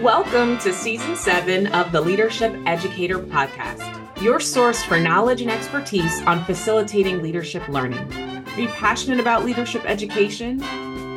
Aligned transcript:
Welcome 0.00 0.56
to 0.60 0.72
season 0.72 1.14
seven 1.14 1.66
of 1.74 1.92
the 1.92 2.00
Leadership 2.00 2.56
Educator 2.64 3.18
Podcast, 3.18 4.22
your 4.22 4.40
source 4.40 4.82
for 4.82 4.98
knowledge 4.98 5.42
and 5.42 5.50
expertise 5.50 6.22
on 6.22 6.42
facilitating 6.46 7.20
leadership 7.20 7.68
learning. 7.68 8.10
Are 8.48 8.60
you 8.60 8.68
passionate 8.68 9.20
about 9.20 9.44
leadership 9.44 9.84
education? 9.84 10.56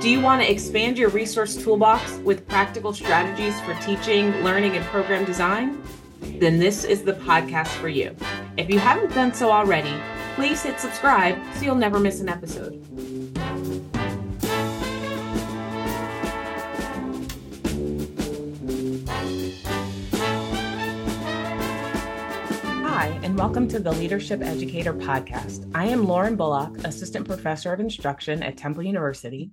Do 0.02 0.10
you 0.10 0.20
want 0.20 0.42
to 0.42 0.52
expand 0.52 0.98
your 0.98 1.08
resource 1.12 1.56
toolbox 1.56 2.18
with 2.26 2.46
practical 2.50 2.92
strategies 2.92 3.58
for 3.62 3.74
teaching, 3.76 4.32
learning, 4.44 4.76
and 4.76 4.84
program 4.88 5.24
design? 5.24 5.82
Then 6.20 6.60
this 6.60 6.84
is 6.84 7.04
the 7.04 7.14
podcast 7.14 7.70
for 7.70 7.88
you. 7.88 8.14
If 8.58 8.70
you 8.70 8.80
haven't 8.80 9.14
done 9.14 9.34
so 9.34 9.50
already, 9.50 9.96
please 10.36 10.62
hit 10.62 10.78
subscribe 10.78 11.42
so 11.56 11.62
you'll 11.62 11.76
never 11.76 12.02
miss 12.02 12.20
an 12.20 12.28
episode. 12.28 13.23
Hi, 23.04 23.10
and 23.22 23.38
welcome 23.38 23.68
to 23.68 23.80
the 23.80 23.92
Leadership 23.92 24.42
Educator 24.42 24.94
Podcast. 24.94 25.70
I 25.76 25.88
am 25.88 26.06
Lauren 26.06 26.38
Bullock, 26.38 26.86
Assistant 26.86 27.28
Professor 27.28 27.74
of 27.74 27.82
Instruction 27.82 28.42
at 28.42 28.56
Temple 28.56 28.84
University. 28.84 29.52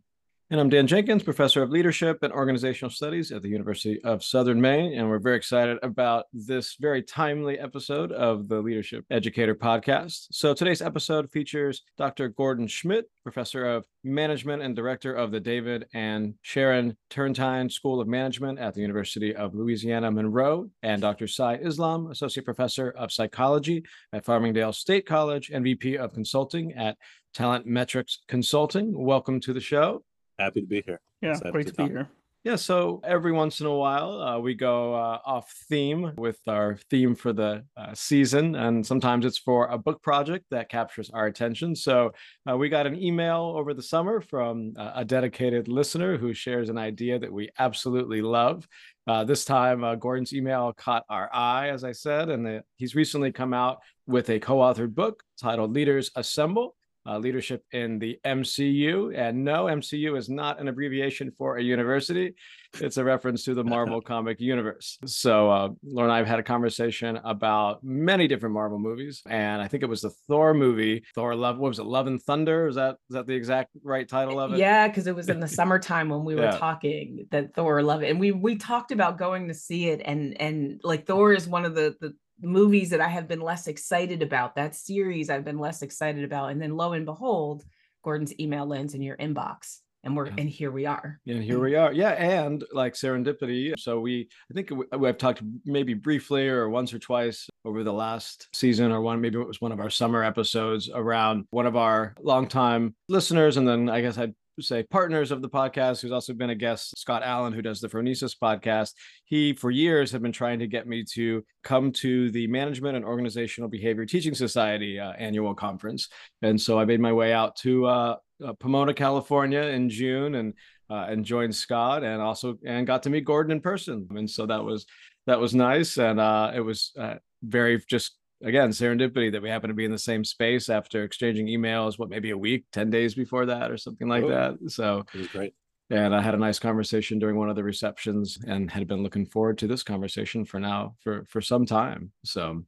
And 0.52 0.59
I'm 0.59 0.68
Dan 0.68 0.88
Jenkins, 0.88 1.22
Professor 1.22 1.62
of 1.62 1.70
Leadership 1.70 2.24
and 2.24 2.32
Organizational 2.32 2.90
Studies 2.90 3.30
at 3.30 3.40
the 3.40 3.48
University 3.48 4.02
of 4.02 4.24
Southern 4.24 4.60
Maine. 4.60 4.98
And 4.98 5.09
we're 5.09 5.20
very 5.20 5.36
excited 5.36 5.78
about 5.84 6.24
this 6.32 6.74
very 6.80 7.04
timely 7.04 7.60
episode 7.60 8.10
of 8.10 8.48
the 8.48 8.60
Leadership 8.60 9.04
Educator 9.12 9.54
Podcast. 9.54 10.26
So 10.32 10.52
today's 10.52 10.82
episode 10.82 11.30
features 11.30 11.82
Dr. 11.96 12.30
Gordon 12.30 12.66
Schmidt, 12.66 13.09
Professor 13.23 13.64
of 13.64 13.86
Management 14.02 14.60
and 14.60 14.74
Director 14.74 15.14
of 15.14 15.30
the 15.30 15.38
David 15.38 15.86
and 15.95 16.34
Sharon 16.42 16.96
Turrentine 17.10 17.70
School 17.70 18.01
of 18.01 18.09
Management 18.09 18.59
at 18.59 18.74
the 18.74 18.80
University 18.80 19.37
of 19.37 19.54
Louisiana 19.54 20.10
Monroe, 20.10 20.68
and 20.82 21.01
Dr. 21.01 21.29
Sy 21.29 21.59
Islam, 21.59 22.10
Associate 22.10 22.45
Professor 22.45 22.90
of 22.98 23.12
Psychology 23.12 23.85
at 24.12 24.24
Farmingdale 24.24 24.74
State 24.74 25.07
College 25.07 25.52
and 25.54 25.62
VP 25.62 25.96
of 25.96 26.12
Consulting 26.12 26.73
at 26.73 26.96
Talent 27.35 27.66
Metrics 27.66 28.18
Consulting. 28.26 28.92
Welcome 28.92 29.38
to 29.42 29.52
the 29.52 29.60
show. 29.60 30.02
Happy 30.41 30.63
to 30.63 30.66
be 30.66 30.83
here. 30.87 31.01
Yeah, 31.21 31.30
Excited 31.30 31.52
great 31.52 31.66
to, 31.69 31.74
be 31.74 31.85
here. 31.85 32.09
Yeah, 32.43 32.57
so 32.57 33.02
every 33.05 33.33
once 33.33 33.60
in 33.60 33.66
a 33.66 33.74
while, 33.74 34.19
uh, 34.23 34.38
we 34.38 34.55
go 34.55 34.95
uh, 34.95 35.19
off 35.27 35.52
theme 35.69 36.15
with 36.16 36.38
our 36.47 36.79
theme 36.88 37.15
for 37.15 37.35
the 37.35 37.66
uh, 37.77 37.93
season. 37.93 38.55
And 38.55 38.85
sometimes 38.85 39.27
it's 39.27 39.37
for 39.37 39.66
a 39.66 39.77
book 39.77 40.02
project 40.02 40.47
that 40.51 40.71
captures 40.71 41.10
our 41.10 41.27
attention. 41.27 41.77
So 41.77 42.13
uh, 42.51 42.57
we 42.57 42.71
got 42.71 42.87
an 42.87 42.99
email 42.99 43.52
over 43.55 43.74
the 43.74 43.82
summer 43.82 44.23
from 44.23 44.73
uh, 44.79 44.93
a 44.95 45.05
dedicated 45.05 45.69
listener 45.69 46.16
who 46.16 46.32
shares 46.32 46.71
an 46.71 46.79
idea 46.79 47.19
that 47.19 47.30
we 47.30 47.51
absolutely 47.59 48.23
love. 48.23 48.66
Uh, 49.07 49.23
this 49.23 49.45
time, 49.45 49.85
uh, 49.85 49.97
Gordon's 49.97 50.32
email 50.32 50.73
caught 50.73 51.04
our 51.10 51.29
eye, 51.35 51.69
as 51.69 51.85
I 51.85 51.93
said, 51.93 52.30
and 52.30 52.47
the, 52.47 52.65
he's 52.77 52.95
recently 52.95 53.32
come 53.32 53.52
out 53.52 53.80
with 54.07 54.30
a 54.30 54.41
co 54.41 54.57
authored 54.57 54.95
book 54.95 55.23
titled 55.38 55.75
Leaders 55.75 56.10
Assemble 56.16 56.75
uh, 57.06 57.18
leadership 57.18 57.65
in 57.73 57.98
the 57.98 58.18
MCU. 58.24 59.16
And 59.16 59.45
no, 59.45 59.65
MCU 59.65 60.16
is 60.18 60.29
not 60.29 60.60
an 60.60 60.68
abbreviation 60.68 61.30
for 61.37 61.57
a 61.57 61.62
university. 61.62 62.34
It's 62.80 62.98
a 62.98 63.04
reference 63.04 63.45
to 63.45 63.54
the 63.54 63.65
Marvel 63.65 64.00
comic 64.12 64.41
universe. 64.41 64.98
So 65.06 65.50
uh, 65.50 65.69
Lauren 65.82 66.10
and 66.10 66.12
I 66.12 66.19
have 66.19 66.26
had 66.26 66.38
a 66.38 66.42
conversation 66.42 67.19
about 67.25 67.82
many 67.82 68.28
different 68.28 68.54
Marvel 68.54 68.78
movies, 68.78 69.22
and 69.28 69.60
I 69.60 69.66
think 69.69 69.82
it 69.82 69.88
was 69.88 70.03
the 70.03 70.10
Thor 70.28 70.54
movie, 70.54 71.03
Thor 71.15 71.34
Love. 71.34 71.59
What 71.59 71.69
was 71.69 71.78
it? 71.78 71.84
Love 71.84 72.06
and 72.06 72.22
Thunder. 72.22 72.69
Is 72.69 72.76
that 72.76 72.97
is 73.09 73.14
that 73.14 73.26
the 73.26 73.34
exact 73.34 73.70
right 73.82 74.09
title 74.09 74.38
of 74.38 74.53
it? 74.53 74.59
Yeah, 74.59 74.87
because 74.87 75.06
it 75.06 75.14
was 75.14 75.28
in 75.28 75.41
the 75.41 75.48
summertime 75.60 76.09
when 76.09 76.25
we 76.25 76.34
were 76.37 76.44
Yeah. 76.44 76.59
talking 76.59 77.26
that 77.31 77.54
Thor 77.54 77.82
love 77.82 78.03
it. 78.03 78.10
And 78.10 78.20
we 78.20 78.31
we 78.32 78.56
talked 78.56 78.92
about 78.92 79.19
going 79.19 79.48
to 79.48 79.54
see 79.54 79.88
it 79.88 80.00
and 80.04 80.41
and 80.41 80.81
like 80.84 81.06
Thor 81.06 81.32
is 81.32 81.48
one 81.48 81.64
of 81.64 81.75
the 81.75 81.96
the 82.00 82.14
movies 82.42 82.90
that 82.90 83.00
I 83.00 83.08
have 83.08 83.28
been 83.28 83.40
less 83.40 83.66
excited 83.66 84.22
about. 84.22 84.54
That 84.56 84.74
series 84.74 85.30
I've 85.30 85.44
been 85.44 85.58
less 85.58 85.82
excited 85.82 86.24
about. 86.24 86.50
And 86.50 86.60
then 86.60 86.76
lo 86.76 86.92
and 86.92 87.04
behold, 87.04 87.64
Gordon's 88.02 88.38
email 88.40 88.66
lands 88.66 88.94
in 88.94 89.02
your 89.02 89.16
inbox. 89.16 89.78
And 90.02 90.16
we're 90.16 90.28
Yeah. 90.28 90.34
and 90.38 90.48
here 90.48 90.70
we 90.70 90.86
are. 90.86 91.20
And 91.26 91.42
here 91.42 91.58
we 91.62 91.74
are. 91.74 91.92
Yeah. 91.92 92.12
And 92.12 92.64
like 92.72 92.94
serendipity. 92.94 93.74
So 93.78 94.00
we, 94.00 94.28
I 94.50 94.54
think 94.54 94.70
we- 94.70 94.98
we've 94.98 95.18
talked 95.18 95.42
maybe 95.66 95.92
briefly 95.92 96.48
or 96.48 96.70
once 96.70 96.94
or 96.94 96.98
twice 96.98 97.46
over 97.66 97.84
the 97.84 97.92
last 97.92 98.48
season 98.54 98.92
or 98.92 99.02
one, 99.02 99.20
maybe 99.20 99.38
it 99.38 99.46
was 99.46 99.60
one 99.60 99.72
of 99.72 99.80
our 99.80 99.90
summer 99.90 100.24
episodes 100.24 100.88
around 100.94 101.44
one 101.50 101.66
of 101.66 101.76
our 101.76 102.14
longtime 102.22 102.94
listeners. 103.10 103.58
And 103.58 103.68
then 103.68 103.90
I 103.90 104.00
guess 104.00 104.16
I'd 104.16 104.34
say 104.62 104.82
partners 104.82 105.31
of 105.31 105.43
the 105.43 105.48
podcast, 105.48 106.00
who's 106.00 106.12
also 106.12 106.32
been 106.32 106.50
a 106.50 106.54
guest, 106.54 106.98
Scott 106.98 107.22
Allen, 107.25 107.53
who 107.53 107.62
does 107.62 107.81
the 107.81 107.88
Phronesis 107.88 108.37
podcast. 108.37 108.94
He, 109.25 109.53
for 109.53 109.71
years, 109.71 110.10
had 110.10 110.22
been 110.22 110.32
trying 110.32 110.59
to 110.59 110.66
get 110.66 110.87
me 110.87 111.04
to 111.12 111.44
come 111.62 111.93
to 111.93 112.31
the 112.31 112.47
Management 112.47 112.97
and 112.97 113.04
Organizational 113.04 113.69
Behavior 113.69 114.06
Teaching 114.06 114.34
Society 114.34 114.99
uh, 114.99 115.12
annual 115.12 115.54
conference. 115.54 116.09
And 116.43 116.60
so 116.60 116.78
I 116.78 116.84
made 116.84 117.00
my 117.00 117.12
way 117.12 117.32
out 117.32 117.56
to 117.56 117.87
uh, 117.87 118.16
uh, 118.44 118.53
Pomona, 118.54 118.94
California 118.94 119.62
in 119.62 119.88
June 119.91 120.34
and 120.34 120.54
uh, 120.91 121.06
and 121.09 121.25
joined 121.25 121.54
Scott 121.54 122.03
and 122.03 122.20
also 122.20 122.59
and 122.66 122.87
got 122.87 123.04
to 123.04 123.10
meet 123.10 123.25
Gordon 123.25 123.53
in 123.53 123.60
person. 123.60 124.09
And 124.10 124.28
so 124.28 124.47
that 124.47 124.65
was 124.65 124.87
that 125.26 125.38
was 125.38 125.54
nice. 125.54 125.99
And 125.99 126.19
uh, 126.19 126.53
it 126.54 126.60
was 126.60 126.93
uh, 126.99 127.15
very 127.43 127.82
just 127.88 128.16
again 128.42 128.70
serendipity 128.70 129.30
that 129.32 129.42
we 129.42 129.48
happen 129.50 129.68
to 129.68 129.74
be 129.74 129.84
in 129.84 129.90
the 129.90 129.98
same 129.98 130.24
space 130.24 130.68
after 130.68 131.02
exchanging 131.04 131.46
emails, 131.48 131.98
what 131.98 132.08
maybe 132.08 132.30
a 132.30 132.38
week, 132.38 132.64
10 132.72 132.90
days 132.90 133.14
before 133.14 133.46
that 133.46 133.70
or 133.70 133.76
something 133.76 134.08
like 134.08 134.24
Oh. 134.24 134.28
that. 134.28 134.70
So 134.70 135.04
great. 135.32 135.54
and 135.90 136.14
I 136.14 136.22
had 136.22 136.34
a 136.34 136.38
nice 136.38 136.58
conversation 136.60 137.18
during 137.18 137.36
one 137.36 137.50
of 137.50 137.56
the 137.56 137.64
receptions 137.64 138.38
and 138.46 138.70
had 138.70 138.86
been 138.86 139.02
looking 139.02 139.26
forward 139.26 139.58
to 139.58 139.66
this 139.66 139.82
conversation 139.82 140.44
for 140.44 140.60
now 140.60 140.94
for 141.00 141.24
for 141.28 141.40
some 141.40 141.66
time. 141.66 142.12
So 142.24 142.64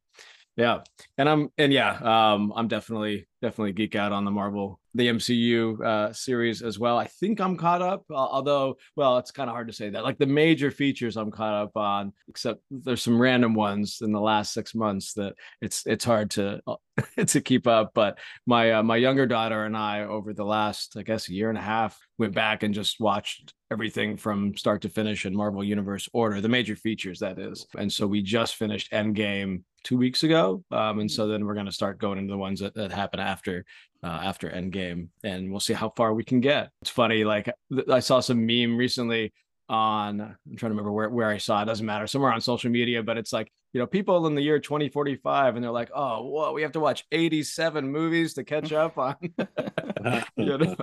yeah. 0.56 0.80
And 1.16 1.28
I'm 1.28 1.48
and 1.58 1.72
yeah, 1.72 1.92
um 2.02 2.52
I'm 2.54 2.68
definitely 2.68 3.26
definitely 3.40 3.72
geek 3.72 3.96
out 3.96 4.12
on 4.12 4.24
the 4.24 4.30
Marvel 4.30 4.78
the 4.94 5.08
MCU 5.08 5.80
uh 5.84 6.12
series 6.12 6.62
as 6.62 6.78
well. 6.78 6.98
I 6.98 7.06
think 7.06 7.40
I'm 7.40 7.56
caught 7.56 7.80
up 7.80 8.04
uh, 8.10 8.14
although 8.14 8.76
well, 8.94 9.18
it's 9.18 9.30
kind 9.30 9.48
of 9.48 9.54
hard 9.54 9.68
to 9.68 9.72
say 9.72 9.90
that. 9.90 10.04
Like 10.04 10.18
the 10.18 10.26
major 10.26 10.70
features 10.70 11.16
I'm 11.16 11.30
caught 11.30 11.54
up 11.54 11.76
on 11.76 12.12
except 12.28 12.60
there's 12.70 13.02
some 13.02 13.20
random 13.20 13.54
ones 13.54 13.98
in 14.02 14.12
the 14.12 14.20
last 14.20 14.52
6 14.52 14.74
months 14.74 15.14
that 15.14 15.34
it's 15.60 15.86
it's 15.86 16.04
hard 16.04 16.30
to 16.32 16.60
to 17.26 17.40
keep 17.40 17.66
up, 17.66 17.92
but 17.94 18.19
my 18.46 18.72
uh, 18.72 18.82
my 18.82 18.96
younger 18.96 19.26
daughter 19.26 19.64
and 19.64 19.76
I 19.76 20.02
over 20.02 20.34
the 20.34 20.44
last 20.44 20.96
I 20.98 21.02
guess 21.02 21.28
year 21.28 21.48
and 21.48 21.56
a 21.56 21.62
half 21.62 21.98
went 22.19 22.34
back 22.34 22.62
and 22.62 22.74
just 22.74 23.00
watched 23.00 23.54
everything 23.70 24.19
from 24.19 24.54
start 24.54 24.82
to 24.82 24.90
finish 24.90 25.24
in 25.24 25.34
Marvel 25.34 25.64
Universe 25.64 26.08
order, 26.12 26.42
the 26.42 26.48
major 26.48 26.76
features 26.76 27.20
that 27.20 27.38
is. 27.38 27.66
And 27.78 27.90
so 27.90 28.06
we 28.06 28.20
just 28.20 28.56
finished 28.56 28.92
Endgame 28.92 29.62
two 29.84 29.97
weeks 29.97 30.22
ago, 30.22 30.65
um, 30.70 31.00
and 31.00 31.10
so 31.10 31.26
then 31.26 31.44
we're 31.44 31.54
going 31.54 31.66
to 31.66 31.72
start 31.72 31.98
going 31.98 32.19
into 32.19 32.32
the 32.32 32.38
ones 32.38 32.60
that, 32.60 32.75
that 32.75 32.93
happen 32.93 33.20
after 33.20 33.65
uh, 34.03 34.20
after 34.22 34.50
Endgame, 34.50 35.09
and 35.22 35.50
we'll 35.50 35.60
see 35.60 35.72
how 35.72 35.91
far 35.97 36.12
we 36.15 36.25
can 36.25 36.41
get. 36.41 36.70
It's 36.81 36.91
funny, 36.91 37.25
like 37.25 37.48
th- 37.72 37.88
I 37.88 38.00
saw 38.00 38.20
some 38.20 38.44
meme 38.44 38.76
recently 38.76 39.32
on 39.69 40.20
I'm 40.20 40.37
trying 40.56 40.70
to 40.70 40.75
remember 40.75 40.93
where, 40.93 41.09
where 41.09 41.28
I 41.28 41.38
saw 41.38 41.62
it 41.62 41.66
doesn't 41.66 41.87
matter 41.87 42.06
somewhere 42.06 42.32
on 42.32 42.41
social 42.41 42.70
media 42.70 43.03
but 43.03 43.16
it's 43.16 43.32
like 43.32 43.50
you 43.72 43.81
know 43.81 43.87
people 43.87 44.26
in 44.26 44.34
the 44.34 44.43
year 44.43 44.59
2045 44.59 45.54
and 45.54 45.65
they're 45.65 45.70
like 45.70 45.91
oh 45.94 46.25
whoa 46.25 46.53
we 46.53 46.62
have 46.62 46.72
to 46.72 46.81
watch 46.81 47.04
87 47.12 47.91
movies 47.91 48.34
to 48.34 48.44
catch 48.44 48.72
up 48.72 48.99
on 48.99 49.16
you 50.37 50.59
know 50.59 50.59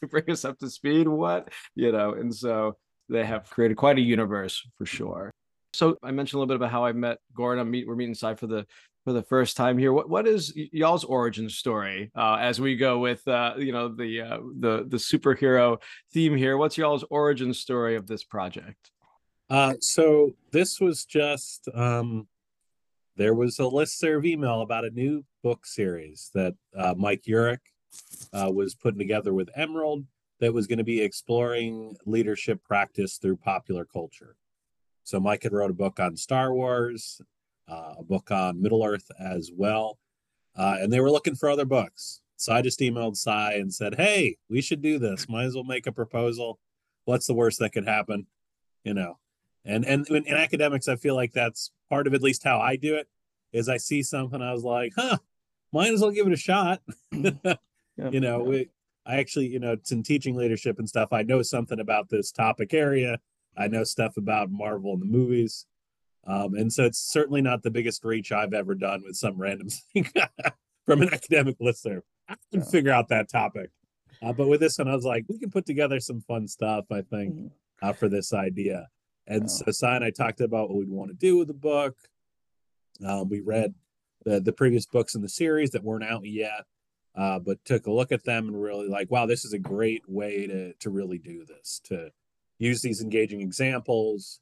to 0.00 0.06
bring 0.08 0.28
us 0.30 0.44
up 0.44 0.58
to 0.58 0.68
speed 0.68 1.06
what? 1.06 1.50
You 1.74 1.92
know 1.92 2.14
and 2.14 2.34
so 2.34 2.76
they 3.08 3.24
have 3.24 3.48
created 3.50 3.76
quite 3.76 3.98
a 3.98 4.02
universe 4.02 4.66
for 4.78 4.86
sure 4.86 5.30
so 5.74 5.96
I 6.02 6.10
mentioned 6.10 6.38
a 6.38 6.40
little 6.40 6.48
bit 6.48 6.56
about 6.56 6.70
how 6.70 6.84
I 6.84 6.92
met 6.92 7.18
Gordon. 7.34 7.60
I'm 7.60 7.70
meet, 7.70 7.86
we're 7.86 7.96
meeting 7.96 8.14
Sy 8.14 8.34
for 8.34 8.46
the 8.46 8.66
for 9.04 9.12
the 9.12 9.22
first 9.22 9.56
time 9.56 9.76
here. 9.76 9.92
What 9.92 10.08
what 10.08 10.26
is 10.26 10.52
y'all's 10.54 11.04
origin 11.04 11.48
story 11.50 12.10
uh, 12.16 12.36
as 12.40 12.60
we 12.60 12.76
go 12.76 12.98
with 12.98 13.26
uh, 13.28 13.54
you 13.58 13.72
know 13.72 13.88
the 13.88 14.20
uh, 14.22 14.38
the 14.58 14.84
the 14.88 14.96
superhero 14.96 15.80
theme 16.12 16.36
here? 16.36 16.56
What's 16.56 16.78
y'all's 16.78 17.04
origin 17.10 17.52
story 17.52 17.96
of 17.96 18.06
this 18.06 18.24
project? 18.24 18.90
Uh, 19.50 19.74
so 19.80 20.34
this 20.52 20.80
was 20.80 21.04
just 21.04 21.68
um, 21.74 22.26
there 23.16 23.34
was 23.34 23.58
a 23.58 23.62
listserv 23.62 24.24
email 24.24 24.62
about 24.62 24.84
a 24.84 24.90
new 24.90 25.24
book 25.42 25.66
series 25.66 26.30
that 26.34 26.54
uh, 26.76 26.94
Mike 26.96 27.24
Urick 27.28 27.58
uh, 28.32 28.50
was 28.52 28.74
putting 28.74 28.98
together 28.98 29.34
with 29.34 29.50
Emerald 29.54 30.06
that 30.40 30.52
was 30.52 30.66
going 30.66 30.78
to 30.78 30.84
be 30.84 31.00
exploring 31.00 31.94
leadership 32.06 32.62
practice 32.64 33.18
through 33.18 33.36
popular 33.36 33.84
culture. 33.84 34.36
So 35.04 35.20
Mike 35.20 35.42
had 35.42 35.52
wrote 35.52 35.70
a 35.70 35.74
book 35.74 36.00
on 36.00 36.16
Star 36.16 36.52
Wars, 36.52 37.20
uh, 37.68 37.94
a 37.98 38.02
book 38.02 38.30
on 38.30 38.60
Middle 38.60 38.84
Earth 38.84 39.10
as 39.20 39.50
well, 39.54 39.98
uh, 40.56 40.78
and 40.80 40.92
they 40.92 41.00
were 41.00 41.10
looking 41.10 41.34
for 41.34 41.48
other 41.48 41.64
books. 41.64 42.20
So 42.36 42.52
I 42.52 42.62
just 42.62 42.80
emailed 42.80 43.16
Sy 43.16 43.54
and 43.54 43.72
said, 43.72 43.94
"Hey, 43.94 44.38
we 44.48 44.60
should 44.60 44.82
do 44.82 44.98
this. 44.98 45.28
Might 45.28 45.44
as 45.44 45.54
well 45.54 45.64
make 45.64 45.86
a 45.86 45.92
proposal. 45.92 46.58
What's 47.04 47.26
the 47.26 47.34
worst 47.34 47.58
that 47.60 47.70
could 47.70 47.86
happen?" 47.86 48.26
You 48.82 48.94
know, 48.94 49.18
and 49.64 49.84
and 49.84 50.08
in, 50.08 50.24
in 50.24 50.34
academics, 50.34 50.88
I 50.88 50.96
feel 50.96 51.14
like 51.14 51.32
that's 51.32 51.70
part 51.88 52.06
of 52.06 52.14
at 52.14 52.22
least 52.22 52.42
how 52.42 52.58
I 52.58 52.76
do 52.76 52.96
it. 52.96 53.08
Is 53.52 53.68
I 53.68 53.76
see 53.76 54.02
something, 54.02 54.42
I 54.42 54.52
was 54.52 54.64
like, 54.64 54.94
"Huh, 54.96 55.18
might 55.72 55.92
as 55.92 56.00
well 56.00 56.10
give 56.10 56.26
it 56.26 56.32
a 56.32 56.36
shot." 56.36 56.82
Yeah. 57.96 58.10
you 58.10 58.18
know, 58.18 58.40
we, 58.40 58.70
I 59.06 59.18
actually, 59.18 59.46
you 59.46 59.60
know, 59.60 59.72
it's 59.72 59.92
in 59.92 60.02
teaching 60.02 60.34
leadership 60.34 60.80
and 60.80 60.88
stuff. 60.88 61.12
I 61.12 61.22
know 61.22 61.42
something 61.42 61.78
about 61.78 62.08
this 62.08 62.32
topic 62.32 62.74
area. 62.74 63.20
I 63.56 63.68
know 63.68 63.84
stuff 63.84 64.16
about 64.16 64.50
Marvel 64.50 64.92
and 64.92 65.02
the 65.02 65.06
movies. 65.06 65.66
Um, 66.26 66.54
and 66.54 66.72
so 66.72 66.84
it's 66.84 66.98
certainly 66.98 67.42
not 67.42 67.62
the 67.62 67.70
biggest 67.70 68.04
reach 68.04 68.32
I've 68.32 68.54
ever 68.54 68.74
done 68.74 69.02
with 69.04 69.16
some 69.16 69.38
random 69.38 69.68
thing 69.92 70.10
from 70.86 71.02
an 71.02 71.12
academic 71.12 71.56
listener. 71.60 72.02
I 72.28 72.36
can 72.50 72.60
yeah. 72.60 72.70
figure 72.70 72.92
out 72.92 73.08
that 73.08 73.28
topic. 73.28 73.70
Uh, 74.22 74.32
but 74.32 74.48
with 74.48 74.60
this 74.60 74.78
one, 74.78 74.88
I 74.88 74.94
was 74.94 75.04
like, 75.04 75.24
we 75.28 75.38
can 75.38 75.50
put 75.50 75.66
together 75.66 76.00
some 76.00 76.20
fun 76.22 76.48
stuff, 76.48 76.86
I 76.90 77.02
think, 77.02 77.34
mm-hmm. 77.34 77.46
uh, 77.82 77.92
for 77.92 78.08
this 78.08 78.32
idea. 78.32 78.88
And 79.26 79.50
so 79.50 79.70
Sy 79.70 79.96
and 79.96 80.04
I 80.04 80.10
talked 80.10 80.40
about 80.40 80.68
what 80.68 80.78
we'd 80.78 80.88
want 80.88 81.10
to 81.10 81.16
do 81.16 81.38
with 81.38 81.48
the 81.48 81.54
book. 81.54 81.96
Um, 83.04 83.28
we 83.28 83.40
read 83.40 83.74
the, 84.24 84.40
the 84.40 84.52
previous 84.52 84.86
books 84.86 85.14
in 85.14 85.22
the 85.22 85.28
series 85.28 85.70
that 85.70 85.82
weren't 85.84 86.04
out 86.04 86.24
yet, 86.24 86.64
uh, 87.16 87.38
but 87.38 87.64
took 87.64 87.86
a 87.86 87.92
look 87.92 88.12
at 88.12 88.24
them 88.24 88.48
and 88.48 88.60
really 88.60 88.88
like, 88.88 89.10
wow, 89.10 89.26
this 89.26 89.44
is 89.44 89.52
a 89.52 89.58
great 89.58 90.02
way 90.08 90.46
to, 90.46 90.72
to 90.74 90.90
really 90.90 91.18
do 91.18 91.44
this, 91.44 91.80
to 91.84 92.10
use 92.58 92.82
these 92.82 93.02
engaging 93.02 93.40
examples, 93.40 94.40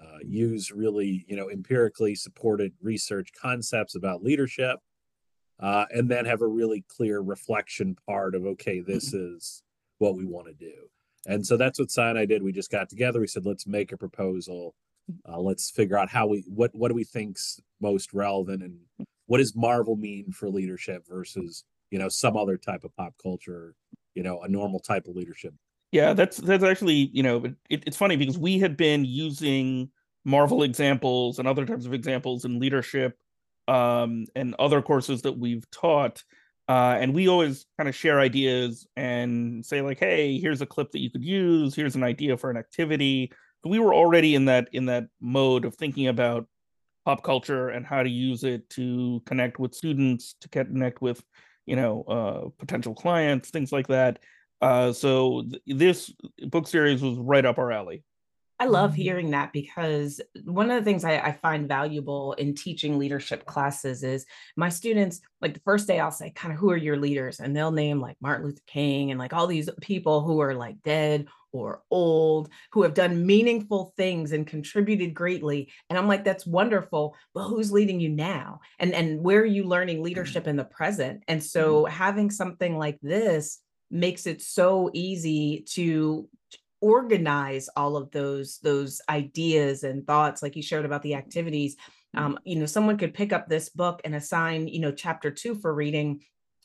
uh, 0.00 0.18
use 0.24 0.70
really, 0.70 1.24
you 1.28 1.36
know, 1.36 1.50
empirically 1.50 2.14
supported 2.14 2.72
research 2.80 3.30
concepts 3.40 3.94
about 3.94 4.22
leadership, 4.22 4.78
uh, 5.60 5.86
and 5.90 6.08
then 6.08 6.24
have 6.24 6.40
a 6.40 6.46
really 6.46 6.84
clear 6.88 7.20
reflection 7.20 7.96
part 8.06 8.34
of, 8.34 8.46
okay, 8.46 8.80
this 8.80 9.12
is 9.12 9.62
what 9.98 10.16
we 10.16 10.24
want 10.24 10.46
to 10.46 10.54
do. 10.54 10.88
And 11.26 11.44
so 11.46 11.56
that's 11.56 11.78
what 11.78 11.90
Sy 11.90 12.10
and 12.10 12.18
I 12.18 12.26
did. 12.26 12.42
We 12.42 12.52
just 12.52 12.70
got 12.70 12.88
together. 12.88 13.20
We 13.20 13.26
said, 13.26 13.44
let's 13.44 13.66
make 13.66 13.92
a 13.92 13.96
proposal. 13.96 14.74
Uh, 15.28 15.40
let's 15.40 15.70
figure 15.70 15.98
out 15.98 16.10
how 16.10 16.26
we 16.26 16.44
what 16.48 16.74
what 16.74 16.88
do 16.88 16.94
we 16.94 17.02
think's 17.02 17.58
most 17.80 18.12
relevant 18.12 18.62
and 18.62 18.78
what 19.26 19.38
does 19.38 19.56
Marvel 19.56 19.96
mean 19.96 20.32
for 20.32 20.50
leadership 20.50 21.04
versus 21.08 21.64
you 21.90 21.98
know 21.98 22.10
some 22.10 22.36
other 22.36 22.58
type 22.58 22.84
of 22.84 22.94
pop 22.94 23.14
culture, 23.22 23.74
you 24.14 24.22
know, 24.22 24.42
a 24.42 24.48
normal 24.48 24.80
type 24.80 25.06
of 25.06 25.16
leadership. 25.16 25.54
Yeah, 25.92 26.12
that's 26.12 26.36
that's 26.36 26.64
actually 26.64 27.10
you 27.12 27.22
know 27.22 27.44
it, 27.70 27.84
it's 27.86 27.96
funny 27.96 28.16
because 28.16 28.38
we 28.38 28.58
had 28.58 28.76
been 28.76 29.04
using 29.04 29.90
Marvel 30.24 30.62
examples 30.62 31.38
and 31.38 31.48
other 31.48 31.64
types 31.64 31.86
of 31.86 31.94
examples 31.94 32.44
in 32.44 32.58
leadership 32.58 33.16
um, 33.68 34.26
and 34.34 34.54
other 34.58 34.82
courses 34.82 35.22
that 35.22 35.38
we've 35.38 35.68
taught 35.70 36.22
uh, 36.68 36.98
and 37.00 37.14
we 37.14 37.28
always 37.28 37.64
kind 37.78 37.88
of 37.88 37.94
share 37.94 38.20
ideas 38.20 38.86
and 38.94 39.64
say 39.64 39.80
like, 39.80 39.98
"Hey, 39.98 40.38
here's 40.38 40.60
a 40.60 40.66
clip 40.66 40.92
that 40.92 41.00
you 41.00 41.10
could 41.10 41.24
use. 41.24 41.74
Here's 41.74 41.96
an 41.96 42.04
idea 42.04 42.36
for 42.36 42.50
an 42.50 42.58
activity." 42.58 43.32
We 43.64 43.78
were 43.78 43.94
already 43.94 44.34
in 44.34 44.44
that 44.46 44.68
in 44.72 44.84
that 44.86 45.08
mode 45.20 45.64
of 45.64 45.74
thinking 45.76 46.08
about 46.08 46.46
pop 47.06 47.22
culture 47.22 47.70
and 47.70 47.86
how 47.86 48.02
to 48.02 48.10
use 48.10 48.44
it 48.44 48.68
to 48.70 49.22
connect 49.24 49.58
with 49.58 49.74
students, 49.74 50.34
to 50.42 50.48
connect 50.50 51.00
with 51.00 51.22
you 51.64 51.74
know 51.76 52.02
uh, 52.02 52.48
potential 52.58 52.94
clients, 52.94 53.50
things 53.50 53.72
like 53.72 53.86
that. 53.88 54.18
Uh, 54.60 54.92
so 54.92 55.44
th- 55.48 55.62
this 55.66 56.12
book 56.48 56.66
series 56.66 57.02
was 57.02 57.16
right 57.18 57.44
up 57.44 57.58
our 57.58 57.70
alley. 57.70 58.02
I 58.60 58.66
love 58.66 58.92
mm-hmm. 58.92 59.02
hearing 59.02 59.30
that 59.30 59.52
because 59.52 60.20
one 60.44 60.70
of 60.70 60.76
the 60.76 60.84
things 60.84 61.04
I, 61.04 61.18
I, 61.18 61.32
find 61.32 61.68
valuable 61.68 62.32
in 62.32 62.54
teaching 62.54 62.98
leadership 62.98 63.44
classes 63.46 64.02
is 64.02 64.26
my 64.56 64.68
students, 64.68 65.20
like 65.40 65.54
the 65.54 65.60
first 65.60 65.86
day, 65.86 66.00
I'll 66.00 66.10
say, 66.10 66.30
kind 66.30 66.52
of, 66.52 66.58
who 66.58 66.72
are 66.72 66.76
your 66.76 66.96
leaders? 66.96 67.38
And 67.38 67.56
they'll 67.56 67.70
name 67.70 68.00
like 68.00 68.16
Martin 68.20 68.46
Luther 68.46 68.62
King 68.66 69.12
and 69.12 69.20
like 69.20 69.32
all 69.32 69.46
these 69.46 69.70
people 69.80 70.22
who 70.22 70.40
are 70.40 70.54
like 70.54 70.82
dead 70.82 71.26
or 71.52 71.82
old, 71.90 72.50
who 72.72 72.82
have 72.82 72.94
done 72.94 73.24
meaningful 73.24 73.94
things 73.96 74.32
and 74.32 74.46
contributed 74.46 75.14
greatly. 75.14 75.70
And 75.88 75.96
I'm 75.96 76.08
like, 76.08 76.24
that's 76.24 76.46
wonderful. 76.46 77.14
But 77.34 77.44
who's 77.44 77.70
leading 77.70 78.00
you 78.00 78.08
now? 78.08 78.60
And, 78.80 78.92
and 78.92 79.22
where 79.22 79.40
are 79.40 79.46
you 79.46 79.64
learning 79.64 80.02
leadership 80.02 80.48
in 80.48 80.56
the 80.56 80.64
present? 80.64 81.22
And 81.28 81.42
so 81.42 81.84
mm-hmm. 81.84 81.94
having 81.94 82.30
something 82.30 82.76
like 82.76 82.98
this 83.02 83.60
makes 83.90 84.26
it 84.26 84.42
so 84.42 84.90
easy 84.92 85.64
to 85.68 86.28
organize 86.80 87.68
all 87.76 87.96
of 87.96 88.10
those 88.10 88.58
those 88.58 89.00
ideas 89.08 89.82
and 89.82 90.06
thoughts 90.06 90.42
like 90.42 90.54
you 90.54 90.62
shared 90.62 90.84
about 90.84 91.02
the 91.02 91.14
activities 91.14 91.76
mm-hmm. 92.14 92.24
um, 92.24 92.38
you 92.44 92.56
know 92.56 92.66
someone 92.66 92.96
could 92.96 93.14
pick 93.14 93.32
up 93.32 93.48
this 93.48 93.68
book 93.68 94.00
and 94.04 94.14
assign 94.14 94.68
you 94.68 94.80
know 94.80 94.92
chapter 94.92 95.30
two 95.30 95.54
for 95.56 95.74
reading 95.74 96.20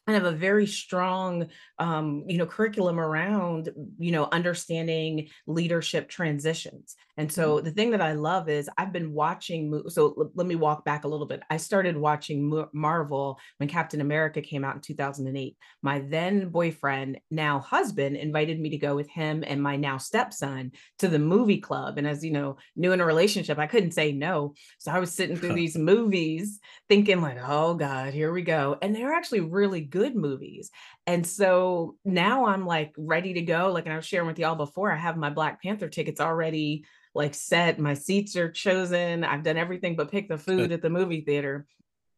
and 0.05 0.15
have 0.15 0.25
a 0.25 0.31
very 0.31 0.67
strong 0.67 1.47
um, 1.79 2.23
you 2.27 2.37
know 2.37 2.45
curriculum 2.45 2.99
around 2.99 3.69
you 3.97 4.11
know 4.11 4.27
understanding 4.31 5.29
leadership 5.47 6.09
transitions 6.09 6.95
and 7.17 7.31
so 7.31 7.55
mm-hmm. 7.55 7.65
the 7.65 7.71
thing 7.71 7.91
that 7.91 8.01
i 8.01 8.13
love 8.13 8.49
is 8.49 8.69
i've 8.77 8.93
been 8.93 9.13
watching 9.13 9.83
so 9.87 10.13
l- 10.17 10.31
let 10.35 10.47
me 10.47 10.55
walk 10.55 10.83
back 10.85 11.03
a 11.03 11.07
little 11.07 11.25
bit 11.25 11.41
i 11.49 11.57
started 11.57 11.95
watching 11.97 12.65
marvel 12.73 13.39
when 13.57 13.69
captain 13.69 14.01
america 14.01 14.41
came 14.41 14.63
out 14.63 14.75
in 14.75 14.81
2008 14.81 15.57
my 15.81 15.99
then 15.99 16.49
boyfriend 16.49 17.17
now 17.31 17.59
husband 17.59 18.15
invited 18.15 18.59
me 18.59 18.69
to 18.69 18.77
go 18.77 18.95
with 18.95 19.09
him 19.09 19.43
and 19.45 19.61
my 19.61 19.75
now 19.75 19.97
stepson 19.97 20.71
to 20.99 21.07
the 21.07 21.19
movie 21.19 21.59
club 21.59 21.97
and 21.97 22.07
as 22.07 22.23
you 22.23 22.31
know 22.31 22.57
new 22.75 22.91
in 22.91 23.01
a 23.01 23.05
relationship 23.05 23.57
i 23.57 23.67
couldn't 23.67 23.91
say 23.91 24.11
no 24.11 24.53
so 24.79 24.91
i 24.91 24.99
was 24.99 25.13
sitting 25.13 25.35
through 25.35 25.53
these 25.55 25.77
movies 25.77 26.59
thinking 26.89 27.21
like 27.21 27.37
oh 27.45 27.73
god 27.73 28.13
here 28.13 28.31
we 28.31 28.41
go 28.41 28.77
and 28.81 28.95
they're 28.95 29.13
actually 29.13 29.39
really 29.41 29.81
good 29.81 30.15
movies. 30.15 30.71
And 31.07 31.25
so 31.25 31.95
now 32.03 32.45
I'm 32.45 32.65
like 32.65 32.93
ready 32.97 33.33
to 33.33 33.41
go. 33.41 33.71
Like, 33.71 33.85
and 33.85 33.93
I 33.93 33.97
was 33.97 34.05
sharing 34.05 34.27
with 34.27 34.39
y'all 34.39 34.55
before, 34.55 34.91
I 34.91 34.97
have 34.97 35.17
my 35.17 35.29
Black 35.29 35.61
Panther 35.61 35.89
tickets 35.89 36.19
already 36.19 36.85
like 37.13 37.35
set. 37.35 37.79
My 37.79 37.93
seats 37.93 38.35
are 38.35 38.51
chosen. 38.51 39.23
I've 39.23 39.43
done 39.43 39.57
everything 39.57 39.95
but 39.95 40.11
pick 40.11 40.27
the 40.29 40.37
food 40.37 40.71
at 40.71 40.81
the 40.81 40.89
movie 40.89 41.21
theater 41.21 41.67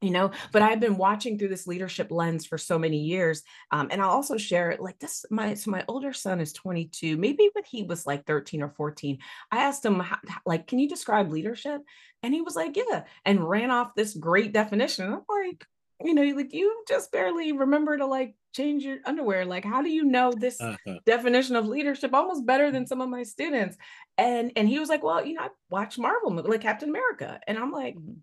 you 0.01 0.11
know 0.11 0.29
but 0.51 0.61
i've 0.61 0.79
been 0.79 0.97
watching 0.97 1.37
through 1.37 1.47
this 1.47 1.67
leadership 1.67 2.11
lens 2.11 2.45
for 2.45 2.57
so 2.57 2.77
many 2.77 2.97
years 2.97 3.43
um, 3.71 3.87
and 3.91 4.01
i'll 4.01 4.09
also 4.09 4.37
share 4.37 4.69
it 4.69 4.81
like 4.81 4.99
this 4.99 5.25
my 5.29 5.53
so 5.53 5.71
my 5.71 5.83
older 5.87 6.13
son 6.13 6.39
is 6.39 6.53
22 6.53 7.17
maybe 7.17 7.49
when 7.53 7.63
he 7.63 7.83
was 7.83 8.05
like 8.05 8.25
13 8.25 8.61
or 8.61 8.69
14 8.69 9.17
i 9.51 9.57
asked 9.57 9.85
him 9.85 9.99
how, 9.99 10.17
like 10.45 10.67
can 10.67 10.79
you 10.79 10.89
describe 10.89 11.31
leadership 11.31 11.81
and 12.23 12.33
he 12.33 12.41
was 12.41 12.55
like 12.55 12.75
yeah 12.75 13.03
and 13.25 13.47
ran 13.47 13.71
off 13.71 13.95
this 13.95 14.13
great 14.13 14.53
definition 14.53 15.05
i'm 15.05 15.21
like 15.29 15.65
you 16.03 16.13
know, 16.13 16.23
like 16.35 16.53
you 16.53 16.83
just 16.87 17.11
barely 17.11 17.51
remember 17.51 17.97
to 17.97 18.05
like 18.05 18.35
change 18.53 18.83
your 18.83 18.97
underwear. 19.05 19.45
Like, 19.45 19.63
how 19.63 19.81
do 19.81 19.89
you 19.89 20.03
know 20.03 20.31
this 20.35 20.59
uh-huh. 20.59 20.95
definition 21.05 21.55
of 21.55 21.67
leadership 21.67 22.13
almost 22.13 22.45
better 22.45 22.71
than 22.71 22.87
some 22.87 23.01
of 23.01 23.09
my 23.09 23.23
students? 23.23 23.77
And 24.17 24.51
and 24.55 24.67
he 24.67 24.79
was 24.79 24.89
like, 24.89 25.03
well, 25.03 25.25
you 25.25 25.35
know, 25.35 25.43
I 25.43 25.49
watch 25.69 25.97
Marvel 25.97 26.31
movie, 26.31 26.49
like 26.49 26.61
Captain 26.61 26.89
America, 26.89 27.39
and 27.47 27.57
I'm 27.57 27.71
like. 27.71 27.95
Mm-hmm. 27.95 28.13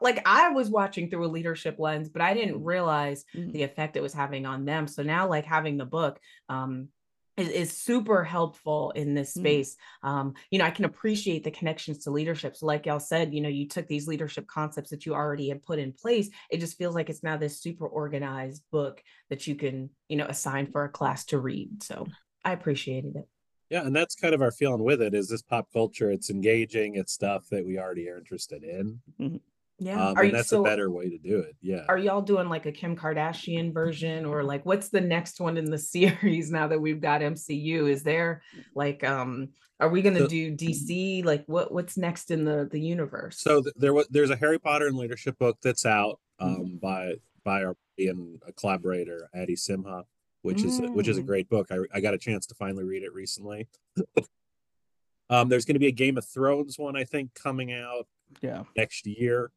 Like 0.00 0.22
I 0.24 0.48
was 0.48 0.70
watching 0.70 1.10
through 1.10 1.26
a 1.26 1.28
leadership 1.28 1.76
lens, 1.78 2.08
but 2.08 2.22
I 2.22 2.32
didn't 2.32 2.64
realize 2.64 3.26
mm-hmm. 3.36 3.50
the 3.52 3.62
effect 3.62 3.94
it 3.94 4.02
was 4.02 4.14
having 4.14 4.46
on 4.46 4.64
them. 4.64 4.88
So 4.88 5.02
now, 5.02 5.28
like 5.28 5.44
having 5.44 5.76
the 5.76 5.84
book, 5.84 6.18
um, 6.48 6.88
is, 7.36 7.48
is 7.48 7.76
super 7.76 8.24
helpful 8.24 8.90
in 8.92 9.14
this 9.14 9.30
mm. 9.30 9.40
space. 9.40 9.76
Mm. 10.04 10.08
Um, 10.08 10.34
you 10.50 10.58
know, 10.58 10.64
I 10.64 10.70
can 10.70 10.84
appreciate 10.84 11.44
the 11.44 11.50
connections 11.50 12.04
to 12.04 12.10
leadership. 12.10 12.56
So, 12.56 12.66
like 12.66 12.86
y'all 12.86 13.00
said, 13.00 13.34
you 13.34 13.40
know, 13.40 13.48
you 13.48 13.68
took 13.68 13.86
these 13.86 14.08
leadership 14.08 14.46
concepts 14.46 14.90
that 14.90 15.06
you 15.06 15.14
already 15.14 15.48
had 15.48 15.62
put 15.62 15.78
in 15.78 15.92
place. 15.92 16.30
It 16.50 16.58
just 16.60 16.78
feels 16.78 16.94
like 16.94 17.10
it's 17.10 17.22
now 17.22 17.36
this 17.36 17.60
super 17.60 17.86
organized 17.86 18.62
book 18.70 19.02
that 19.28 19.46
you 19.46 19.54
can, 19.54 19.90
you 20.08 20.16
know, 20.16 20.26
assign 20.26 20.70
for 20.70 20.84
a 20.84 20.88
class 20.88 21.24
to 21.26 21.38
read. 21.38 21.82
So 21.82 22.06
I 22.44 22.52
appreciated 22.52 23.16
it. 23.16 23.28
Yeah, 23.70 23.86
and 23.86 23.94
that's 23.94 24.16
kind 24.16 24.34
of 24.34 24.42
our 24.42 24.50
feeling 24.50 24.82
with 24.82 25.00
it 25.00 25.14
is 25.14 25.28
this 25.28 25.42
pop 25.42 25.68
culture. 25.72 26.10
It's 26.10 26.28
engaging. 26.28 26.96
It's 26.96 27.12
stuff 27.12 27.46
that 27.50 27.64
we 27.64 27.78
already 27.78 28.08
are 28.08 28.18
interested 28.18 28.64
in. 28.64 29.00
Mm-hmm. 29.20 29.36
Yeah. 29.80 30.08
Um, 30.08 30.16
are 30.16 30.22
and 30.24 30.34
that's 30.34 30.50
so, 30.50 30.60
a 30.60 30.64
better 30.64 30.90
way 30.90 31.08
to 31.08 31.18
do 31.18 31.40
it. 31.40 31.56
Yeah. 31.62 31.84
Are 31.88 31.96
y'all 31.96 32.20
doing 32.20 32.48
like 32.48 32.66
a 32.66 32.72
Kim 32.72 32.96
Kardashian 32.96 33.72
version 33.72 34.26
or 34.26 34.44
like 34.44 34.64
what's 34.66 34.90
the 34.90 35.00
next 35.00 35.40
one 35.40 35.56
in 35.56 35.64
the 35.64 35.78
series 35.94 36.50
now 36.50 36.68
that 36.68 36.80
we've 36.80 37.00
got 37.00 37.22
MCU? 37.22 37.90
Is 37.90 38.02
there 38.02 38.42
like 38.74 39.02
um 39.02 39.48
are 39.80 39.88
we 39.88 40.02
going 40.02 40.14
to 40.14 40.20
so, 40.20 40.28
do 40.28 40.54
DC 40.54 41.24
like 41.24 41.44
what 41.46 41.72
what's 41.72 41.96
next 41.96 42.30
in 42.30 42.44
the 42.44 42.68
the 42.70 42.80
universe? 42.80 43.40
So 43.40 43.62
th- 43.62 43.74
there 43.76 43.94
was 43.94 44.06
there's 44.10 44.30
a 44.30 44.36
Harry 44.36 44.58
Potter 44.58 44.86
and 44.86 44.96
leadership 44.96 45.38
book 45.38 45.56
that's 45.62 45.86
out 45.86 46.20
um 46.38 46.56
mm-hmm. 46.56 46.76
by 46.76 47.14
by 47.42 47.64
our 47.64 47.76
being 47.96 48.38
a 48.46 48.52
collaborator 48.52 49.30
Addy 49.34 49.56
Simha 49.56 50.04
which 50.42 50.58
mm. 50.58 50.66
is 50.66 50.80
which 50.92 51.08
is 51.08 51.18
a 51.18 51.22
mm. 51.22 51.26
great 51.26 51.48
book. 51.48 51.68
I 51.70 51.78
I 51.92 52.00
got 52.00 52.14
a 52.14 52.18
chance 52.18 52.46
to 52.46 52.54
finally 52.54 52.84
read 52.84 53.02
it 53.02 53.12
recently. 53.14 53.68
um 55.30 55.48
there's 55.48 55.64
going 55.64 55.74
to 55.74 55.80
be 55.80 55.86
a 55.86 55.92
Game 55.92 56.18
of 56.18 56.26
Thrones 56.26 56.78
one 56.78 56.96
I 56.96 57.04
think 57.04 57.34
coming 57.34 57.72
out 57.72 58.06
yeah 58.42 58.64
next 58.76 59.06
year 59.06 59.50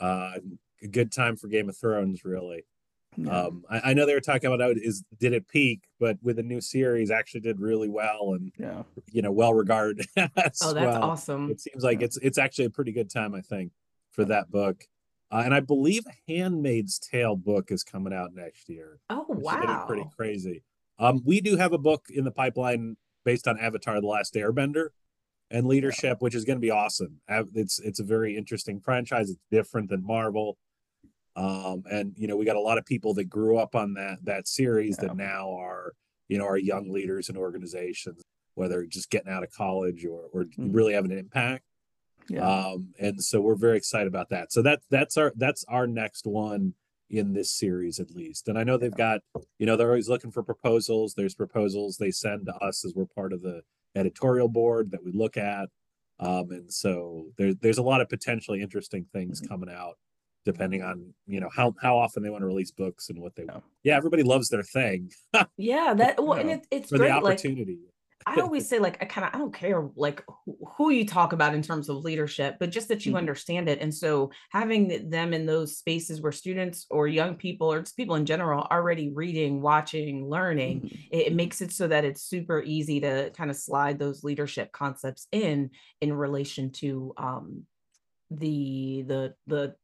uh, 0.00 0.32
a 0.82 0.86
good 0.86 1.12
time 1.12 1.36
for 1.36 1.48
Game 1.48 1.68
of 1.68 1.76
Thrones, 1.76 2.24
really. 2.24 2.64
Yeah. 3.16 3.46
Um, 3.46 3.64
I, 3.68 3.80
I, 3.90 3.94
know 3.94 4.06
they 4.06 4.14
were 4.14 4.20
talking 4.20 4.52
about 4.52 4.76
is 4.76 5.02
did 5.18 5.32
it 5.32 5.48
peak, 5.48 5.80
but 5.98 6.18
with 6.22 6.38
a 6.38 6.42
new 6.42 6.60
series, 6.60 7.10
actually 7.10 7.40
did 7.40 7.58
really 7.58 7.88
well 7.88 8.34
and 8.34 8.52
yeah, 8.56 8.82
you 9.10 9.22
know, 9.22 9.32
well 9.32 9.52
regarded. 9.54 10.06
oh, 10.16 10.28
that's 10.36 10.62
well. 10.62 11.02
awesome. 11.02 11.50
It 11.50 11.60
seems 11.60 11.82
like 11.82 11.98
yeah. 11.98 12.04
it's 12.04 12.16
it's 12.18 12.38
actually 12.38 12.66
a 12.66 12.70
pretty 12.70 12.92
good 12.92 13.10
time, 13.10 13.34
I 13.34 13.40
think, 13.40 13.72
for 14.12 14.24
that 14.26 14.50
book. 14.50 14.84
Uh, 15.32 15.42
and 15.44 15.52
I 15.52 15.60
believe 15.60 16.04
Handmaid's 16.28 16.98
Tale 16.98 17.34
book 17.34 17.72
is 17.72 17.82
coming 17.82 18.12
out 18.12 18.34
next 18.34 18.68
year. 18.68 19.00
Oh 19.10 19.26
wow, 19.28 19.84
pretty 19.86 20.06
crazy. 20.16 20.62
Um, 21.00 21.22
we 21.24 21.40
do 21.40 21.56
have 21.56 21.72
a 21.72 21.78
book 21.78 22.06
in 22.14 22.24
the 22.24 22.30
pipeline 22.30 22.96
based 23.24 23.48
on 23.48 23.58
Avatar: 23.58 24.00
The 24.00 24.06
Last 24.06 24.34
Airbender, 24.34 24.88
and 25.50 25.66
leadership, 25.66 26.18
which 26.20 26.34
is 26.34 26.44
going 26.44 26.56
to 26.58 26.60
be 26.60 26.70
awesome. 26.70 27.20
It's 27.54 27.78
it's 27.80 28.00
a 28.00 28.04
very 28.04 28.36
interesting 28.36 28.80
franchise. 28.80 29.30
It's 29.30 29.40
different 29.50 29.88
than 29.90 30.04
Marvel, 30.04 30.58
um, 31.36 31.84
and 31.90 32.12
you 32.16 32.26
know 32.28 32.36
we 32.36 32.44
got 32.44 32.56
a 32.56 32.60
lot 32.60 32.78
of 32.78 32.84
people 32.86 33.14
that 33.14 33.24
grew 33.24 33.58
up 33.58 33.74
on 33.74 33.94
that 33.94 34.18
that 34.24 34.48
series 34.48 34.98
yeah. 35.00 35.08
that 35.08 35.16
now 35.16 35.50
are 35.52 35.92
you 36.28 36.38
know 36.38 36.46
are 36.46 36.58
young 36.58 36.90
leaders 36.90 37.28
in 37.28 37.36
organizations. 37.36 38.22
whether 38.54 38.84
just 38.86 39.08
getting 39.10 39.30
out 39.32 39.44
of 39.44 39.52
college 39.52 40.04
or 40.04 40.22
or 40.32 40.44
Mhm. 40.44 40.74
really 40.74 40.92
having 40.92 41.12
an 41.12 41.18
impact. 41.18 41.64
Yeah. 42.28 42.40
Um, 42.44 42.92
and 42.98 43.22
so 43.22 43.40
we're 43.40 43.54
very 43.54 43.76
excited 43.76 44.08
about 44.08 44.30
that. 44.30 44.52
So 44.52 44.62
that 44.62 44.80
that's 44.90 45.16
our 45.16 45.32
that's 45.36 45.64
our 45.68 45.86
next 45.86 46.26
one 46.26 46.74
in 47.08 47.32
this 47.34 47.52
series 47.52 48.00
at 48.00 48.10
least. 48.10 48.48
And 48.48 48.58
I 48.58 48.64
know 48.64 48.76
they've 48.76 48.90
got, 48.92 49.20
you 49.60 49.64
know, 49.64 49.76
they're 49.76 49.88
always 49.88 50.08
looking 50.08 50.32
for 50.32 50.42
proposals. 50.42 51.14
There's 51.14 51.36
proposals 51.36 51.96
they 51.98 52.10
send 52.10 52.46
to 52.46 52.54
us 52.56 52.84
as 52.84 52.94
we're 52.96 53.06
part 53.06 53.32
of 53.32 53.42
the 53.42 53.62
editorial 53.94 54.48
board 54.48 54.90
that 54.92 55.02
we 55.04 55.12
look 55.12 55.36
at. 55.36 55.68
Um, 56.20 56.50
and 56.50 56.72
so 56.72 57.30
there's 57.38 57.56
there's 57.56 57.78
a 57.78 57.82
lot 57.82 58.00
of 58.00 58.08
potentially 58.08 58.60
interesting 58.62 59.06
things 59.12 59.40
Mhm. 59.40 59.48
coming 59.48 59.70
out 59.70 59.98
depending 60.44 60.82
on 60.82 61.12
you 61.26 61.40
know 61.40 61.48
how 61.54 61.74
how 61.80 61.98
often 61.98 62.22
they 62.22 62.30
want 62.30 62.42
to 62.42 62.46
release 62.46 62.70
books 62.70 63.08
and 63.10 63.18
what 63.20 63.34
they 63.36 63.44
Yeah. 63.44 63.52
want. 63.52 63.64
Yeah, 63.84 63.96
everybody 63.96 64.22
loves 64.22 64.48
their 64.48 64.62
thing 64.62 65.10
Yeah, 65.56 65.94
that 65.94 66.22
well, 66.22 66.34
and 66.34 66.48
Yeah. 66.48 66.56
it, 66.56 66.66
it's 66.70 66.88
for 66.90 66.98
the 66.98 67.04
great. 67.04 67.10
Like 67.22 67.24
opportunity. 67.24 67.78
I 68.26 68.40
always 68.40 68.68
say, 68.68 68.78
like 68.78 69.02
I 69.02 69.06
kind 69.06 69.26
of 69.26 69.34
I 69.34 69.38
don't 69.38 69.54
care 69.54 69.88
like 69.96 70.22
who, 70.44 70.58
who 70.76 70.90
you 70.90 71.06
talk 71.06 71.32
about 71.32 71.54
in 71.54 71.62
terms 71.62 71.88
of 71.88 71.96
leadership, 72.04 72.56
but 72.60 72.70
just 72.70 72.88
that 72.88 73.06
you 73.06 73.14
Mhm. 73.14 73.16
understand 73.16 73.70
it. 73.70 73.80
And 73.80 73.94
so 73.94 74.30
having 74.50 75.08
them 75.08 75.32
in 75.32 75.46
those 75.46 75.78
spaces 75.78 76.20
where 76.20 76.32
students 76.32 76.86
or 76.90 77.08
young 77.08 77.36
people 77.36 77.72
or 77.72 77.80
just 77.80 77.96
people 77.96 78.16
in 78.16 78.26
general 78.26 78.66
are 78.70 78.78
already 78.80 79.08
reading, 79.10 79.62
watching, 79.62 80.28
learning, 80.28 80.84
Mhm. 80.84 81.08
it, 81.10 81.28
it 81.28 81.34
makes 81.34 81.62
it 81.62 81.72
so 81.72 81.88
that 81.88 82.04
it's 82.04 82.22
super 82.22 82.62
easy 82.62 83.00
to 83.00 83.30
kind 83.34 83.50
of 83.50 83.56
slide 83.56 83.98
those 83.98 84.22
leadership 84.24 84.72
concepts 84.72 85.26
in 85.32 85.70
in 86.02 86.12
relation 86.12 86.70
to 86.72 87.14
um 87.16 87.66
the 88.30 89.04
the 89.08 89.34
the 89.46 89.76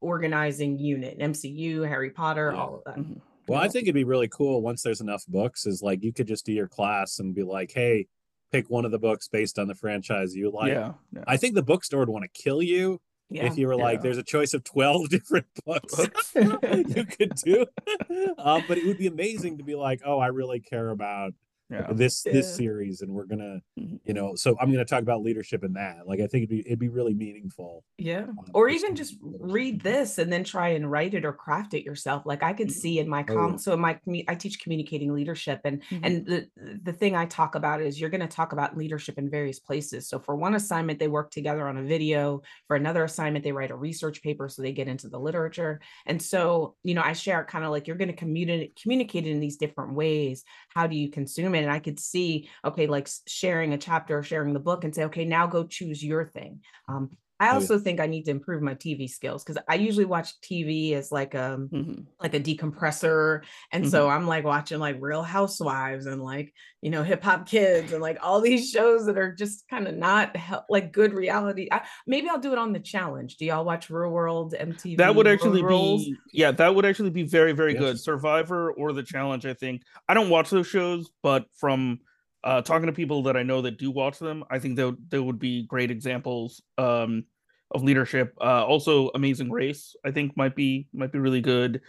organizing 0.00 0.78
unit, 0.78 1.18
MCU, 1.20 1.82
Harry 1.82 2.10
Potter, 2.10 2.54
Yeah. 2.54 2.56
all 2.56 2.76
of 2.76 2.82
that. 2.86 3.00
Mhm. 3.00 3.22
Well, 3.48 3.60
I 3.60 3.68
think 3.68 3.84
it'd 3.84 3.94
be 3.94 4.04
really 4.04 4.28
cool 4.28 4.62
once 4.62 4.82
there's 4.82 5.00
enough 5.00 5.24
books. 5.26 5.66
Is 5.66 5.82
like 5.82 6.02
you 6.02 6.12
could 6.12 6.26
just 6.28 6.44
do 6.46 6.52
your 6.52 6.68
class 6.68 7.18
and 7.18 7.34
be 7.34 7.42
like, 7.42 7.72
"Hey, 7.72 8.06
pick 8.52 8.68
one 8.70 8.84
of 8.84 8.90
the 8.90 8.98
books 8.98 9.28
based 9.28 9.58
on 9.58 9.68
the 9.68 9.74
franchise 9.74 10.34
you 10.34 10.50
like." 10.50 10.72
yeah. 10.72 10.92
yeah. 11.12 11.24
I 11.26 11.36
think 11.36 11.54
the 11.54 11.62
bookstore 11.62 12.00
would 12.00 12.08
want 12.08 12.24
to 12.24 12.42
kill 12.42 12.62
you 12.62 13.00
Yeah. 13.30 13.46
if 13.46 13.56
you 13.58 13.66
were 13.66 13.76
like, 13.76 14.02
"There's 14.02 14.18
a 14.18 14.22
choice 14.22 14.54
of 14.54 14.64
twelve 14.64 15.08
different 15.10 15.46
books 15.64 15.96
Books. 15.96 16.32
you 16.34 17.04
could 17.04 17.32
do." 17.44 17.66
um, 18.38 18.64
but 18.68 18.78
it 18.78 18.86
would 18.86 18.98
be 18.98 19.06
amazing 19.06 19.58
to 19.58 19.64
be 19.64 19.74
like, 19.74 20.02
"Oh, 20.04 20.18
I 20.18 20.28
really 20.28 20.60
care 20.60 20.90
about 20.90 21.32
yeah. 21.70 21.92
this 21.92 22.26
this 22.30 22.54
series, 22.54 23.00
and 23.02 23.12
we're 23.12 23.26
gonna, 23.26 23.60
Mhm. 23.78 24.00
you 24.04 24.14
know, 24.14 24.34
so 24.34 24.56
I'm 24.60 24.70
gonna 24.70 24.84
talk 24.84 25.02
about 25.02 25.22
leadership 25.22 25.64
in 25.64 25.74
that." 25.74 26.06
Like, 26.06 26.20
I 26.20 26.26
think 26.26 26.44
it'd 26.44 26.48
be 26.50 26.60
it'd 26.66 26.78
be 26.78 26.88
really 26.88 27.14
meaningful. 27.14 27.84
Yeah. 28.00 28.26
um, 28.28 28.38
Or 28.54 28.68
even 28.68 28.94
just 28.94 29.16
read 29.22 29.80
this 29.82 30.18
and 30.18 30.32
then 30.32 30.44
try 30.44 30.68
and 30.68 30.88
write 30.90 31.14
it 31.14 31.24
or 31.24 31.32
craft 31.32 31.74
it 31.74 31.82
yourself. 31.84 32.24
Like 32.24 32.44
I 32.44 32.52
could 32.52 32.68
Mhm. 32.68 32.70
see 32.70 32.98
in 33.00 33.08
my 33.08 33.24
Oh, 33.28 33.34
com 33.34 33.36
yeah. 33.38 33.58
so 33.58 33.74
in 33.74 33.80
my 33.80 33.98
I 34.28 34.36
teach 34.36 34.60
communicating 34.62 35.12
leadership 35.12 35.60
and 35.64 35.82
Mhm. 35.90 36.00
and 36.04 36.26
the 36.26 36.48
the 36.84 36.92
thing 36.92 37.16
I 37.16 37.26
talk 37.26 37.56
about 37.56 37.82
is 37.82 38.00
you're 38.00 38.08
going 38.10 38.20
to 38.20 38.28
talk 38.28 38.52
about 38.52 38.76
leadership 38.76 39.18
in 39.18 39.28
various 39.28 39.58
places. 39.58 40.08
So 40.08 40.20
for 40.20 40.36
one 40.36 40.54
assignment 40.54 41.00
they 41.00 41.08
work 41.08 41.30
together 41.32 41.66
on 41.66 41.76
a 41.76 41.82
video, 41.82 42.40
for 42.68 42.76
another 42.76 43.02
assignment 43.04 43.44
they 43.44 43.52
write 43.52 43.70
a 43.72 43.76
research 43.76 44.22
paper 44.22 44.48
so 44.48 44.62
they 44.62 44.72
get 44.72 44.86
into 44.88 45.08
the 45.08 45.18
literature. 45.18 45.80
And 46.06 46.22
so, 46.22 46.76
you 46.84 46.94
know, 46.94 47.02
I 47.02 47.12
share 47.14 47.44
kind 47.44 47.64
of 47.64 47.70
like 47.72 47.86
you're 47.88 47.96
going 47.96 48.08
to 48.10 48.14
communicate 48.16 48.76
communicate 48.80 49.26
it 49.26 49.30
in 49.30 49.40
these 49.40 49.56
different 49.56 49.94
ways. 49.94 50.44
How 50.68 50.86
do 50.86 50.96
you 50.96 51.10
consume 51.10 51.54
it? 51.56 51.57
And 51.64 51.72
I 51.72 51.78
could 51.78 51.98
see 51.98 52.48
okay, 52.64 52.86
like 52.86 53.08
sharing 53.26 53.72
a 53.72 53.78
chapter, 53.78 54.18
or 54.18 54.22
sharing 54.22 54.52
the 54.54 54.60
book 54.60 54.84
and 54.84 54.94
say, 54.94 55.04
okay, 55.04 55.24
now 55.24 55.46
go 55.46 55.64
choose 55.64 56.02
your 56.04 56.26
thing. 56.26 56.60
Um 56.88 57.10
I 57.40 57.50
also 57.50 57.78
think 57.78 58.00
I 58.00 58.06
need 58.06 58.24
to 58.24 58.30
improve 58.32 58.62
my 58.62 58.74
TV 58.74 59.08
skills 59.08 59.44
because 59.44 59.62
I 59.68 59.76
usually 59.76 60.04
watch 60.06 60.40
TV 60.40 60.92
as 60.94 61.12
like 61.12 61.34
um 61.34 61.68
Mhm. 61.72 62.06
like 62.20 62.34
a 62.34 62.40
decompressor, 62.40 63.42
and 63.72 63.84
Mm-hmm. 63.84 63.90
so 63.90 64.08
I'm 64.08 64.26
like 64.26 64.44
watching 64.44 64.78
like 64.80 64.96
Real 65.00 65.22
Housewives 65.22 66.06
and 66.06 66.22
like 66.22 66.52
you 66.82 66.90
know 66.90 67.02
Hip 67.02 67.22
Hop 67.22 67.46
Kids 67.48 67.92
and 67.92 68.02
like 68.02 68.18
all 68.22 68.40
these 68.40 68.70
shows 68.70 69.06
that 69.06 69.18
are 69.18 69.32
just 69.32 69.68
kind 69.68 69.86
of 69.86 69.94
not 69.96 70.36
like 70.68 70.92
good 70.92 71.12
reality. 71.12 71.68
I, 71.70 71.82
maybe 72.06 72.28
I'll 72.28 72.38
do 72.40 72.52
it 72.52 72.58
on 72.58 72.72
the 72.72 72.80
challenge. 72.80 73.36
Do 73.36 73.44
y'all 73.44 73.64
watch 73.64 73.88
Real 73.90 74.10
World 74.10 74.54
MTV? 74.58 74.96
that 74.96 75.14
would 75.14 75.26
actually 75.26 75.62
be 75.62 76.16
yeah 76.32 76.50
that 76.50 76.74
would 76.74 76.84
actually 76.84 77.10
be 77.10 77.22
very 77.22 77.52
very 77.52 77.74
good 77.74 77.98
survivor 78.00 78.72
or 78.72 78.92
the 78.92 79.02
challenge 79.02 79.46
i 79.46 79.54
think 79.54 79.82
i 80.08 80.14
don't 80.14 80.28
watch 80.30 80.50
those 80.50 80.66
shows 80.66 81.10
but 81.22 81.46
from 81.56 81.98
uh 82.44 82.62
talking 82.62 82.86
to 82.86 82.92
people 82.92 83.22
that 83.22 83.36
i 83.36 83.42
know 83.42 83.60
that 83.62 83.78
do 83.78 83.90
watch 83.90 84.18
them 84.18 84.44
i 84.50 84.58
think 84.58 84.76
they 84.76 84.90
they 85.08 85.18
would 85.18 85.38
be 85.38 85.64
great 85.64 85.90
examples 85.90 86.62
um 86.78 87.24
of 87.72 87.82
leadership 87.82 88.34
uh 88.40 88.64
also 88.64 89.10
amazing 89.14 89.50
race 89.50 89.94
i 90.04 90.10
think 90.10 90.36
might 90.36 90.54
be 90.56 90.88
might 90.92 91.12
be 91.12 91.18
really 91.18 91.40
good 91.40 91.80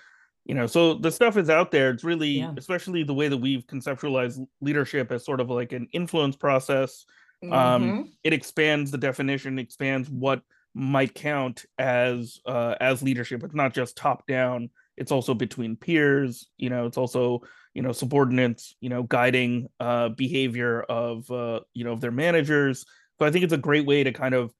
you 0.46 0.56
know 0.56 0.66
so 0.68 0.96
the 0.96 1.12
stuff 1.12 1.38
is 1.38 1.50
out 1.50 1.70
there 1.72 1.90
it's 1.92 2.04
really 2.04 2.40
Yeah. 2.40 2.52
especially 2.58 3.04
the 3.04 3.14
way 3.14 3.28
that 3.28 3.38
we've 3.38 3.66
conceptualized 3.68 4.46
leadership 4.62 5.12
as 5.12 5.24
sort 5.24 5.40
of 5.40 5.50
like 5.50 5.72
an 5.72 5.88
influence 5.94 6.36
process 6.36 7.06
Mhm. 7.44 7.54
um 7.54 8.12
it 8.24 8.34
expands 8.34 8.92
the 8.92 8.98
definition 8.98 9.60
expands 9.60 10.10
what 10.10 10.42
might 10.74 11.14
count 11.14 11.66
as 11.78 12.40
uh 12.46 12.76
as 12.80 13.02
leadership. 13.02 13.44
It's 13.44 13.56
not 13.56 13.74
just 13.74 13.98
top 13.98 14.28
down. 14.28 14.70
It's 14.98 15.12
also 15.12 15.34
between 15.34 15.76
peers 15.76 16.50
you 16.58 16.70
know 16.70 16.86
it's 16.86 16.98
also 16.98 17.42
you 17.74 17.82
know 17.82 17.92
subordinates 17.92 18.76
you 18.82 18.90
know 18.90 19.04
guiding 19.04 19.68
uh 19.80 20.10
behavior 20.10 20.82
of 20.82 21.30
uh 21.32 21.62
you 21.74 21.84
know 21.84 21.94
of 21.94 22.02
their 22.02 22.12
managers. 22.12 22.86
So 23.18 23.26
i 23.26 23.32
think 23.32 23.44
it's 23.44 23.54
a 23.54 23.58
great 23.58 23.86
way 23.86 24.04
to 24.04 24.12
kind 24.12 24.36
of 24.36 24.54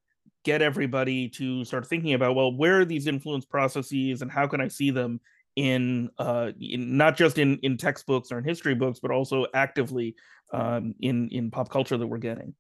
get 0.46 0.62
everybody 0.62 1.28
to 1.28 1.66
start 1.66 1.86
thinking 1.86 2.14
about 2.14 2.36
well 2.36 2.56
where 2.56 2.80
are 2.80 2.86
these 2.86 3.08
influence 3.08 3.46
processes 3.46 4.22
and 4.22 4.32
how 4.32 4.48
can 4.48 4.62
i 4.62 4.70
see 4.70 4.90
them 4.90 5.20
in 5.56 6.10
uh 6.18 6.52
in 6.60 6.96
not 6.96 7.18
just 7.18 7.38
in 7.38 7.58
in 7.58 7.76
textbooks 7.76 8.32
or 8.32 8.38
in 8.38 8.46
history 8.46 8.74
books 8.76 9.00
but 9.02 9.12
also 9.12 9.46
actively 9.54 10.16
um 10.54 10.96
in 11.02 11.28
in 11.30 11.52
pop 11.52 11.70
culture 11.70 11.98
that 11.98 12.08
we're 12.08 12.18
getting. 12.18 12.54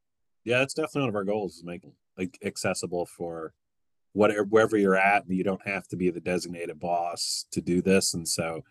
Yeah, 0.43 0.59
that's 0.59 0.73
definitely 0.73 1.01
one 1.01 1.09
of 1.09 1.15
our 1.15 1.23
goals 1.23 1.55
is 1.55 1.63
make 1.63 1.83
like 2.19 2.37
accessible 2.43 3.05
for 3.05 3.53
whatever 4.13 4.43
wherever 4.43 4.77
you're 4.77 4.95
at, 4.95 5.25
and 5.25 5.35
you 5.35 5.43
don't 5.43 5.65
have 5.67 5.87
to 5.87 5.95
be 5.95 6.09
the 6.09 6.19
designated 6.19 6.79
boss 6.79 7.45
to 7.51 7.61
do 7.61 7.81
this. 7.81 8.13
And 8.13 8.27
so, 8.27 8.63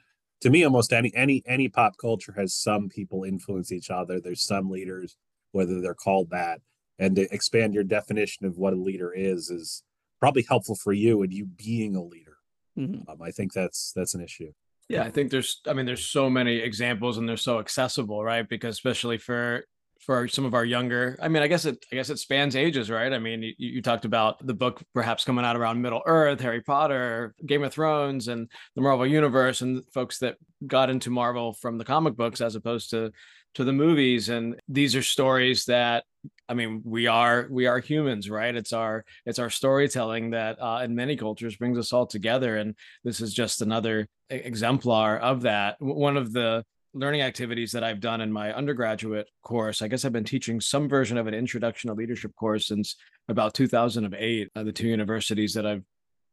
to 0.43 0.51
me, 0.51 0.63
almost 0.65 0.93
any 0.93 1.13
any 1.17 1.43
any 1.47 1.69
pop 1.69 1.95
culture 2.01 2.35
has 2.37 2.55
some 2.55 2.89
people 2.89 3.25
influence 3.25 3.73
each 3.73 3.91
other. 3.91 4.21
There's 4.21 4.43
some 4.43 4.71
leaders, 4.71 5.17
whether 5.53 5.81
they're 5.81 5.95
called 5.95 6.31
that, 6.31 6.61
and 6.99 7.17
to 7.17 7.33
expand 7.35 7.75
your 7.75 7.85
definition 7.85 8.47
of 8.47 8.59
what 8.59 8.75
a 8.75 8.77
leader 8.77 9.13
is 9.13 9.51
is 9.51 9.83
probably 10.21 10.45
helpful 10.49 10.75
for 10.75 10.93
you 10.93 11.23
and 11.23 11.33
you 11.33 11.47
being 11.47 11.97
a 11.97 12.03
leader. 12.03 12.37
Mhm. 12.77 13.09
Um, 13.09 13.23
I 13.23 13.31
think 13.31 13.53
that's 13.53 13.93
that's 13.95 14.15
an 14.15 14.21
issue. 14.21 14.53
Yeah, 14.89 15.03
I 15.03 15.11
think 15.11 15.31
there's 15.31 15.61
I 15.67 15.73
mean 15.73 15.87
there's 15.87 16.07
so 16.07 16.31
many 16.31 16.57
examples 16.57 17.19
and 17.19 17.29
they're 17.29 17.37
so 17.37 17.59
accessible, 17.59 18.23
right? 18.25 18.49
Because 18.49 18.77
especially 18.77 19.19
for 19.19 19.65
for 19.99 20.29
some 20.29 20.45
of 20.45 20.55
our 20.55 20.65
younger, 20.65 21.19
I 21.21 21.29
mean, 21.29 21.43
I 21.43 21.49
guess 21.49 21.65
it 21.65 21.85
I 21.93 21.97
guess 21.97 22.11
it 22.11 22.19
spans 22.19 22.57
ages, 22.57 22.91
right? 22.91 23.13
I 23.13 23.19
mean, 23.19 23.43
you, 23.43 23.55
you 23.59 23.83
talked 23.83 24.05
about 24.05 24.45
the 24.47 24.55
book 24.55 24.83
perhaps 24.95 25.25
coming 25.25 25.45
out 25.45 25.57
around 25.57 25.83
Middle 25.83 26.03
Earth, 26.07 26.41
Harry 26.41 26.63
Potter, 26.63 27.35
Game 27.45 27.65
of 27.65 27.73
Thrones, 27.73 28.29
and 28.29 28.49
the 28.75 28.83
Marvel 28.83 29.07
universe, 29.07 29.61
and 29.61 29.83
folks 29.93 30.19
that 30.19 30.37
got 30.67 30.91
into 30.91 31.11
Marvel 31.11 31.53
from 31.53 31.79
the 31.79 31.85
comic 31.85 32.17
books 32.17 32.41
as 32.41 32.55
opposed 32.55 32.91
to 32.91 33.13
to 33.55 33.65
the 33.65 33.73
movies. 33.73 34.29
And 34.29 34.61
these 34.69 34.95
are 34.95 35.03
stories 35.03 35.65
that 35.67 36.05
I 36.49 36.55
mean, 36.55 36.83
we 36.85 37.07
are 37.07 37.47
we 37.51 37.67
are 37.67 37.79
humans, 37.79 38.31
right? 38.31 38.55
It's 38.55 38.73
our 38.73 39.05
it's 39.27 39.39
our 39.39 39.51
storytelling 39.51 40.31
that 40.31 40.61
uh, 40.61 40.81
in 40.83 40.95
many 40.95 41.17
cultures 41.17 41.57
brings 41.57 41.79
us 41.79 41.93
all 41.93 42.07
together, 42.07 42.57
and 42.57 42.75
this 43.05 43.21
is 43.21 43.35
just 43.35 43.61
another 43.61 44.09
exemplar 44.31 45.19
of 45.19 45.43
that. 45.43 45.77
One 45.79 46.17
of 46.17 46.33
the 46.33 46.65
learning 46.99 47.23
activities 47.23 47.73
that 47.73 47.85
I've 47.85 48.01
done 48.01 48.21
in 48.21 48.33
my 48.33 48.53
undergraduate 48.53 49.29
course, 49.43 49.83
I 49.83 49.89
guess 49.89 50.05
I've 50.05 50.13
been 50.13 50.25
teaching 50.25 50.61
some 50.61 50.89
version 50.89 51.17
of 51.17 51.27
an 51.27 51.35
introduction 51.35 51.89
to 51.89 51.95
leadership 51.95 52.35
course 52.37 52.67
since 52.67 52.97
about 53.29 53.55
2008. 53.55 54.51
Uh, 54.55 54.63
the 54.65 54.73
two 54.73 54.89
universities 54.89 55.55
that 55.55 55.67
I've 55.67 55.83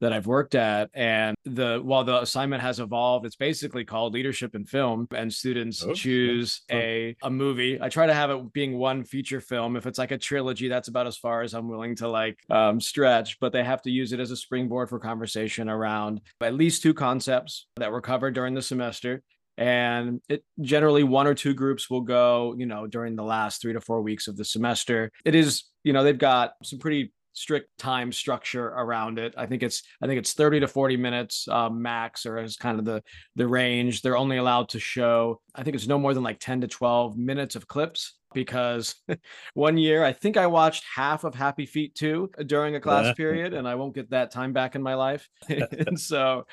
that 0.01 0.12
I've 0.12 0.27
worked 0.27 0.55
at, 0.55 0.89
and 0.93 1.38
the 1.45 1.79
while 1.81 2.03
the 2.03 2.22
assignment 2.22 2.62
has 2.62 2.81
evolved, 2.81 3.25
it's 3.25 3.38
basically 3.38 3.86
called 3.86 4.13
leadership 4.13 4.53
in 4.53 4.65
film, 4.65 5.07
and 5.15 5.34
students 5.34 5.81
Oh, 5.86 5.93
choose 5.93 6.63
Fun. 6.69 6.77
a 6.81 7.15
a 7.24 7.29
movie. 7.29 7.79
I 7.81 7.88
try 7.88 8.05
to 8.05 8.13
have 8.13 8.29
it 8.29 8.51
being 8.51 8.77
one 8.77 9.05
feature 9.05 9.39
film. 9.39 9.77
If 9.77 9.86
it's 9.86 9.98
like 9.98 10.12
a 10.12 10.17
trilogy, 10.17 10.67
that's 10.67 10.89
about 10.89 11.07
as 11.07 11.15
far 11.15 11.43
as 11.43 11.53
I'm 11.53 11.69
willing 11.69 11.95
to 11.98 12.10
like 12.10 12.38
um, 12.50 12.81
stretch. 12.81 13.39
But 13.39 13.53
they 13.53 13.63
have 13.63 13.81
to 13.84 13.89
use 13.89 14.12
it 14.12 14.19
as 14.19 14.31
a 14.31 14.36
springboard 14.36 14.89
for 14.89 15.00
conversation 15.00 15.69
around 15.69 16.19
at 16.41 16.53
least 16.55 16.84
two 16.84 16.93
concepts 16.93 17.67
that 17.77 17.89
were 17.91 18.01
covered 18.01 18.34
during 18.36 18.53
the 18.53 18.62
semester. 18.62 19.24
And 19.57 20.21
it 20.27 20.43
generally 20.62 21.03
one 21.03 21.27
or 21.27 21.33
two 21.33 21.53
groups 21.53 21.89
will 21.89 22.01
go, 22.01 22.55
you 22.57 22.65
know, 22.65 22.88
during 22.88 23.15
the 23.15 23.24
last 23.24 23.62
three 23.62 23.74
to 23.74 23.81
four 23.81 24.01
weeks 24.01 24.27
of 24.27 24.35
the 24.35 24.45
semester. 24.45 25.12
It 25.24 25.35
is, 25.35 25.63
you 25.83 25.93
know, 25.93 26.03
they've 26.03 26.17
got 26.17 26.53
some 26.63 26.79
pretty 26.79 27.13
strict 27.35 27.77
time 27.77 28.12
structure 28.12 28.67
around 28.67 29.19
it. 29.19 29.33
I 29.38 29.45
think 29.45 29.62
it's 29.62 29.83
I 30.01 30.07
think 30.07 30.17
it's 30.19 30.33
30 30.33 30.62
to 30.62 30.67
40 30.67 30.97
minutes 30.97 31.47
uh, 31.50 31.69
max 31.69 32.25
or 32.25 32.38
as 32.38 32.55
kind 32.55 32.79
of 32.79 32.85
the 32.85 33.03
the 33.35 33.47
range. 33.47 34.01
They're 34.01 34.17
only 34.17 34.38
allowed 34.38 34.69
to 34.69 34.79
show 34.79 35.41
I 35.53 35.63
think 35.63 35.75
it's 35.75 35.88
no 35.88 36.00
more 36.00 36.13
than 36.13 36.24
like 36.24 36.39
10 36.39 36.62
to 36.62 36.67
12 36.67 37.17
minutes 37.17 37.55
of 37.55 37.67
clips 37.67 38.13
because 38.33 38.95
one 39.53 39.77
year 39.77 40.03
I 40.03 40.13
think 40.13 40.38
I 40.38 40.47
watched 40.47 40.83
half 40.93 41.24
of 41.24 41.33
Happy 41.33 41.65
Feet 41.65 41.95
2 41.95 42.31
during 42.45 42.75
a 42.75 42.79
class 42.79 43.13
period 43.15 43.53
and 43.53 43.67
I 43.67 43.75
won't 43.75 43.95
get 43.95 44.12
that 44.12 44.31
time 44.31 44.53
back 44.53 44.75
in 44.75 44.83
my 44.83 44.95
life. 44.95 45.27
and 45.50 46.00
so 46.00 46.45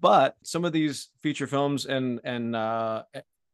but 0.00 0.36
some 0.42 0.64
of 0.64 0.72
these 0.72 1.10
feature 1.22 1.46
films 1.46 1.86
and 1.86 2.20
and 2.24 2.54
uh 2.56 3.02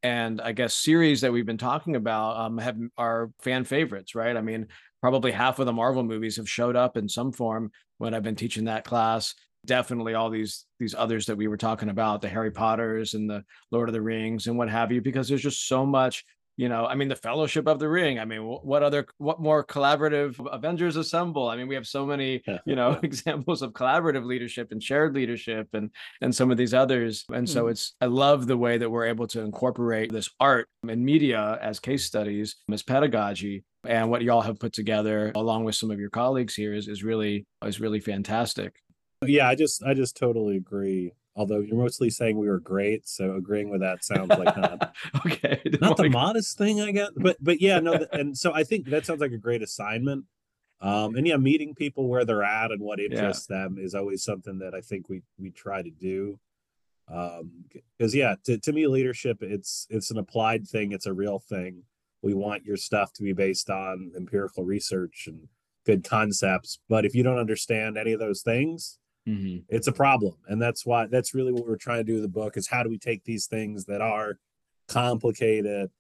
and 0.03 0.41
I 0.41 0.53
guess 0.53 0.75
series 0.75 1.21
that 1.21 1.33
we've 1.33 1.47
been 1.47 1.59
talking 1.59 1.97
about 1.97 2.37
um, 2.37 2.59
have 2.59 2.77
are 2.99 3.31
fan 3.41 3.65
favorites, 3.65 4.15
right? 4.15 4.37
I 4.37 4.41
mean, 4.41 4.67
probably 5.01 5.31
half 5.31 5.59
of 5.59 5.67
the 5.67 5.73
Marvel 5.73 6.03
movies 6.03 6.37
have 6.37 6.49
showed 6.49 6.77
up 6.77 6.97
in 6.97 7.09
some 7.09 7.33
form 7.33 7.71
when 7.99 8.15
I've 8.15 8.23
been 8.23 8.35
teaching 8.35 8.65
that 8.65 8.85
class. 8.85 9.35
Definitely 9.65 10.15
all 10.15 10.29
these 10.29 10.67
these 10.81 10.95
others 10.95 11.27
that 11.27 11.37
we 11.37 11.47
were 11.47 11.57
talking 11.57 11.89
about, 11.89 12.21
the 12.21 12.29
Harry 12.29 12.51
Potters 12.51 13.15
and 13.15 13.31
the 13.31 13.45
Lord 13.71 13.89
of 13.89 13.93
the 13.93 14.03
Rings 14.03 14.49
and 14.49 14.59
what 14.59 14.69
have 14.69 14.91
you, 14.91 15.01
because 15.01 15.29
there's 15.29 15.43
just 15.43 15.69
so 15.69 15.87
much 15.87 16.25
you 16.57 16.69
know 16.69 16.87
i 16.87 16.95
mean 16.95 17.09
the 17.09 17.17
fellowship 17.17 17.67
of 17.67 17.79
the 17.79 17.89
ring 17.89 18.19
i 18.19 18.25
mean 18.25 18.43
what 18.43 18.83
other 18.83 19.07
what 19.19 19.41
more 19.41 19.65
collaborative 19.65 20.39
avengers 20.53 20.97
assemble? 20.97 21.49
I 21.49 21.57
mean 21.57 21.69
we 21.69 21.75
have 21.75 21.87
so 21.87 22.07
many 22.07 22.43
you 22.67 22.77
know 22.77 22.93
examples 23.03 23.63
of 23.63 23.73
collaborative 23.73 24.25
leadership 24.25 24.73
and 24.73 24.83
shared 24.83 25.15
leadership 25.15 25.69
and 25.73 25.91
and 26.21 26.35
some 26.35 26.51
of 26.51 26.57
these 26.57 26.75
others. 26.75 27.25
And 27.33 27.49
so 27.49 27.65
mm. 27.65 27.71
it's 27.71 27.95
i 28.01 28.07
love 28.07 28.47
the 28.47 28.57
way 28.57 28.79
that 28.79 28.91
we're 28.91 29.07
able 29.07 29.27
to 29.29 29.41
incorporate 29.41 30.13
this 30.13 30.31
art 30.41 30.69
and 30.89 31.05
media 31.05 31.59
as 31.61 31.81
case 31.81 32.05
studies 32.05 32.57
as 32.71 32.83
pedagogy. 32.83 33.65
And 33.85 34.11
what 34.11 34.23
y'all 34.23 34.43
have 34.43 34.61
put 34.61 34.73
together 34.73 35.33
along 35.35 35.65
with 35.65 35.75
some 35.75 35.91
of 35.91 35.99
your 35.99 36.11
colleagues 36.11 36.55
here 36.55 36.73
is, 36.73 36.87
is 36.87 37.03
really 37.03 37.47
is 37.65 37.81
really 37.81 38.01
fantastic. 38.01 38.75
Yeah 39.25 39.49
i 39.49 39.55
just 39.55 39.83
i 39.85 39.95
just 39.95 40.17
totally 40.17 40.57
agree 40.57 41.13
although 41.35 41.61
you're 41.61 41.77
mostly 41.77 42.11
saying 42.11 42.37
we 42.37 42.49
were 42.49 42.59
great 42.59 43.09
so 43.09 43.35
agreeing 43.35 43.71
with 43.71 43.81
that 43.81 44.05
sounds 44.05 44.29
like 44.29 44.57
not 44.57 44.95
okay 45.27 45.61
not 45.81 45.97
the 45.97 46.09
modest 46.09 46.59
thing 46.59 46.81
i 46.81 46.91
guess 46.91 47.11
but 47.17 47.37
but 47.41 47.61
yeah 47.61 47.79
no 47.81 48.05
and 48.13 48.37
so 48.37 48.53
i 48.53 48.63
think 48.63 48.87
that 48.87 49.07
sounds 49.07 49.21
like 49.21 49.33
a 49.33 49.39
great 49.39 49.63
assignment 49.63 50.25
um 50.81 51.15
and 51.17 51.27
yeah 51.27 51.37
meeting 51.37 51.75
people 51.75 52.09
where 52.09 52.25
they're 52.25 52.43
at 52.43 52.71
and 52.71 52.81
what 52.81 53.01
interests 53.01 53.47
yeah. 53.49 53.57
them 53.57 53.79
is 53.79 53.95
always 53.95 54.23
something 54.23 54.59
that 54.59 54.75
i 54.75 54.81
think 54.81 55.09
we 55.09 55.23
we 55.39 55.51
try 55.51 55.83
to 55.83 55.91
do 55.91 56.39
um 57.09 57.51
because 57.97 58.15
yeah 58.15 58.35
to, 58.45 58.59
to 58.59 58.73
me 58.73 58.87
leadership 58.87 59.39
it's 59.41 59.87
it's 59.91 60.11
an 60.11 60.19
applied 60.19 60.67
thing 60.67 60.93
it's 60.93 61.07
a 61.07 61.13
real 61.13 61.39
thing 61.39 61.83
we 62.21 62.35
want 62.35 62.65
your 62.65 62.77
stuff 62.77 63.13
to 63.13 63.23
be 63.23 63.33
based 63.33 63.69
on 63.69 64.13
empirical 64.17 64.65
research 64.65 65.25
and 65.27 65.49
good 65.85 66.05
concepts 66.05 66.79
but 66.89 67.05
if 67.05 67.15
you 67.15 67.23
don't 67.23 67.39
understand 67.39 67.97
any 67.97 68.13
of 68.13 68.21
those 68.21 68.43
things 68.43 68.99
mm-hmm. 69.29 69.59
it's 69.69 69.87
a 69.87 69.93
problem 69.93 70.35
and 70.49 70.61
that's 70.61 70.85
why 70.85 71.07
that's 71.07 71.35
really 71.35 71.53
what 71.53 71.67
we're 71.67 71.77
trying 71.77 71.99
to 71.99 72.05
do 72.05 72.15
with 72.15 72.23
the 72.23 72.29
book 72.29 72.57
is 72.57 72.69
how 72.69 72.83
do 72.83 72.89
we 72.89 72.99
take 72.99 73.25
these 73.25 73.47
things 73.47 73.85
that 73.85 74.01
are 74.01 74.39
complicated 74.89 75.91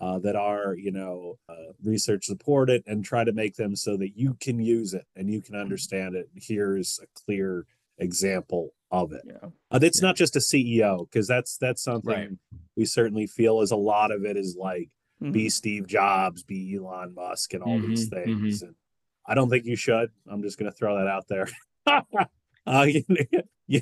uh, 0.00 0.18
that 0.18 0.36
are 0.36 0.74
you 0.74 0.90
know 0.90 1.38
uh, 1.48 1.72
research 1.82 2.24
supported 2.24 2.82
and 2.86 3.04
try 3.04 3.24
to 3.24 3.32
make 3.32 3.56
them 3.56 3.76
so 3.76 3.96
that 3.96 4.16
you 4.16 4.36
can 4.40 4.58
use 4.58 4.92
it 4.92 5.06
and 5.16 5.30
you 5.30 5.40
can 5.40 5.54
understand 5.54 6.14
it 6.14 6.28
here's 6.34 6.98
a 7.02 7.06
clear 7.24 7.66
example 7.98 8.74
of 8.90 9.12
it 9.12 9.22
yeah. 9.24 9.48
uh, 9.70 9.78
it's 9.80 10.02
yeah. 10.02 10.08
not 10.08 10.16
just 10.16 10.36
a 10.36 10.40
ceo 10.40 11.08
because 11.08 11.28
that's 11.28 11.56
that's 11.58 11.82
something 11.82 12.12
right. 12.12 12.30
we 12.76 12.84
certainly 12.84 13.26
feel 13.26 13.60
is 13.60 13.70
a 13.70 13.76
lot 13.76 14.10
of 14.10 14.24
it 14.24 14.36
is 14.36 14.56
like 14.58 14.90
mm-hmm. 15.22 15.32
be 15.32 15.48
steve 15.48 15.86
jobs 15.86 16.42
be 16.42 16.74
elon 16.76 17.14
musk 17.14 17.54
and 17.54 17.62
all 17.62 17.78
mm-hmm. 17.78 17.88
these 17.88 18.10
mm-hmm. 18.10 18.40
things 18.40 18.62
and 18.62 18.74
i 19.26 19.34
don't 19.34 19.48
think 19.48 19.64
you 19.64 19.76
should 19.76 20.10
i'm 20.28 20.42
just 20.42 20.58
going 20.58 20.70
to 20.70 20.76
throw 20.76 20.98
that 20.98 21.06
out 21.06 21.28
there 21.28 21.48
Uh, 22.66 22.86
you, 23.66 23.80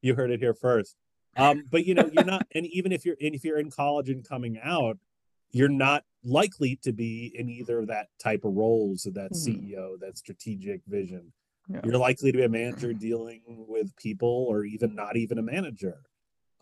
you 0.00 0.14
heard 0.14 0.30
it 0.30 0.40
here 0.40 0.54
first. 0.54 0.96
Um, 1.36 1.64
but 1.70 1.84
you 1.84 1.94
know, 1.94 2.08
you're 2.12 2.24
not, 2.24 2.46
and 2.54 2.66
even 2.66 2.92
if 2.92 3.04
you're, 3.04 3.16
and 3.20 3.34
if 3.34 3.44
you're 3.44 3.58
in 3.58 3.70
college 3.70 4.08
and 4.08 4.26
coming 4.26 4.58
out, 4.62 4.98
you're 5.52 5.68
not 5.68 6.04
likely 6.24 6.78
to 6.82 6.92
be 6.92 7.32
in 7.34 7.48
either 7.48 7.78
of 7.78 7.88
that 7.88 8.08
type 8.22 8.44
of 8.44 8.54
roles 8.54 9.06
of 9.06 9.14
that 9.14 9.32
mm-hmm. 9.32 9.74
CEO, 9.74 10.00
that 10.00 10.18
strategic 10.18 10.80
vision. 10.86 11.32
Yeah. 11.68 11.80
You're 11.84 11.98
likely 11.98 12.32
to 12.32 12.38
be 12.38 12.44
a 12.44 12.48
manager 12.48 12.92
dealing 12.92 13.42
with 13.46 13.94
people, 13.96 14.46
or 14.48 14.64
even 14.64 14.94
not 14.94 15.16
even 15.16 15.38
a 15.38 15.42
manager. 15.42 15.98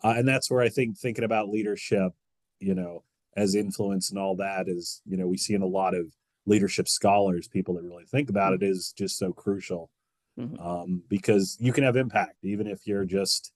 Uh, 0.03 0.15
and 0.17 0.27
that's 0.27 0.49
where 0.49 0.61
I 0.61 0.69
think 0.69 0.97
thinking 0.97 1.23
about 1.23 1.49
leadership, 1.49 2.11
you 2.59 2.75
know, 2.75 3.03
as 3.35 3.55
influence 3.55 4.09
and 4.09 4.19
all 4.19 4.35
that 4.37 4.67
is, 4.67 5.01
you 5.05 5.17
know, 5.17 5.27
we 5.27 5.37
see 5.37 5.53
in 5.53 5.61
a 5.61 5.67
lot 5.67 5.93
of 5.93 6.07
leadership 6.45 6.87
scholars, 6.87 7.47
people 7.47 7.75
that 7.75 7.83
really 7.83 8.05
think 8.05 8.29
about 8.29 8.53
mm-hmm. 8.53 8.63
it 8.63 8.69
is 8.69 8.93
just 8.97 9.17
so 9.17 9.31
crucial 9.31 9.89
mm-hmm. 10.39 10.59
um, 10.65 11.03
because 11.09 11.57
you 11.59 11.73
can 11.73 11.83
have 11.83 11.95
impact 11.95 12.43
even 12.43 12.67
if 12.67 12.85
you're 12.87 13.05
just 13.05 13.51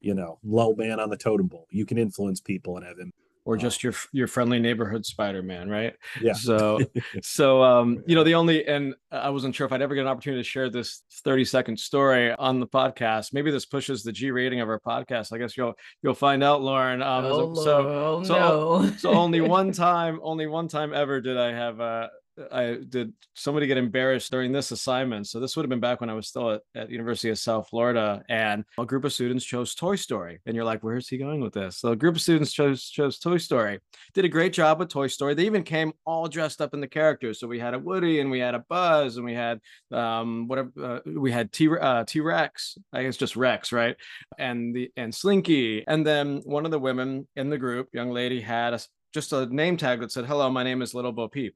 you 0.00 0.14
know 0.14 0.38
low 0.44 0.74
man 0.74 1.00
on 1.00 1.10
the 1.10 1.16
totem 1.16 1.48
pole. 1.48 1.66
You 1.70 1.86
can 1.86 1.98
influence 1.98 2.40
people 2.40 2.76
and 2.76 2.86
have 2.86 2.98
impact 2.98 3.24
or 3.46 3.56
just 3.56 3.82
your 3.82 3.92
your 4.12 4.26
friendly 4.26 4.58
neighborhood 4.58 5.04
spider-man 5.04 5.68
right? 5.68 5.94
Yeah. 6.20 6.32
So 6.32 6.80
so 7.22 7.62
um 7.62 8.02
you 8.06 8.14
know 8.14 8.24
the 8.24 8.34
only 8.34 8.66
and 8.66 8.94
i 9.10 9.30
wasn't 9.30 9.54
sure 9.54 9.66
if 9.66 9.72
i'd 9.72 9.82
ever 9.82 9.94
get 9.94 10.02
an 10.02 10.06
opportunity 10.08 10.42
to 10.42 10.48
share 10.48 10.70
this 10.70 11.02
30 11.24 11.44
second 11.44 11.78
story 11.78 12.32
on 12.32 12.60
the 12.60 12.66
podcast. 12.66 13.32
Maybe 13.32 13.50
this 13.50 13.66
pushes 13.66 14.02
the 14.02 14.12
g 14.12 14.30
rating 14.30 14.60
of 14.60 14.68
our 14.68 14.80
podcast. 14.80 15.32
I 15.32 15.38
guess 15.38 15.56
you'll 15.56 15.74
you'll 16.02 16.14
find 16.14 16.42
out 16.42 16.62
lauren. 16.62 17.02
Um 17.02 17.24
oh, 17.26 17.54
so 17.54 18.22
so, 18.24 18.34
no. 18.34 18.92
so 18.96 19.10
only 19.10 19.40
one 19.42 19.72
time 19.72 20.20
only 20.22 20.46
one 20.46 20.68
time 20.68 20.92
ever 20.94 21.20
did 21.20 21.36
i 21.36 21.52
have 21.52 21.80
a 21.80 22.10
I 22.52 22.78
did 22.88 23.12
somebody 23.34 23.66
get 23.66 23.76
embarrassed 23.76 24.30
during 24.30 24.52
this 24.52 24.70
assignment. 24.70 25.28
So 25.28 25.40
this 25.40 25.56
would 25.56 25.64
have 25.64 25.70
been 25.70 25.80
back 25.80 26.00
when 26.00 26.10
I 26.10 26.14
was 26.14 26.28
still 26.28 26.52
at, 26.52 26.62
at 26.74 26.90
University 26.90 27.30
of 27.30 27.38
South 27.38 27.68
Florida, 27.68 28.22
and 28.28 28.64
a 28.78 28.84
group 28.84 29.04
of 29.04 29.12
students 29.12 29.44
chose 29.44 29.74
Toy 29.74 29.96
Story. 29.96 30.40
And 30.46 30.56
you're 30.56 30.64
like, 30.64 30.82
where 30.82 30.96
is 30.96 31.08
he 31.08 31.18
going 31.18 31.40
with 31.40 31.54
this? 31.54 31.78
So 31.78 31.90
a 31.90 31.96
group 31.96 32.16
of 32.16 32.20
students 32.20 32.52
chose 32.52 32.84
chose 32.88 33.18
Toy 33.18 33.38
Story. 33.38 33.80
Did 34.14 34.24
a 34.24 34.28
great 34.28 34.52
job 34.52 34.78
with 34.78 34.88
Toy 34.88 35.06
Story. 35.06 35.34
They 35.34 35.46
even 35.46 35.62
came 35.62 35.92
all 36.04 36.28
dressed 36.28 36.60
up 36.60 36.74
in 36.74 36.80
the 36.80 36.88
characters. 36.88 37.38
So 37.38 37.46
we 37.46 37.58
had 37.58 37.74
a 37.74 37.78
Woody, 37.78 38.20
and 38.20 38.30
we 38.30 38.40
had 38.40 38.54
a 38.54 38.64
Buzz, 38.68 39.16
and 39.16 39.24
we 39.24 39.34
had 39.34 39.60
um 39.92 40.48
whatever 40.48 40.70
uh, 40.82 40.98
we 41.06 41.30
had 41.30 41.52
T 41.52 41.68
uh, 41.68 42.04
T 42.04 42.20
Rex. 42.20 42.78
I 42.92 43.04
guess 43.04 43.16
just 43.16 43.36
Rex, 43.36 43.72
right? 43.72 43.96
And 44.38 44.74
the 44.74 44.90
and 44.96 45.14
Slinky. 45.14 45.84
And 45.86 46.06
then 46.06 46.42
one 46.44 46.64
of 46.64 46.70
the 46.70 46.78
women 46.78 47.28
in 47.36 47.50
the 47.50 47.58
group, 47.58 47.88
young 47.92 48.10
lady, 48.10 48.40
had 48.40 48.74
a 48.74 48.80
just 49.12 49.32
a 49.32 49.46
name 49.46 49.76
tag 49.76 50.00
that 50.00 50.10
said, 50.10 50.26
"Hello, 50.26 50.50
my 50.50 50.64
name 50.64 50.82
is 50.82 50.94
Little 50.94 51.12
Bo 51.12 51.28
Peep." 51.28 51.54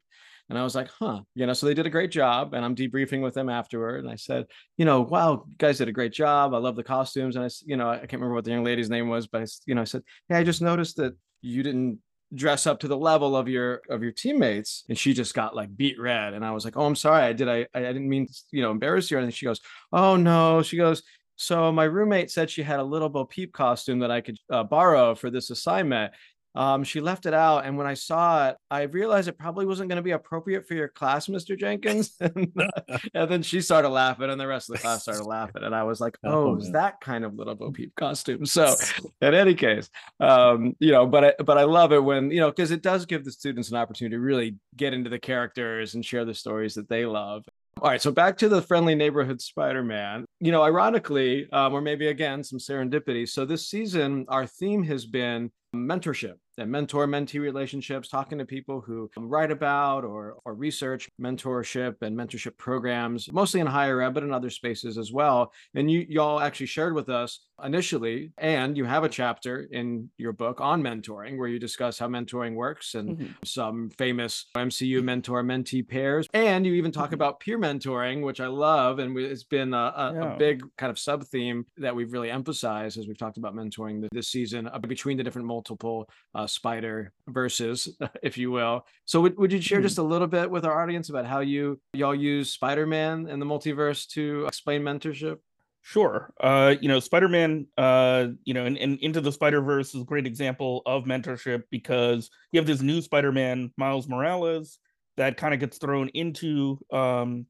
And 0.49 0.59
I 0.59 0.65
was 0.65 0.75
like, 0.75 0.89
huh, 0.89 1.21
you 1.35 1.47
know, 1.47 1.53
so 1.53 1.67
they 1.67 1.75
did 1.75 1.87
a 1.87 1.91
great 1.91 2.11
job. 2.11 2.55
And 2.55 2.65
I'm 2.65 2.75
debriefing 2.75 3.23
with 3.23 3.35
them 3.35 3.49
afterward. 3.49 4.05
And 4.05 4.11
I 4.11 4.17
said, 4.17 4.47
you 4.77 4.85
know, 4.85 5.03
wow, 5.03 5.45
you 5.47 5.55
guys 5.59 5.79
did 5.79 5.89
a 5.89 5.93
great 5.93 6.13
job. 6.13 6.55
I 6.55 6.59
love 6.59 6.77
the 6.77 6.83
costumes. 6.83 7.37
And 7.37 7.45
I, 7.45 7.49
you 7.65 7.77
know, 7.77 7.91
I 7.91 7.99
can't 7.99 8.15
remember 8.15 8.35
what 8.35 8.45
the 8.45 8.53
young 8.53 8.65
lady's 8.65 8.91
name 8.91 9.09
was, 9.09 9.27
but 9.27 9.43
I, 9.43 9.47
you 9.67 9.75
know, 9.75 9.83
I 9.83 9.85
said, 9.85 10.03
hey, 10.29 10.37
I 10.37 10.45
just 10.45 10.63
noticed 10.63 10.97
that 10.97 11.15
you 11.43 11.63
didn't 11.63 11.99
dress 12.35 12.67
up 12.67 12.81
to 12.81 12.89
the 12.89 12.97
level 12.97 13.37
of 13.37 13.49
your 13.49 13.81
of 13.89 14.03
your 14.03 14.13
teammates 14.13 14.85
and 14.89 14.99
she 14.99 15.15
just 15.15 15.33
got 15.33 15.57
like 15.57 15.75
beet 15.75 15.99
red 15.99 16.35
and 16.35 16.45
i 16.45 16.51
was 16.51 16.63
like 16.63 16.77
oh 16.77 16.85
i'm 16.85 16.95
sorry 16.95 17.23
i 17.23 17.33
did 17.33 17.49
i 17.49 17.67
i 17.75 17.81
didn't 17.81 18.09
mean 18.09 18.27
to, 18.27 18.35
you 18.51 18.61
know 18.61 18.71
embarrass 18.71 19.11
you 19.11 19.19
and 19.19 19.33
she 19.33 19.47
goes 19.47 19.61
oh 19.95 20.15
no 20.15 20.63
she 20.63 20.77
goes 20.77 21.03
so 21.37 21.73
my 21.73 21.85
roommate 21.85 22.31
said 22.31 22.51
she 22.51 22.63
had 22.63 22.81
a 22.81 22.85
little 22.85 23.09
bo 23.09 23.25
peep 23.25 23.51
costume 23.55 24.01
that 24.01 24.11
i 24.11 24.21
could 24.21 24.37
uh, 24.53 24.63
borrow 24.63 25.15
for 25.15 25.31
this 25.31 25.49
assignment 25.49 26.13
um, 26.59 26.83
she 26.83 27.01
left 27.01 27.25
it 27.25 27.35
out, 27.35 27.67
and 27.67 27.79
when 27.79 27.87
I 27.87 27.95
saw 27.95 28.49
it, 28.49 28.57
I 28.69 28.83
realized 28.83 29.29
it 29.29 29.39
probably 29.39 29.65
wasn't 29.65 29.91
going 29.91 29.99
to 29.99 30.03
be 30.03 30.11
appropriate 30.11 30.67
for 30.67 30.75
your 30.75 30.89
class, 30.89 31.29
Mr. 31.29 31.57
Jenkins. 31.57 32.17
and, 32.21 32.53
and, 33.15 33.31
then 33.31 33.43
she 33.43 33.61
started 33.61 33.91
laughing, 33.91 34.29
and 34.29 34.41
the 34.41 34.47
rest 34.47 34.69
of 34.69 34.75
the 34.75 34.83
class 34.83 35.03
started 35.03 35.23
laughing, 35.23 35.63
and 35.63 35.73
I 35.73 35.85
was 35.85 36.01
like, 36.01 36.19
"Oh, 36.25 36.57
oh 36.57 36.73
that 36.73 37.01
kind 37.01 37.25
of 37.25 37.37
little 37.37 37.55
Bo 37.55 37.71
Peep 37.71 37.95
costume." 37.95 38.45
So, 38.45 38.75
in 39.23 39.35
any 39.35 39.55
case, 39.55 39.89
um, 40.19 40.75
you 40.81 40.91
know, 40.91 41.07
but 41.07 41.25
I, 41.25 41.33
but 41.45 41.59
I 41.59 41.63
love 41.63 41.93
it 41.93 42.03
when 42.03 42.33
you 42.33 42.41
know 42.41 42.51
because 42.51 42.73
it 42.73 42.83
does 42.83 43.07
give 43.07 43.25
the 43.25 43.31
students 43.31 43.71
an 43.71 43.77
opportunity 43.77 44.17
to 44.17 44.21
really 44.21 44.57
get 44.77 44.93
into 44.93 45.11
the 45.11 45.21
characters 45.21 45.95
and 45.95 46.05
share 46.05 46.25
the 46.25 46.35
stories 46.35 46.75
that 46.75 46.89
they 46.89 47.07
love. 47.07 47.45
All 47.81 47.89
right, 47.89 48.03
so 48.03 48.11
back 48.11 48.37
to 48.39 48.49
the 48.49 48.63
friendly 48.63 48.97
neighborhood 48.97 49.41
Spider-Man. 49.41 50.25
You 50.41 50.51
know, 50.51 50.65
ironically, 50.65 51.49
um, 51.53 51.73
or 51.73 51.81
maybe 51.81 52.09
again 52.09 52.43
some 52.43 52.59
serendipity. 52.59 53.29
So 53.29 53.45
this 53.45 53.69
season, 53.69 54.27
our 54.29 54.45
theme 54.45 54.83
has 54.83 55.07
been 55.07 55.53
mentorship 55.73 56.35
and 56.59 56.71
mentor 56.71 57.07
mentee 57.07 57.41
relationships, 57.41 58.09
talking 58.09 58.39
to 58.39 58.45
people 58.45 58.81
who 58.81 59.11
write 59.17 59.51
about 59.51 60.05
or, 60.05 60.37
or 60.45 60.55
research 60.55 61.09
mentorship 61.21 61.97
and 62.03 62.17
mentorship 62.17 62.57
programs, 62.57 63.31
mostly 63.33 63.61
in 63.61 63.67
higher 63.67 64.03
ed, 64.03 64.15
but 64.15 64.23
in 64.23 64.33
other 64.33 64.51
spaces 64.51 64.99
as 64.99 65.13
well. 65.13 65.53
And 65.75 65.91
you 65.91 66.07
y'all 66.09 66.41
actually 66.41 66.67
shared 66.67 66.95
with 66.95 67.09
us 67.09 67.41
initially, 67.65 68.33
and 68.39 68.77
you 68.77 68.85
have 68.85 69.05
a 69.05 69.09
chapter 69.09 69.69
in 69.71 70.11
your 70.17 70.33
book 70.33 70.61
on 70.61 70.83
mentoring 70.83 71.39
where 71.39 71.49
you 71.49 71.59
discuss 71.59 71.99
how 71.99 72.09
mentoring 72.09 72.55
works 72.55 72.95
and 72.95 73.11
mm-hmm. 73.11 73.33
some 73.45 73.91
famous 73.91 74.47
MCU 74.57 75.03
mentor 75.03 75.43
mentee 75.43 75.87
pairs. 75.87 76.27
And 76.35 76.67
you 76.67 76.75
even 76.75 76.93
talk 76.93 77.07
mm-hmm. 77.07 77.15
about 77.15 77.41
peer 77.41 77.59
mentoring, 77.59 78.23
which 78.23 78.41
I 78.41 78.47
love. 78.47 78.99
And 78.99 79.17
it's 79.19 79.45
been 79.45 79.75
a, 79.75 79.77
a, 79.77 80.13
yeah. 80.15 80.35
a 80.35 80.39
big 80.39 80.63
kind 80.77 80.91
of 80.91 80.99
sub 80.99 81.25
theme 81.25 81.67
that 81.77 81.95
we've 81.95 82.13
really 82.13 82.31
emphasized 82.31 82.99
as 82.99 83.07
we've 83.07 83.19
talked 83.19 83.39
about 83.39 83.55
mentoring 83.55 84.07
this 84.13 84.29
season 84.29 84.69
uh, 84.69 84.79
between 84.79 85.17
the 85.17 85.25
different 85.25 85.47
multiple 85.47 86.09
uh, 86.35 86.47
spider 86.49 87.13
verses, 87.27 87.89
if 88.23 88.39
you 88.39 88.51
will. 88.51 88.87
So 89.05 89.21
would, 89.23 89.39
would 89.39 89.53
you 89.53 89.61
share 89.61 89.79
mm-hmm. 89.79 89.87
just 89.87 89.99
a 89.99 90.03
little 90.03 90.27
bit 90.27 90.51
with 90.51 90.65
our 90.65 90.83
audience 90.83 91.09
about 91.09 91.27
how 91.27 91.41
you 91.41 91.81
y'all 91.93 92.15
use 92.15 92.53
Spider-Man 92.53 93.27
and 93.29 93.41
the 93.41 93.47
multiverse 93.47 94.07
to 94.09 94.47
explain 94.47 94.83
mentorship? 94.83 95.39
Sure. 95.83 96.33
Uh, 96.41 96.75
you 96.81 96.89
know, 96.89 97.01
Spider-Man, 97.01 97.67
uh, 97.79 98.29
you 98.45 98.53
know, 98.53 98.67
and, 98.67 98.77
and 98.77 98.99
Into 99.01 99.21
the 99.21 99.33
Spider-Verse 99.33 99.95
is 99.95 100.03
a 100.03 100.05
great 100.05 100.27
example 100.27 100.83
of 100.85 101.05
mentorship 101.05 101.63
because 101.71 102.31
you 102.53 102.61
have 102.61 102.67
this 102.67 102.83
new 102.83 103.01
Spider-Man, 103.01 103.73
Miles 103.77 104.09
Morales, 104.09 104.79
that 105.17 105.37
kind 105.37 105.55
of 105.55 105.61
gets 105.61 105.79
thrown 105.79 106.09
into 106.11 106.79
um 106.93 107.47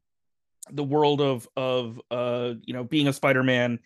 the 0.71 0.85
world 0.85 1.21
of 1.21 1.49
of 1.57 2.01
uh, 2.11 2.55
you 2.63 2.75
know, 2.75 2.85
being 2.85 3.09
a 3.09 3.13
Spider-Man 3.13 3.79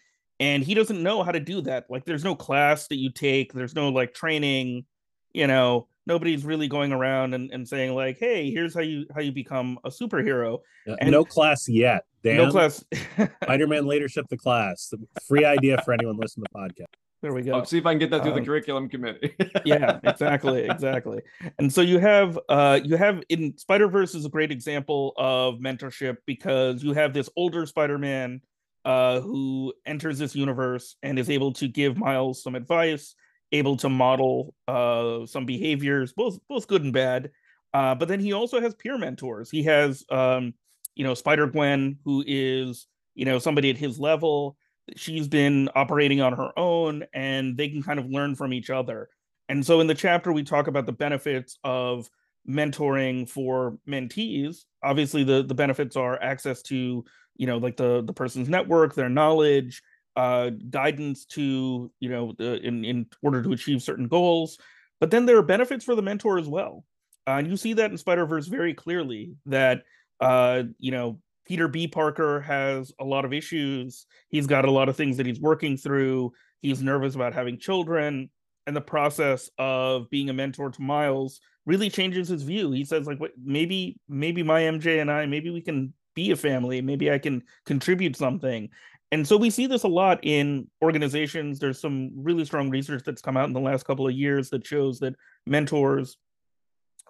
and 0.43 0.65
he 0.65 0.75
doesn't 0.75 1.01
know 1.01 1.23
how 1.23 1.31
to 1.31 1.39
do 1.39 1.61
that. 1.61 1.87
Like 1.89 2.05
there's 2.05 2.25
no 2.25 2.35
class 2.35 2.89
that 2.89 2.97
you 2.97 3.11
take, 3.11 3.53
there's 3.53 3.77
no 3.77 3.91
like 3.91 4.13
training 4.13 4.87
you 5.35 5.47
know 5.47 5.87
nobody's 6.07 6.45
really 6.45 6.67
going 6.69 6.93
around 6.93 7.33
and, 7.35 7.51
and 7.53 7.67
saying 7.69 7.95
like 7.95 8.19
hey 8.19 8.51
here's 8.51 8.75
how 8.75 8.81
you 8.81 9.07
how 9.15 9.21
you 9.21 9.33
become 9.33 9.79
a 9.85 9.89
superhero 9.91 10.59
And- 10.87 11.11
no 11.11 11.25
class 11.25 11.69
yet. 11.69 12.05
Dan, 12.25 12.37
no 12.37 12.51
class 12.53 12.85
Spider-Man 13.43 13.87
leadership 13.87 14.27
the 14.31 14.37
class. 14.37 14.93
Free 15.27 15.45
idea 15.45 15.81
for 15.85 15.93
anyone 15.93 16.17
listening 16.19 16.45
to 16.45 16.51
the 16.55 16.59
podcast. 16.59 16.87
there 17.21 17.33
we 17.33 17.43
go 17.43 17.55
I'll 17.55 17.65
see 17.65 17.79
if 17.79 17.87
I 17.87 17.93
can 17.93 17.99
get 17.99 18.11
that 18.11 18.23
through 18.23 18.33
the 18.35 18.39
Um, 18.41 18.45
curriculum 18.47 18.89
committee. 18.89 19.35
yeah 19.65 19.99
exactly 20.05 20.65
exactly 20.71 21.21
and 21.59 21.73
so 21.73 21.81
you 21.81 21.99
have 21.99 22.39
uh 22.49 22.79
you 22.83 22.97
have 22.97 23.23
in 23.29 23.57
spider 23.59 23.89
verse 23.89 24.15
is 24.15 24.25
a 24.25 24.29
great 24.29 24.51
example 24.53 25.13
of 25.17 25.57
mentorship 25.57 26.17
because 26.27 26.83
you 26.85 26.93
have 26.93 27.13
this 27.13 27.29
older 27.37 27.67
spider-man 27.67 28.41
uh 28.85 29.21
who 29.21 29.73
enters 29.87 30.19
this 30.19 30.35
universe 30.35 30.97
and 31.03 31.19
is 31.19 31.31
able 31.31 31.53
to 31.53 31.67
give 31.69 31.97
miles 31.97 32.43
some 32.43 32.55
advice 32.55 33.15
able 33.53 33.77
to 33.77 33.89
model 33.89 34.55
uh 34.69 35.27
some 35.27 35.47
behaviors 35.47 36.13
both 36.13 36.39
both 36.49 36.67
good 36.67 36.83
and 36.83 36.93
bad. 36.93 37.31
Uh 37.73 37.95
but 37.95 38.09
then 38.09 38.21
he 38.21 38.33
also 38.33 38.61
has 38.61 38.75
peer 38.75 38.99
mentors. 38.99 39.51
He 39.51 39.63
has 39.65 40.05
um 40.11 40.55
you 40.95 41.05
know 41.05 41.15
spider 41.15 41.47
gwen 41.47 41.99
who 42.05 42.25
is 42.27 42.87
you 43.15 43.25
know 43.25 43.39
somebody 43.39 43.71
at 43.71 43.77
his 43.77 43.99
level. 43.99 44.57
She's 44.97 45.29
been 45.29 45.69
operating 45.75 46.21
on 46.21 46.33
her 46.33 46.51
own 46.59 47.05
and 47.15 47.57
they 47.57 47.69
can 47.69 47.83
kind 47.83 47.99
of 47.99 48.07
learn 48.07 48.35
from 48.35 48.53
each 48.53 48.71
other. 48.71 49.09
And 49.49 49.65
so 49.65 49.81
in 49.81 49.87
the 49.87 49.95
chapter 49.95 50.33
we 50.33 50.43
talk 50.43 50.67
about 50.67 50.87
the 50.87 50.93
benefits 50.93 51.59
of 51.63 52.09
mentoring 52.49 53.29
for 53.29 53.79
mentees. 53.89 54.65
Obviously 54.83 55.25
the 55.25 55.43
the 55.43 55.55
benefits 55.55 55.97
are 55.97 56.21
access 56.21 56.63
to 56.63 57.05
you 57.37 57.47
know 57.47 57.59
like 57.59 57.77
the 57.77 58.03
the 58.03 58.13
person's 58.13 58.49
network 58.49 58.95
their 58.95 59.09
knowledge 59.09 59.83
uh 60.17 60.51
guidance 60.71 61.25
to 61.25 61.91
you 62.01 62.09
know 62.09 62.35
the, 62.39 62.61
in 62.67 62.85
in 62.85 63.07
order 63.23 63.43
to 63.43 63.53
achieve 63.53 63.83
certain 63.83 64.09
goals 64.09 64.59
but 65.03 65.11
then 65.11 65.27
there 65.27 65.37
are 65.37 65.43
benefits 65.43 65.85
for 65.85 65.97
the 65.97 66.03
mentor 66.03 66.39
as 66.39 66.47
well. 66.47 66.85
Uh, 67.27 67.33
and 67.33 67.49
you 67.49 67.57
see 67.57 67.73
that 67.73 67.91
in 67.91 67.99
spider 67.99 68.25
verse 68.25 68.47
very 68.47 68.73
clearly 68.73 69.35
that 69.47 69.83
uh 70.21 70.63
you 70.79 70.93
know 70.93 71.19
peter 71.45 71.67
b. 71.67 71.89
Parker 71.89 72.41
has 72.41 72.93
a 73.01 73.05
lot 73.05 73.25
of 73.25 73.33
issues. 73.33 74.07
He's 74.29 74.47
got 74.47 74.65
a 74.65 74.71
lot 74.71 74.89
of 74.89 74.97
things 74.97 75.17
that 75.17 75.27
he's 75.27 75.41
working 75.41 75.77
through. 75.77 76.33
He's 76.61 76.83
nervous 76.83 77.17
about 77.17 77.35
having 77.35 77.59
children. 77.59 78.31
And 78.69 78.77
the 78.77 78.81
process 78.81 79.51
of 79.59 80.09
being 80.09 80.31
a 80.31 80.33
mentor 80.33 80.71
to 80.71 80.83
miles 80.83 81.41
really 81.67 81.91
changes 81.91 82.29
his 82.29 82.45
view. 82.45 82.71
He 82.71 82.85
says 82.85 83.09
like 83.09 83.19
what 83.19 83.33
maybe 83.43 83.99
maybe 84.09 84.45
my 84.45 84.63
mj 84.63 85.01
and 85.01 85.11
i 85.11 85.27
maybe 85.27 85.51
we 85.51 85.63
can 85.63 85.93
be 86.15 86.31
a 86.31 86.37
family. 86.37 86.81
Maybe 86.81 87.11
i 87.11 87.19
can 87.19 87.43
contribute 87.67 88.17
something 88.17 88.69
and 89.13 89.29
so 89.29 89.37
we 89.37 89.51
see 89.51 89.67
this 89.67 89.83
a 89.83 89.89
lot 89.89 90.21
in 90.23 90.69
organizations. 90.83 91.59
There's 91.59 91.79
some 91.79 92.11
really 92.17 92.47
strong 92.47 92.71
research 92.71 93.03
that's 93.05 93.21
come 93.21 93.37
out 93.37 93.47
in 93.47 93.53
the 93.53 93.61
last 93.61 93.85
couple 93.85 94.09
of 94.09 94.15
years 94.15 94.49
that 94.51 94.67
shows 94.67 94.99
that 95.01 95.15
mentors 95.47 96.17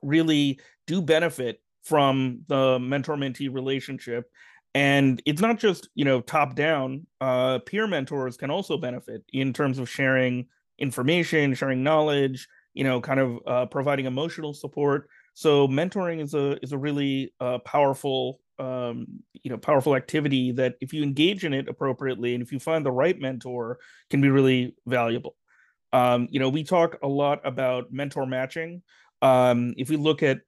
really 0.03 0.59
do 0.89 1.01
benefit 1.01 1.63
from 1.85 2.41
the 2.49 2.81
mentor 2.81 3.17
mentee 3.17 3.55
relationship. 3.55 4.29
And 4.75 5.23
it's 5.27 5.41
not 5.41 5.61
just 5.61 5.91
you 5.95 6.05
know 6.05 6.21
top 6.21 6.57
down 6.57 7.07
uh 7.21 7.61
peer 7.61 7.87
mentors 7.87 8.37
can 8.37 8.51
also 8.51 8.77
benefit 8.77 9.23
in 9.33 9.53
terms 9.53 9.79
of 9.79 9.89
sharing 9.89 10.47
information 10.79 11.55
sharing 11.55 11.83
knowledge 11.83 12.49
you 12.75 12.83
know 12.83 13.01
kind 13.01 13.21
of 13.21 13.39
uh, 13.47 13.67
providing 13.67 14.07
emotional 14.07 14.55
support. 14.55 15.09
So 15.35 15.69
mentoring 15.69 16.21
is 16.21 16.35
a 16.35 16.59
is 16.65 16.73
a 16.73 16.79
really 16.79 17.33
uh, 17.41 17.59
powerful 17.59 18.41
um 18.63 19.07
you 19.43 19.51
know 19.51 19.59
powerful 19.59 19.97
activity 19.97 20.53
that 20.53 20.75
if 20.81 20.93
you 20.93 21.03
engage 21.03 21.45
in 21.45 21.53
it 21.53 21.69
appropriately 21.69 22.35
and 22.35 22.43
if 22.43 22.53
you 22.53 22.59
find 22.59 22.87
the 22.87 22.93
right 22.93 23.19
mentor 23.19 23.79
can 24.11 24.21
be 24.21 24.31
really 24.31 24.75
valuable. 24.87 25.35
Um 25.93 26.29
you 26.31 26.41
know 26.41 26.49
we 26.49 26.63
talk 26.65 26.99
a 27.03 27.09
lot 27.09 27.41
about 27.45 27.93
mentor 27.93 28.27
matching. 28.27 28.83
Um 29.21 29.75
if 29.77 29.89
we 29.91 29.97
look 29.97 30.23
at 30.23 30.41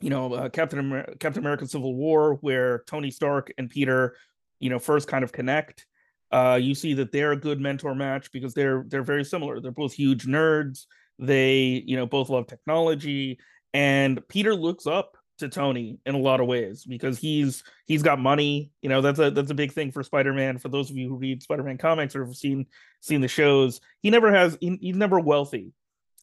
you 0.00 0.10
know 0.10 0.32
uh, 0.32 0.48
captain 0.48 0.78
Amer- 0.78 1.14
captain 1.18 1.42
america 1.42 1.66
civil 1.66 1.94
war 1.94 2.34
where 2.40 2.84
tony 2.86 3.10
stark 3.10 3.52
and 3.58 3.68
peter 3.68 4.14
you 4.60 4.70
know 4.70 4.78
first 4.78 5.08
kind 5.08 5.24
of 5.24 5.32
connect 5.32 5.86
uh 6.30 6.58
you 6.60 6.74
see 6.74 6.94
that 6.94 7.10
they're 7.10 7.32
a 7.32 7.36
good 7.36 7.60
mentor 7.60 7.94
match 7.96 8.30
because 8.30 8.54
they're 8.54 8.84
they're 8.88 9.02
very 9.02 9.24
similar. 9.24 9.60
They're 9.60 9.70
both 9.72 9.92
huge 9.92 10.24
nerds. 10.24 10.86
They 11.18 11.82
you 11.86 11.96
know 11.96 12.06
both 12.06 12.28
love 12.30 12.46
technology. 12.46 13.38
And 13.74 14.26
peter 14.28 14.54
looks 14.54 14.86
up 14.86 15.17
to 15.38 15.48
tony 15.48 15.98
in 16.06 16.14
a 16.14 16.18
lot 16.18 16.40
of 16.40 16.46
ways 16.46 16.84
because 16.84 17.18
he's 17.18 17.62
he's 17.86 18.02
got 18.02 18.18
money. 18.18 18.72
You 18.82 18.88
know 18.88 19.00
that's 19.00 19.18
a 19.18 19.30
that's 19.30 19.50
a 19.50 19.54
big 19.54 19.72
thing 19.72 19.92
for 19.92 20.02
spider-man. 20.02 20.58
For 20.58 20.68
those 20.68 20.90
of 20.90 20.96
you 20.96 21.08
who 21.08 21.16
read 21.16 21.42
spider-man 21.42 21.78
comics 21.78 22.14
or 22.14 22.24
have 22.24 22.36
seen 22.36 22.66
seen 23.00 23.20
the 23.20 23.28
shows 23.28 23.80
he 24.00 24.10
never 24.10 24.32
has 24.32 24.58
he, 24.60 24.78
he's 24.80 24.96
never 24.96 25.20
wealthy. 25.20 25.72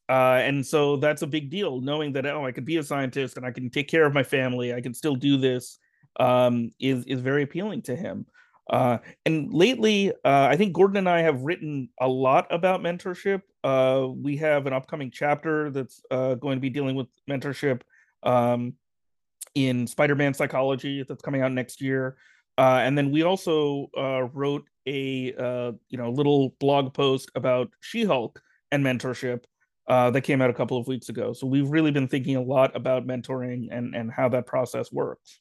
Uh, 0.07 0.39
and 0.43 0.65
so 0.65 0.97
that's 0.97 1.23
a 1.23 1.27
big 1.27 1.49
deal 1.49 1.81
knowing 1.81 2.13
that 2.13 2.27
oh 2.27 2.45
i 2.45 2.51
could 2.51 2.65
be 2.65 2.77
a 2.77 2.83
scientist 2.83 3.37
and 3.37 3.45
i 3.45 3.49
can 3.51 3.69
take 3.69 3.87
care 3.87 4.05
of 4.05 4.13
my 4.13 4.23
family. 4.23 4.73
I 4.73 4.81
can 4.81 4.93
still 4.93 5.15
do 5.15 5.37
this 5.37 5.79
um, 6.19 6.71
is 6.79 7.05
is 7.05 7.21
very 7.21 7.43
appealing 7.43 7.83
to 7.83 7.95
him. 7.95 8.25
Uh, 8.67 8.97
and 9.27 9.53
lately 9.53 10.11
uh, 10.11 10.47
i 10.49 10.55
think 10.55 10.73
gordon 10.73 10.97
and 10.97 11.07
i 11.07 11.21
have 11.21 11.41
written 11.41 11.89
a 11.99 12.07
lot 12.07 12.47
about 12.49 12.81
mentorship. 12.81 13.41
Uh, 13.63 14.07
we 14.07 14.37
have 14.37 14.67
an 14.67 14.73
upcoming 14.73 15.11
chapter 15.11 15.71
that's 15.71 16.01
uh, 16.11 16.35
going 16.35 16.57
to 16.57 16.61
be 16.61 16.69
dealing 16.69 16.95
with 16.95 17.07
mentorship. 17.29 17.81
Um, 18.21 18.73
in 19.55 19.87
spider-man 19.87 20.33
psychology 20.33 21.03
that's 21.07 21.21
coming 21.21 21.41
out 21.41 21.51
next 21.51 21.81
year 21.81 22.17
uh, 22.57 22.79
and 22.83 22.97
then 22.97 23.11
we 23.11 23.23
also 23.23 23.89
uh, 23.97 24.23
wrote 24.33 24.65
a 24.87 25.33
uh, 25.33 25.71
you 25.89 25.97
know 25.97 26.09
little 26.11 26.55
blog 26.59 26.93
post 26.93 27.29
about 27.35 27.69
she-hulk 27.81 28.41
and 28.71 28.83
mentorship 28.83 29.43
uh, 29.87 30.09
that 30.11 30.21
came 30.21 30.41
out 30.41 30.49
a 30.49 30.53
couple 30.53 30.77
of 30.77 30.87
weeks 30.87 31.09
ago. 31.09 31.33
So 31.33 31.47
we've 31.47 31.69
really 31.69 31.91
been 31.91 32.07
thinking 32.07 32.35
a 32.35 32.41
lot 32.41 32.75
about 32.75 33.05
mentoring 33.05 33.67
and 33.71 33.95
and 33.95 34.11
how 34.11 34.29
that 34.29 34.45
process 34.45 34.91
works. 34.91 35.39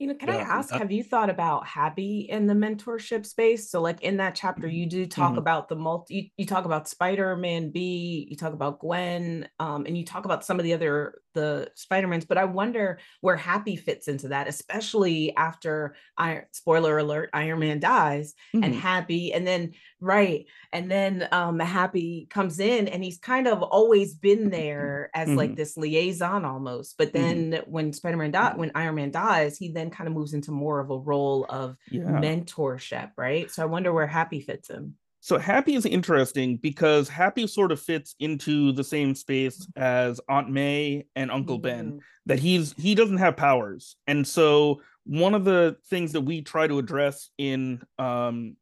You 0.00 0.06
know, 0.06 0.14
can 0.14 0.30
I 0.30 0.36
ask, 0.36 0.72
have 0.72 0.90
you 0.90 1.04
thought 1.04 1.28
about 1.28 1.66
Happy 1.66 2.20
in 2.20 2.46
the 2.46 2.54
mentorship 2.54 3.26
space? 3.26 3.70
So, 3.70 3.82
like 3.82 4.00
in 4.00 4.16
that 4.16 4.34
chapter, 4.34 4.66
you 4.66 4.86
do 4.86 5.04
talk 5.06 5.34
Mhm. 5.34 5.36
about 5.36 5.68
the 5.68 5.76
multi, 5.76 6.14
you, 6.14 6.24
you 6.38 6.46
talk 6.46 6.64
about 6.64 6.88
Spider-Man 6.88 7.68
B, 7.70 8.26
you 8.30 8.34
talk 8.34 8.54
about 8.54 8.78
Gwen, 8.80 9.46
um, 9.58 9.84
and 9.84 9.98
you 9.98 10.06
talk 10.06 10.24
about 10.24 10.42
some 10.42 10.58
of 10.58 10.64
the 10.64 10.72
other 10.72 11.20
the 11.34 11.70
Spider-Mans, 11.76 12.24
but 12.24 12.38
I 12.38 12.46
wonder 12.46 12.98
where 13.20 13.36
Happy 13.36 13.76
fits 13.76 14.08
into 14.08 14.28
that, 14.28 14.48
especially 14.48 15.36
after 15.36 15.94
I 16.16 16.44
spoiler 16.52 16.96
alert, 16.96 17.28
Iron 17.34 17.58
Man 17.58 17.78
dies 17.78 18.32
and 18.54 18.64
Mhm. 18.64 18.78
Happy, 18.80 19.34
and 19.34 19.46
then 19.46 19.74
right, 20.00 20.46
and 20.72 20.90
then 20.90 21.28
um 21.32 21.58
Happy 21.60 22.26
comes 22.30 22.58
in 22.60 22.88
and 22.88 23.04
he's 23.04 23.18
kind 23.18 23.46
of 23.46 23.62
always 23.62 24.14
been 24.14 24.50
there 24.50 25.10
as 25.14 25.36
like 25.36 25.54
Mhm. 25.54 25.56
this 25.56 25.76
liaison 25.76 26.44
almost. 26.44 26.96
But 26.98 27.12
then 27.12 27.62
when 27.66 27.92
Spider-Man 27.92 28.30
died, 28.32 28.56
when 28.58 28.72
Iron 28.74 28.94
Man 28.96 29.10
dies, 29.10 29.58
he 29.58 29.70
then 29.72 29.90
kind 29.90 30.08
of 30.08 30.14
moves 30.14 30.34
into 30.34 30.50
more 30.52 30.80
of 30.80 30.90
a 30.90 30.98
role 30.98 31.46
of 31.48 31.76
Yeah. 31.90 32.02
mentorship, 32.04 33.12
right? 33.16 33.50
So 33.50 33.62
I 33.62 33.66
wonder 33.66 33.92
where 33.92 34.06
Happy 34.06 34.40
fits 34.40 34.70
in. 34.70 34.94
So 35.22 35.38
Happy 35.38 35.74
is 35.74 35.84
interesting 35.84 36.56
because 36.56 37.08
Happy 37.08 37.46
sort 37.46 37.72
of 37.72 37.80
fits 37.80 38.14
into 38.20 38.72
the 38.72 38.84
same 38.84 39.14
space 39.14 39.68
as 39.76 40.18
Aunt 40.28 40.50
May 40.50 41.04
and 41.14 41.30
Uncle 41.30 41.58
Ben. 41.58 41.92
Mhm. 41.92 42.00
that 42.26 42.38
he's 42.38 42.72
he 42.74 42.94
doesn't 42.94 43.16
have 43.18 43.36
powers 43.36 43.96
and 44.06 44.26
so 44.26 44.82
one 45.04 45.34
of 45.34 45.44
the 45.44 45.76
things 45.88 46.12
that 46.12 46.20
we 46.20 46.42
try 46.42 46.66
to 46.66 46.78
address 46.78 47.30
in 47.38 47.82
um 47.98 48.56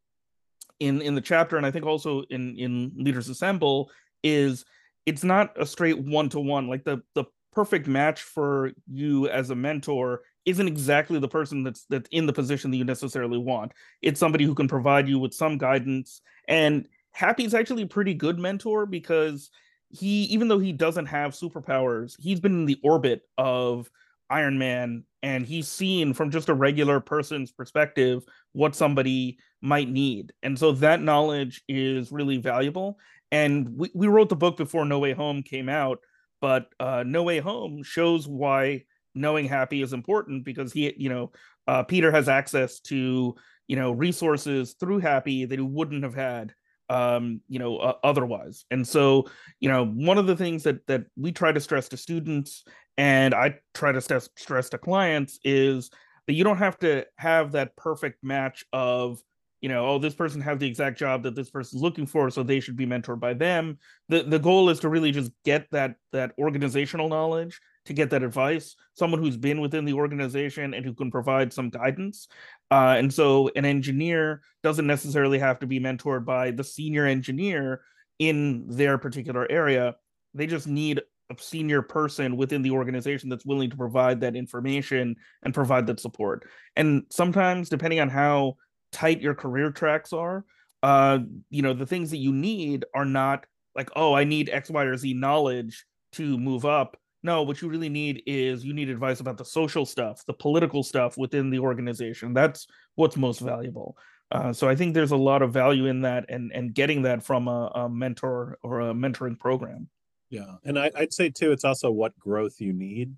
in 0.80 1.00
in 1.02 1.14
the 1.14 1.20
chapter 1.20 1.56
and 1.56 1.66
i 1.66 1.70
think 1.70 1.84
also 1.84 2.22
in 2.30 2.56
in 2.56 2.92
leaders 2.96 3.28
assemble 3.28 3.90
is 4.22 4.64
it's 5.06 5.24
not 5.24 5.50
a 5.60 5.66
straight 5.66 5.98
one 5.98 6.28
to 6.28 6.40
one 6.40 6.68
like 6.68 6.84
the 6.84 7.02
the 7.14 7.24
perfect 7.52 7.88
match 7.88 8.22
for 8.22 8.70
you 8.86 9.28
as 9.28 9.50
a 9.50 9.54
mentor 9.54 10.22
isn't 10.44 10.68
exactly 10.68 11.18
the 11.18 11.28
person 11.28 11.62
that's 11.62 11.84
that's 11.90 12.08
in 12.10 12.24
the 12.24 12.32
position 12.32 12.70
that 12.70 12.76
you 12.76 12.84
necessarily 12.84 13.36
want. 13.36 13.72
It's 14.00 14.20
somebody 14.20 14.44
who 14.44 14.54
can 14.54 14.68
provide 14.68 15.08
you 15.08 15.18
with 15.18 15.34
some 15.34 15.58
guidance 15.58 16.20
and 16.46 16.88
happy's 17.10 17.54
actually 17.54 17.82
a 17.82 17.86
pretty 17.86 18.14
good 18.14 18.38
mentor 18.38 18.86
because 18.86 19.50
he 19.90 20.24
even 20.24 20.48
though 20.48 20.58
he 20.58 20.72
doesn't 20.72 21.06
have 21.06 21.32
superpowers 21.32 22.14
he's 22.20 22.40
been 22.40 22.52
in 22.52 22.64
the 22.66 22.78
orbit 22.84 23.22
of 23.38 23.90
iron 24.30 24.58
man 24.58 25.02
and 25.22 25.46
he's 25.46 25.66
seen 25.66 26.14
from 26.14 26.30
just 26.30 26.48
a 26.48 26.54
regular 26.54 27.00
person's 27.00 27.50
perspective 27.50 28.22
what 28.52 28.76
somebody 28.76 29.38
might 29.60 29.88
need. 29.88 30.32
And 30.42 30.58
so 30.58 30.72
that 30.72 31.02
knowledge 31.02 31.62
is 31.68 32.12
really 32.12 32.38
valuable. 32.38 32.98
And 33.30 33.76
we, 33.76 33.90
we 33.94 34.06
wrote 34.06 34.28
the 34.28 34.36
book 34.36 34.56
before 34.56 34.84
no 34.84 34.98
way 34.98 35.12
home 35.12 35.42
came 35.42 35.68
out 35.68 36.00
but 36.40 36.68
uh, 36.78 37.04
no 37.06 37.22
way 37.22 37.38
home 37.38 37.82
shows 37.82 38.26
why 38.26 38.84
knowing 39.14 39.46
happy 39.46 39.82
is 39.82 39.92
important 39.92 40.44
because 40.44 40.72
he 40.72 40.92
you 40.96 41.08
know 41.08 41.32
uh, 41.66 41.82
peter 41.82 42.12
has 42.12 42.28
access 42.28 42.80
to 42.80 43.34
you 43.66 43.76
know 43.76 43.90
resources 43.90 44.74
through 44.78 44.98
happy 44.98 45.44
that 45.44 45.58
he 45.58 45.64
wouldn't 45.64 46.04
have 46.04 46.14
had 46.14 46.52
um 46.90 47.40
you 47.48 47.58
know 47.58 47.78
uh, 47.78 47.94
otherwise. 48.02 48.64
And 48.70 48.86
so 48.86 49.26
you 49.60 49.68
know 49.68 49.84
one 49.84 50.18
of 50.18 50.26
the 50.26 50.36
things 50.36 50.62
that 50.62 50.86
that 50.86 51.04
we 51.16 51.32
try 51.32 51.52
to 51.52 51.60
stress 51.60 51.88
to 51.90 51.96
students 51.96 52.64
and 52.96 53.34
i 53.34 53.54
try 53.74 53.92
to 53.92 54.00
stress 54.00 54.28
stress 54.36 54.70
to 54.70 54.78
clients 54.78 55.38
is 55.44 55.90
that 56.26 56.32
you 56.32 56.44
don't 56.44 56.58
have 56.58 56.78
to 56.78 57.04
have 57.16 57.52
that 57.52 57.76
perfect 57.76 58.24
match 58.24 58.64
of 58.72 59.20
you 59.60 59.68
know, 59.68 59.86
oh, 59.86 59.98
this 59.98 60.14
person 60.14 60.40
has 60.40 60.58
the 60.58 60.66
exact 60.66 60.98
job 60.98 61.22
that 61.24 61.34
this 61.34 61.50
person's 61.50 61.82
looking 61.82 62.06
for, 62.06 62.30
so 62.30 62.42
they 62.42 62.60
should 62.60 62.76
be 62.76 62.86
mentored 62.86 63.20
by 63.20 63.34
them. 63.34 63.78
The 64.08 64.22
the 64.22 64.38
goal 64.38 64.70
is 64.70 64.80
to 64.80 64.88
really 64.88 65.10
just 65.10 65.32
get 65.44 65.66
that 65.72 65.96
that 66.12 66.32
organizational 66.38 67.08
knowledge, 67.08 67.60
to 67.86 67.92
get 67.92 68.10
that 68.10 68.22
advice, 68.22 68.76
someone 68.94 69.20
who's 69.20 69.36
been 69.36 69.60
within 69.60 69.84
the 69.84 69.94
organization 69.94 70.74
and 70.74 70.84
who 70.84 70.94
can 70.94 71.10
provide 71.10 71.52
some 71.52 71.70
guidance. 71.70 72.28
Uh, 72.70 72.94
and 72.98 73.12
so 73.12 73.50
an 73.56 73.64
engineer 73.64 74.42
doesn't 74.62 74.86
necessarily 74.86 75.38
have 75.38 75.58
to 75.58 75.66
be 75.66 75.80
mentored 75.80 76.24
by 76.24 76.50
the 76.50 76.64
senior 76.64 77.06
engineer 77.06 77.80
in 78.18 78.66
their 78.68 78.98
particular 78.98 79.50
area. 79.50 79.96
They 80.34 80.46
just 80.46 80.66
need 80.66 81.00
a 81.30 81.36
senior 81.38 81.82
person 81.82 82.36
within 82.36 82.62
the 82.62 82.70
organization 82.70 83.28
that's 83.28 83.44
willing 83.44 83.70
to 83.70 83.76
provide 83.76 84.20
that 84.20 84.36
information 84.36 85.16
and 85.42 85.54
provide 85.54 85.86
that 85.86 86.00
support. 86.00 86.46
And 86.76 87.04
sometimes, 87.10 87.68
depending 87.68 88.00
on 88.00 88.08
how 88.08 88.56
tight 88.92 89.20
your 89.20 89.34
career 89.34 89.70
tracks 89.70 90.12
are, 90.12 90.44
uh, 90.82 91.18
you 91.50 91.62
know, 91.62 91.74
the 91.74 91.86
things 91.86 92.10
that 92.10 92.18
you 92.18 92.32
need 92.32 92.84
are 92.94 93.04
not 93.04 93.46
like, 93.74 93.90
oh, 93.96 94.14
I 94.14 94.24
need 94.24 94.50
X, 94.50 94.70
Y, 94.70 94.82
or 94.82 94.96
Z 94.96 95.14
knowledge 95.14 95.84
to 96.12 96.38
move 96.38 96.64
up. 96.64 96.96
No, 97.22 97.42
what 97.42 97.60
you 97.60 97.68
really 97.68 97.88
need 97.88 98.22
is 98.26 98.64
you 98.64 98.72
need 98.72 98.88
advice 98.88 99.20
about 99.20 99.38
the 99.38 99.44
social 99.44 99.84
stuff, 99.84 100.24
the 100.26 100.32
political 100.32 100.82
stuff 100.82 101.16
within 101.16 101.50
the 101.50 101.58
organization. 101.58 102.32
That's 102.32 102.66
what's 102.94 103.16
most 103.16 103.40
valuable. 103.40 103.96
Uh, 104.30 104.52
so 104.52 104.68
I 104.68 104.76
think 104.76 104.94
there's 104.94 105.10
a 105.10 105.16
lot 105.16 105.42
of 105.42 105.52
value 105.52 105.86
in 105.86 106.02
that 106.02 106.26
and 106.28 106.52
and 106.52 106.74
getting 106.74 107.02
that 107.02 107.22
from 107.22 107.48
a, 107.48 107.70
a 107.74 107.88
mentor 107.88 108.58
or 108.62 108.80
a 108.80 108.94
mentoring 108.94 109.38
program. 109.38 109.88
Yeah, 110.30 110.56
and 110.64 110.78
I, 110.78 110.90
would 110.98 111.14
say 111.14 111.30
too, 111.30 111.52
it's 111.52 111.64
also 111.64 111.90
what 111.90 112.18
growth 112.18 112.60
you 112.60 112.74
need, 112.74 113.14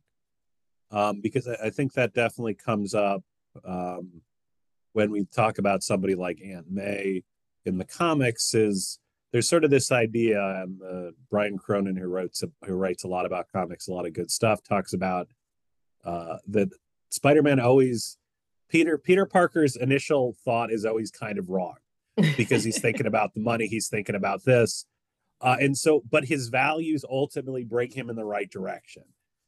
um, 0.93 1.21
because 1.21 1.49
I, 1.49 1.67
I, 1.67 1.71
think 1.71 1.95
that 1.95 2.15
definitely 2.15 2.55
comes 2.55 2.95
up 2.95 3.25
um, 3.65 4.23
when 4.93 5.11
we 5.11 5.25
talk 5.25 5.59
about 5.59 5.83
somebody 5.83 6.15
like 6.15 6.41
Aunt 6.45 6.71
May 6.71 7.23
in 7.65 7.79
the 7.79 7.85
comics. 7.85 8.55
Is 8.55 8.99
there's 9.33 9.49
sort 9.49 9.65
of 9.65 9.71
this 9.71 9.93
idea, 9.93 10.63
and 10.63 10.81
uh, 10.83 11.11
Brian 11.31 11.59
Cronin, 11.59 11.97
who 11.97 12.09
writes 12.09 12.43
who 12.65 12.75
writes 12.75 13.05
a 13.05 13.09
lot 13.09 13.27
about 13.27 13.47
comics, 13.53 13.89
a 13.89 13.93
lot 13.93 14.07
of 14.07 14.13
good 14.13 14.31
stuff, 14.31 14.63
talks 14.63 14.93
about 14.93 15.29
uh, 16.05 16.37
that 16.49 16.69
Spider-Man 17.11 17.61
always 17.61 18.19
Peter 18.69 18.99
Peter 18.99 19.27
Parker's 19.27 19.77
initial 19.77 20.37
thought 20.45 20.73
is 20.73 20.85
always 20.85 21.11
kind 21.11 21.39
of 21.39 21.49
wrong 21.49 21.77
because 22.37 22.65
he's 22.65 22.81
thinking 22.81 23.07
about 23.07 23.35
the 23.35 23.41
money, 23.41 23.67
he's 23.67 23.89
thinking 23.89 24.15
about 24.15 24.45
this 24.45 24.87
uh, 25.41 25.57
and 25.59 25.77
so, 25.77 26.03
but 26.11 26.25
his 26.25 26.49
values 26.49 27.05
ultimately 27.09 27.65
bring 27.65 27.91
him 27.91 28.11
in 28.11 28.17
the 28.17 28.25
right 28.25 28.51
direction. 28.51 29.05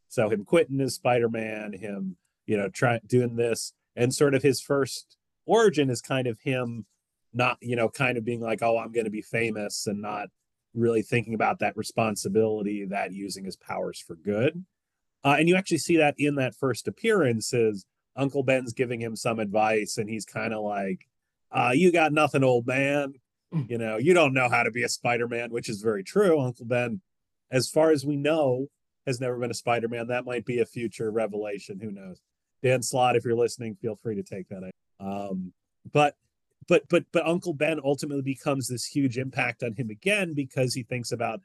So 0.08 0.28
him 0.30 0.44
quitting 0.44 0.80
as 0.80 0.94
Spider-Man, 0.94 1.74
him, 1.74 2.16
you 2.46 2.56
know, 2.56 2.68
trying 2.68 3.00
doing 3.06 3.36
this, 3.36 3.72
and 3.94 4.14
sort 4.14 4.34
of 4.34 4.42
his 4.42 4.60
first 4.60 5.16
origin 5.46 5.90
is 5.90 6.00
kind 6.00 6.26
of 6.26 6.38
him 6.40 6.86
not, 7.32 7.58
you 7.60 7.76
know, 7.76 7.88
kind 7.88 8.18
of 8.18 8.24
being 8.24 8.40
like, 8.40 8.62
oh, 8.62 8.78
I'm 8.78 8.92
going 8.92 9.06
to 9.06 9.10
be 9.10 9.22
famous 9.22 9.86
and 9.86 10.00
not 10.00 10.28
really 10.74 11.02
thinking 11.02 11.34
about 11.34 11.58
that 11.60 11.76
responsibility 11.76 12.84
that 12.86 13.12
using 13.12 13.44
his 13.44 13.56
powers 13.56 14.02
for 14.06 14.16
good. 14.16 14.64
Uh, 15.24 15.36
and 15.38 15.48
you 15.48 15.56
actually 15.56 15.78
see 15.78 15.96
that 15.98 16.14
in 16.18 16.34
that 16.36 16.54
first 16.54 16.88
appearance 16.88 17.52
is 17.52 17.86
Uncle 18.16 18.42
Ben's 18.42 18.72
giving 18.72 19.00
him 19.00 19.16
some 19.16 19.38
advice 19.38 19.96
and 19.98 20.08
he's 20.08 20.24
kind 20.24 20.52
of 20.52 20.62
like, 20.62 21.06
uh, 21.50 21.72
you 21.74 21.92
got 21.92 22.12
nothing, 22.12 22.44
old 22.44 22.66
man. 22.66 23.14
Mm. 23.52 23.68
you 23.68 23.78
know, 23.78 23.98
you 23.98 24.14
don't 24.14 24.32
know 24.32 24.48
how 24.48 24.62
to 24.62 24.70
be 24.70 24.82
a 24.82 24.88
Spider-Man, 24.88 25.50
which 25.50 25.68
is 25.68 25.82
very 25.82 26.02
true. 26.02 26.40
Uncle 26.40 26.64
Ben, 26.64 27.00
as 27.50 27.68
far 27.68 27.90
as 27.90 28.04
we 28.04 28.16
know, 28.16 28.66
has 29.06 29.20
never 29.20 29.36
been 29.36 29.50
a 29.50 29.54
Spider-Man. 29.54 30.08
That 30.08 30.24
might 30.24 30.46
be 30.46 30.60
a 30.60 30.66
future 30.66 31.10
revelation. 31.10 31.78
Who 31.80 31.90
knows? 31.90 32.20
Dan 32.62 32.82
Slott, 32.82 33.16
if 33.16 33.24
you're 33.24 33.34
listening, 33.34 33.74
feel 33.74 33.96
free 33.96 34.14
to 34.14 34.22
take 34.22 34.48
that. 34.48 34.70
Um, 35.02 35.52
but 35.92 36.16
but 36.68 36.84
but 36.88 37.04
but 37.12 37.26
Uncle 37.26 37.54
Ben 37.54 37.80
ultimately 37.82 38.22
becomes 38.22 38.68
this 38.68 38.84
huge 38.84 39.18
impact 39.18 39.62
on 39.62 39.74
him 39.74 39.90
again 39.90 40.34
because 40.34 40.74
he 40.74 40.82
thinks 40.82 41.12
about 41.12 41.40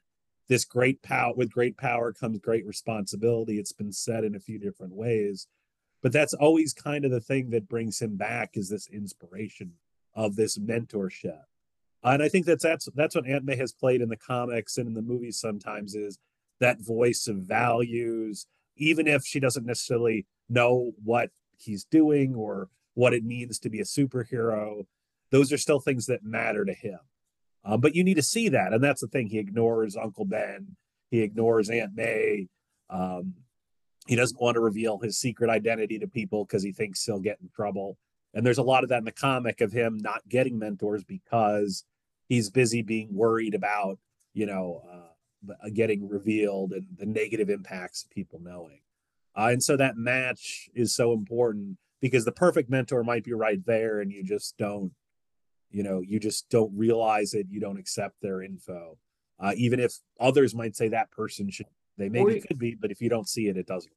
this 0.48 0.63
great 0.63 1.02
power 1.02 1.34
with 1.36 1.52
great 1.52 1.78
power 1.78 2.13
comes 2.13 2.39
great 2.39 2.65
responsibility. 2.65 3.60
It's 3.60 3.74
been 3.74 3.91
said 3.91 4.24
in 4.24 4.36
a 4.36 4.39
few 4.39 4.60
different 4.60 4.93
ways. 4.93 5.48
But 6.02 6.13
that's 6.13 6.36
always 6.36 6.74
kind 6.74 7.06
of 7.06 7.12
the 7.12 7.20
thing 7.20 7.50
that 7.50 7.67
brings 7.67 8.00
him 8.00 8.15
back 8.15 8.52
is 8.54 8.70
this 8.70 8.88
inspiration 8.88 9.74
of 10.13 10.36
this 10.36 10.58
mentorship 10.58 11.41
and 12.04 12.24
I 12.24 12.30
think 12.30 12.46
that's 12.46 12.63
that's 12.63 12.88
that's 12.96 13.15
what 13.15 13.28
Aunt 13.28 13.46
May 13.46 13.56
has 13.58 13.74
played 13.74 14.02
in 14.02 14.10
the 14.10 14.17
comics 14.17 14.78
and 14.78 14.88
in 14.88 14.93
the 14.93 15.02
movies 15.02 15.39
sometimes 15.39 15.96
is 15.96 16.17
that 16.60 16.80
voice 16.80 17.28
of 17.28 17.38
values, 17.38 18.48
even 18.78 19.08
if 19.08 19.26
she 19.26 19.39
doesn't 19.39 19.65
necessarily 19.65 20.26
know 20.50 20.93
what 21.04 21.30
he's 21.58 21.84
doing 21.86 22.36
or 22.36 22.70
what 22.97 23.13
it 23.13 23.23
means 23.23 23.60
to 23.60 23.69
be 23.69 23.79
a 23.79 23.83
superhero. 23.83 24.88
Those 25.29 25.53
are 25.53 25.57
still 25.57 25.79
things 25.79 26.07
that 26.07 26.23
matter 26.23 26.65
to 26.65 26.73
him. 26.73 26.97
Um, 27.63 27.79
but 27.79 27.93
you 27.93 28.03
need 28.03 28.15
to 28.15 28.23
see 28.23 28.49
that, 28.49 28.73
and 28.73 28.83
that's 28.83 29.01
the 29.01 29.07
thing. 29.07 29.27
He 29.27 29.38
ignores 29.38 29.95
Uncle 29.95 30.25
Ben. 30.25 30.75
He 31.12 31.21
ignores 31.21 31.69
Aunt 31.69 31.93
May. 31.93 32.47
Um, 32.89 33.36
he 34.07 34.15
doesn't 34.15 34.41
want 34.41 34.55
to 34.55 34.62
reveal 34.62 34.97
his 34.97 35.19
secret 35.19 35.51
identity 35.51 35.99
to 35.99 36.07
people 36.07 36.43
because 36.43 36.63
he 36.63 36.71
thinks 36.71 37.05
he'll 37.05 37.19
get 37.19 37.38
in 37.39 37.49
trouble. 37.55 37.99
And 38.33 38.43
there's 38.43 38.57
a 38.57 38.63
lot 38.63 38.81
of 38.81 38.89
that 38.89 38.99
in 38.99 39.05
the 39.05 39.12
comic 39.12 39.62
of 39.62 39.71
him 39.71 39.97
not 40.01 40.27
getting 40.27 40.57
mentors 40.57 41.03
because 41.03 41.83
he's 42.27 42.49
busy 42.49 42.81
being 42.81 43.13
worried 43.13 43.53
about, 43.53 43.99
you 44.33 44.47
know, 44.47 44.81
uh, 44.91 45.53
uh, 45.53 45.69
getting 45.71 46.10
revealed 46.10 46.71
and 46.71 46.88
the 46.97 47.05
negative 47.05 47.51
impacts 47.51 48.03
of 48.03 48.10
people 48.10 48.39
knowing. 48.41 48.79
Uh, 49.36 49.49
and 49.51 49.62
so 49.62 49.77
that 49.77 49.97
match 49.97 50.67
is 50.73 50.95
so 50.95 51.13
important 51.13 51.77
because 52.01 52.25
the 52.25 52.31
perfect 52.31 52.69
mentor 52.69 53.03
might 53.03 53.23
be 53.23 53.33
right 53.33 53.63
there 53.65 53.99
and 54.01 54.12
you 54.12 54.23
just 54.23 54.57
don't, 54.57 54.91
you 55.71 55.83
know, 55.83 56.01
you 56.01 56.19
just 56.19 56.49
don't 56.49 56.71
realize 56.75 57.33
it. 57.33 57.47
You 57.49 57.60
don't 57.60 57.79
accept 57.79 58.15
their 58.21 58.41
info. 58.41 58.97
Uh, 59.39 59.53
even 59.55 59.79
if 59.79 59.93
others 60.19 60.55
might 60.55 60.75
say 60.75 60.89
that 60.89 61.12
person 61.12 61.49
should, 61.49 61.67
they 61.97 62.10
maybe 62.10 62.39
could 62.41 62.57
be, 62.57 62.75
but 62.75 62.91
if 62.91 63.01
you 63.01 63.10
don't 63.10 63.27
see 63.27 63.47
it, 63.47 63.57
it 63.57 63.67
doesn't 63.67 63.91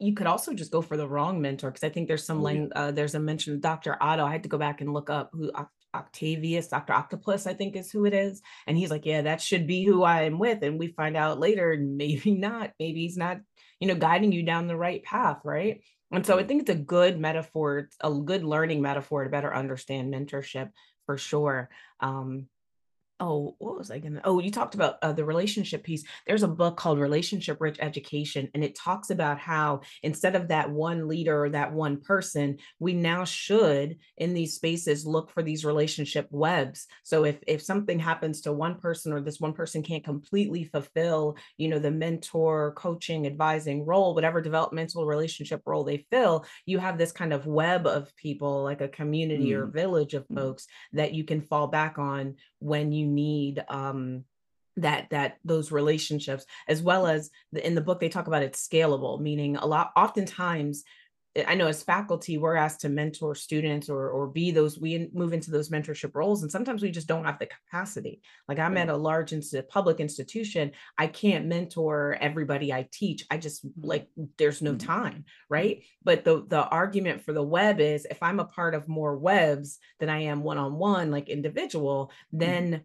you 0.00 0.14
could 0.14 0.26
also 0.26 0.52
just 0.52 0.72
go 0.72 0.82
for 0.82 0.96
the 0.96 1.06
wrong 1.06 1.40
mentor 1.40 1.70
because 1.70 1.84
I 1.84 1.88
think 1.88 2.08
there's 2.08 2.24
some 2.24 2.44
oh, 2.44 2.48
yeah. 2.48 2.66
uh, 2.74 2.90
there's 2.90 3.14
a 3.14 3.20
mention 3.20 3.54
of 3.54 3.60
Dr. 3.60 3.96
Otto. 4.00 4.24
I 4.24 4.32
had 4.32 4.42
to 4.42 4.48
go 4.48 4.58
back 4.58 4.80
and 4.80 4.92
look 4.92 5.08
up 5.08 5.30
who 5.32 5.52
Octavius, 5.94 6.68
Dr. 6.68 6.92
Octopus, 6.92 7.46
I 7.46 7.54
think 7.54 7.76
is 7.76 7.90
who 7.90 8.04
it 8.04 8.12
is. 8.12 8.42
And 8.66 8.76
he's 8.76 8.90
like, 8.90 9.06
Yeah, 9.06 9.22
that 9.22 9.40
should 9.40 9.66
be 9.66 9.84
who 9.84 10.02
I 10.02 10.22
am 10.22 10.38
with. 10.38 10.62
And 10.62 10.78
we 10.78 10.88
find 10.88 11.16
out 11.16 11.38
later, 11.38 11.76
maybe 11.80 12.32
not. 12.32 12.72
Maybe 12.78 13.02
he's 13.02 13.16
not, 13.16 13.38
you 13.80 13.88
know, 13.88 13.94
guiding 13.94 14.32
you 14.32 14.42
down 14.42 14.66
the 14.66 14.76
right 14.76 15.02
path, 15.02 15.40
right? 15.44 15.82
And 16.10 16.24
so 16.24 16.38
I 16.38 16.44
think 16.44 16.62
it's 16.62 16.70
a 16.70 16.74
good 16.74 17.18
metaphor, 17.18 17.88
a 18.00 18.12
good 18.12 18.44
learning 18.44 18.80
metaphor 18.80 19.24
to 19.24 19.30
better 19.30 19.54
understand 19.54 20.12
mentorship 20.12 20.70
for 21.04 21.18
sure. 21.18 21.68
Um, 22.00 22.48
oh 23.20 23.54
what 23.58 23.76
was 23.76 23.90
i 23.90 23.98
gonna 23.98 24.20
oh 24.24 24.38
you 24.38 24.50
talked 24.50 24.74
about 24.74 24.96
uh, 25.02 25.12
the 25.12 25.24
relationship 25.24 25.82
piece 25.82 26.04
there's 26.26 26.42
a 26.42 26.48
book 26.48 26.76
called 26.76 26.98
relationship 26.98 27.56
rich 27.60 27.76
education 27.80 28.48
and 28.54 28.62
it 28.62 28.74
talks 28.74 29.10
about 29.10 29.38
how 29.38 29.80
instead 30.02 30.36
of 30.36 30.48
that 30.48 30.70
one 30.70 31.08
leader 31.08 31.44
or 31.44 31.50
that 31.50 31.72
one 31.72 32.00
person 32.00 32.56
we 32.78 32.92
now 32.92 33.24
should 33.24 33.96
in 34.16 34.34
these 34.34 34.54
spaces 34.54 35.06
look 35.06 35.30
for 35.30 35.42
these 35.42 35.64
relationship 35.64 36.26
webs 36.30 36.86
so 37.02 37.24
if 37.24 37.38
if 37.46 37.62
something 37.62 37.98
happens 37.98 38.40
to 38.40 38.52
one 38.52 38.76
person 38.76 39.12
or 39.12 39.20
this 39.20 39.40
one 39.40 39.52
person 39.52 39.82
can't 39.82 40.04
completely 40.04 40.64
fulfill 40.64 41.36
you 41.56 41.68
know 41.68 41.78
the 41.78 41.90
mentor 41.90 42.72
coaching 42.76 43.26
advising 43.26 43.84
role 43.84 44.14
whatever 44.14 44.40
developmental 44.40 45.06
relationship 45.06 45.62
role 45.66 45.84
they 45.84 46.06
fill 46.10 46.44
you 46.66 46.78
have 46.78 46.98
this 46.98 47.12
kind 47.12 47.32
of 47.32 47.46
web 47.46 47.86
of 47.86 48.14
people 48.16 48.62
like 48.62 48.80
a 48.80 48.88
community 48.88 49.50
mm. 49.50 49.58
or 49.58 49.66
village 49.66 50.14
of 50.14 50.26
mm. 50.28 50.36
folks 50.36 50.66
that 50.92 51.14
you 51.14 51.24
can 51.24 51.40
fall 51.40 51.66
back 51.66 51.98
on 51.98 52.34
when 52.60 52.92
you 52.92 53.07
need 53.14 53.64
um, 53.68 54.24
that 54.76 55.08
that 55.10 55.38
those 55.44 55.72
relationships 55.72 56.44
as 56.68 56.82
well 56.82 57.06
as 57.06 57.30
the, 57.52 57.66
in 57.66 57.74
the 57.74 57.80
book 57.80 58.00
they 58.00 58.08
talk 58.08 58.26
about 58.28 58.42
it's 58.42 58.66
scalable 58.66 59.20
meaning 59.20 59.56
a 59.56 59.66
lot 59.66 59.90
oftentimes 59.96 60.84
I 61.46 61.54
know 61.54 61.66
as 61.66 61.82
faculty, 61.82 62.38
we're 62.38 62.56
asked 62.56 62.80
to 62.80 62.88
mentor 62.88 63.34
students 63.34 63.88
or 63.88 64.08
or 64.08 64.26
be 64.26 64.50
those, 64.50 64.78
we 64.78 65.08
move 65.12 65.32
into 65.32 65.50
those 65.50 65.68
mentorship 65.68 66.14
roles. 66.14 66.42
And 66.42 66.50
sometimes 66.50 66.82
we 66.82 66.90
just 66.90 67.06
don't 67.06 67.24
have 67.24 67.38
the 67.38 67.46
capacity. 67.46 68.22
Like 68.48 68.58
I'm 68.58 68.76
at 68.76 68.88
a 68.88 68.96
large 68.96 69.32
inst- 69.32 69.68
public 69.68 70.00
institution, 70.00 70.72
I 70.96 71.06
can't 71.06 71.46
mentor 71.46 72.16
everybody 72.20 72.72
I 72.72 72.88
teach. 72.90 73.26
I 73.30 73.36
just 73.36 73.64
like 73.80 74.08
there's 74.38 74.62
no 74.62 74.72
mm-hmm. 74.72 74.86
time, 74.86 75.24
right? 75.48 75.84
But 76.02 76.24
the 76.24 76.44
the 76.46 76.64
argument 76.64 77.22
for 77.22 77.32
the 77.32 77.42
web 77.42 77.80
is 77.80 78.06
if 78.10 78.22
I'm 78.22 78.40
a 78.40 78.44
part 78.44 78.74
of 78.74 78.88
more 78.88 79.16
webs 79.16 79.78
than 80.00 80.08
I 80.08 80.22
am 80.22 80.42
one-on-one, 80.42 81.10
like 81.10 81.28
individual, 81.28 82.10
mm-hmm. 82.32 82.38
then 82.38 82.84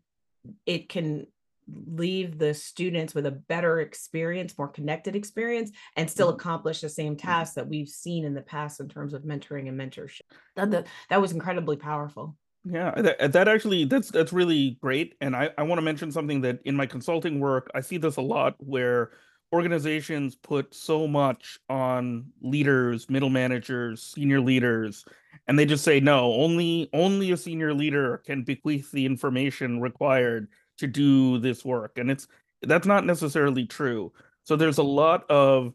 it 0.66 0.90
can 0.90 1.28
leave 1.68 2.38
the 2.38 2.54
students 2.54 3.16
with 3.16 3.26
a 3.26 3.32
better 3.32 3.80
experience, 3.80 4.58
more 4.58 4.68
connected 4.68 5.16
experience, 5.16 5.72
and 5.96 6.10
still 6.10 6.28
mm-hmm. 6.28 6.36
accomplish 6.36 6.82
the 6.82 6.90
same 6.90 7.16
mm-hmm. 7.16 7.28
tasks 7.28 7.56
that 7.56 7.68
we've 7.68 7.90
seen 7.90 8.26
in 8.26 8.34
the 8.34 8.42
past 8.42 8.80
in 8.80 8.90
terms 8.90 9.14
of 9.14 9.24
mentoring 9.24 9.68
and 9.68 9.80
mentorship. 9.80 10.22
That, 10.56 10.72
that, 10.72 10.88
that 11.10 11.22
was 11.22 11.32
incredibly 11.32 11.78
powerful. 11.78 12.36
Yeah, 12.66 12.92
that, 12.96 13.34
that 13.34 13.48
actually 13.50 13.84
that's 13.86 14.10
that's 14.10 14.32
really 14.32 14.78
great. 14.82 15.16
And 15.20 15.36
I, 15.36 15.50
I 15.58 15.64
want 15.64 15.80
to 15.80 15.84
mention 15.84 16.14
something 16.14 16.40
that 16.42 16.60
in 16.64 16.78
my 16.78 16.86
consulting 16.86 17.42
work, 17.42 17.70
I 17.76 17.82
see 17.82 17.98
this 17.98 18.16
a 18.16 18.22
lot 18.22 18.56
where 18.60 19.12
organizations 19.54 20.36
put 20.36 20.74
so 20.74 21.06
much 21.06 21.60
on 21.70 22.26
leaders, 22.42 23.10
middle 23.10 23.30
managers, 23.30 24.02
senior 24.02 24.40
leaders, 24.40 25.04
and 25.48 25.58
they 25.58 25.66
just 25.66 25.84
say 25.84 26.00
no 26.00 26.34
only 26.34 26.90
only 26.94 27.32
a 27.32 27.38
senior 27.38 27.74
leader 27.74 28.22
can 28.26 28.44
bequeath 28.44 28.92
the 28.92 29.06
information 29.06 29.82
required 29.82 30.48
to 30.78 30.88
do 30.88 31.40
this 31.40 31.64
work. 31.64 31.98
And 31.98 32.10
it's 32.10 32.28
that's 32.62 32.88
not 32.88 33.06
necessarily 33.06 33.66
true. 33.66 34.12
So 34.44 34.56
there's 34.56 34.78
a 34.78 34.84
lot 34.84 35.30
of 35.30 35.74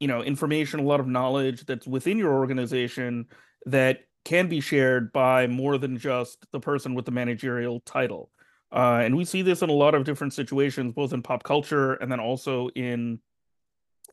you 0.00 0.08
know 0.08 0.22
information 0.22 0.80
a 0.80 0.84
lot 0.84 1.00
of 1.00 1.06
knowledge 1.06 1.64
that's 1.66 1.86
within 1.86 2.18
your 2.18 2.34
organization 2.34 3.26
that 3.66 4.00
can 4.24 4.48
be 4.48 4.60
shared 4.60 5.12
by 5.12 5.46
more 5.46 5.78
than 5.78 5.98
just 5.98 6.44
the 6.52 6.60
person 6.60 6.94
with 6.94 7.04
the 7.04 7.12
managerial 7.12 7.80
title. 7.80 8.30
Uh, 8.72 9.00
and 9.04 9.16
we 9.16 9.24
see 9.24 9.42
this 9.42 9.62
in 9.62 9.70
a 9.70 9.72
lot 9.72 9.94
of 9.94 10.04
different 10.04 10.34
situations 10.34 10.92
both 10.92 11.12
in 11.12 11.22
pop 11.22 11.44
culture 11.44 11.94
and 11.94 12.10
then 12.10 12.18
also 12.18 12.68
in 12.70 13.20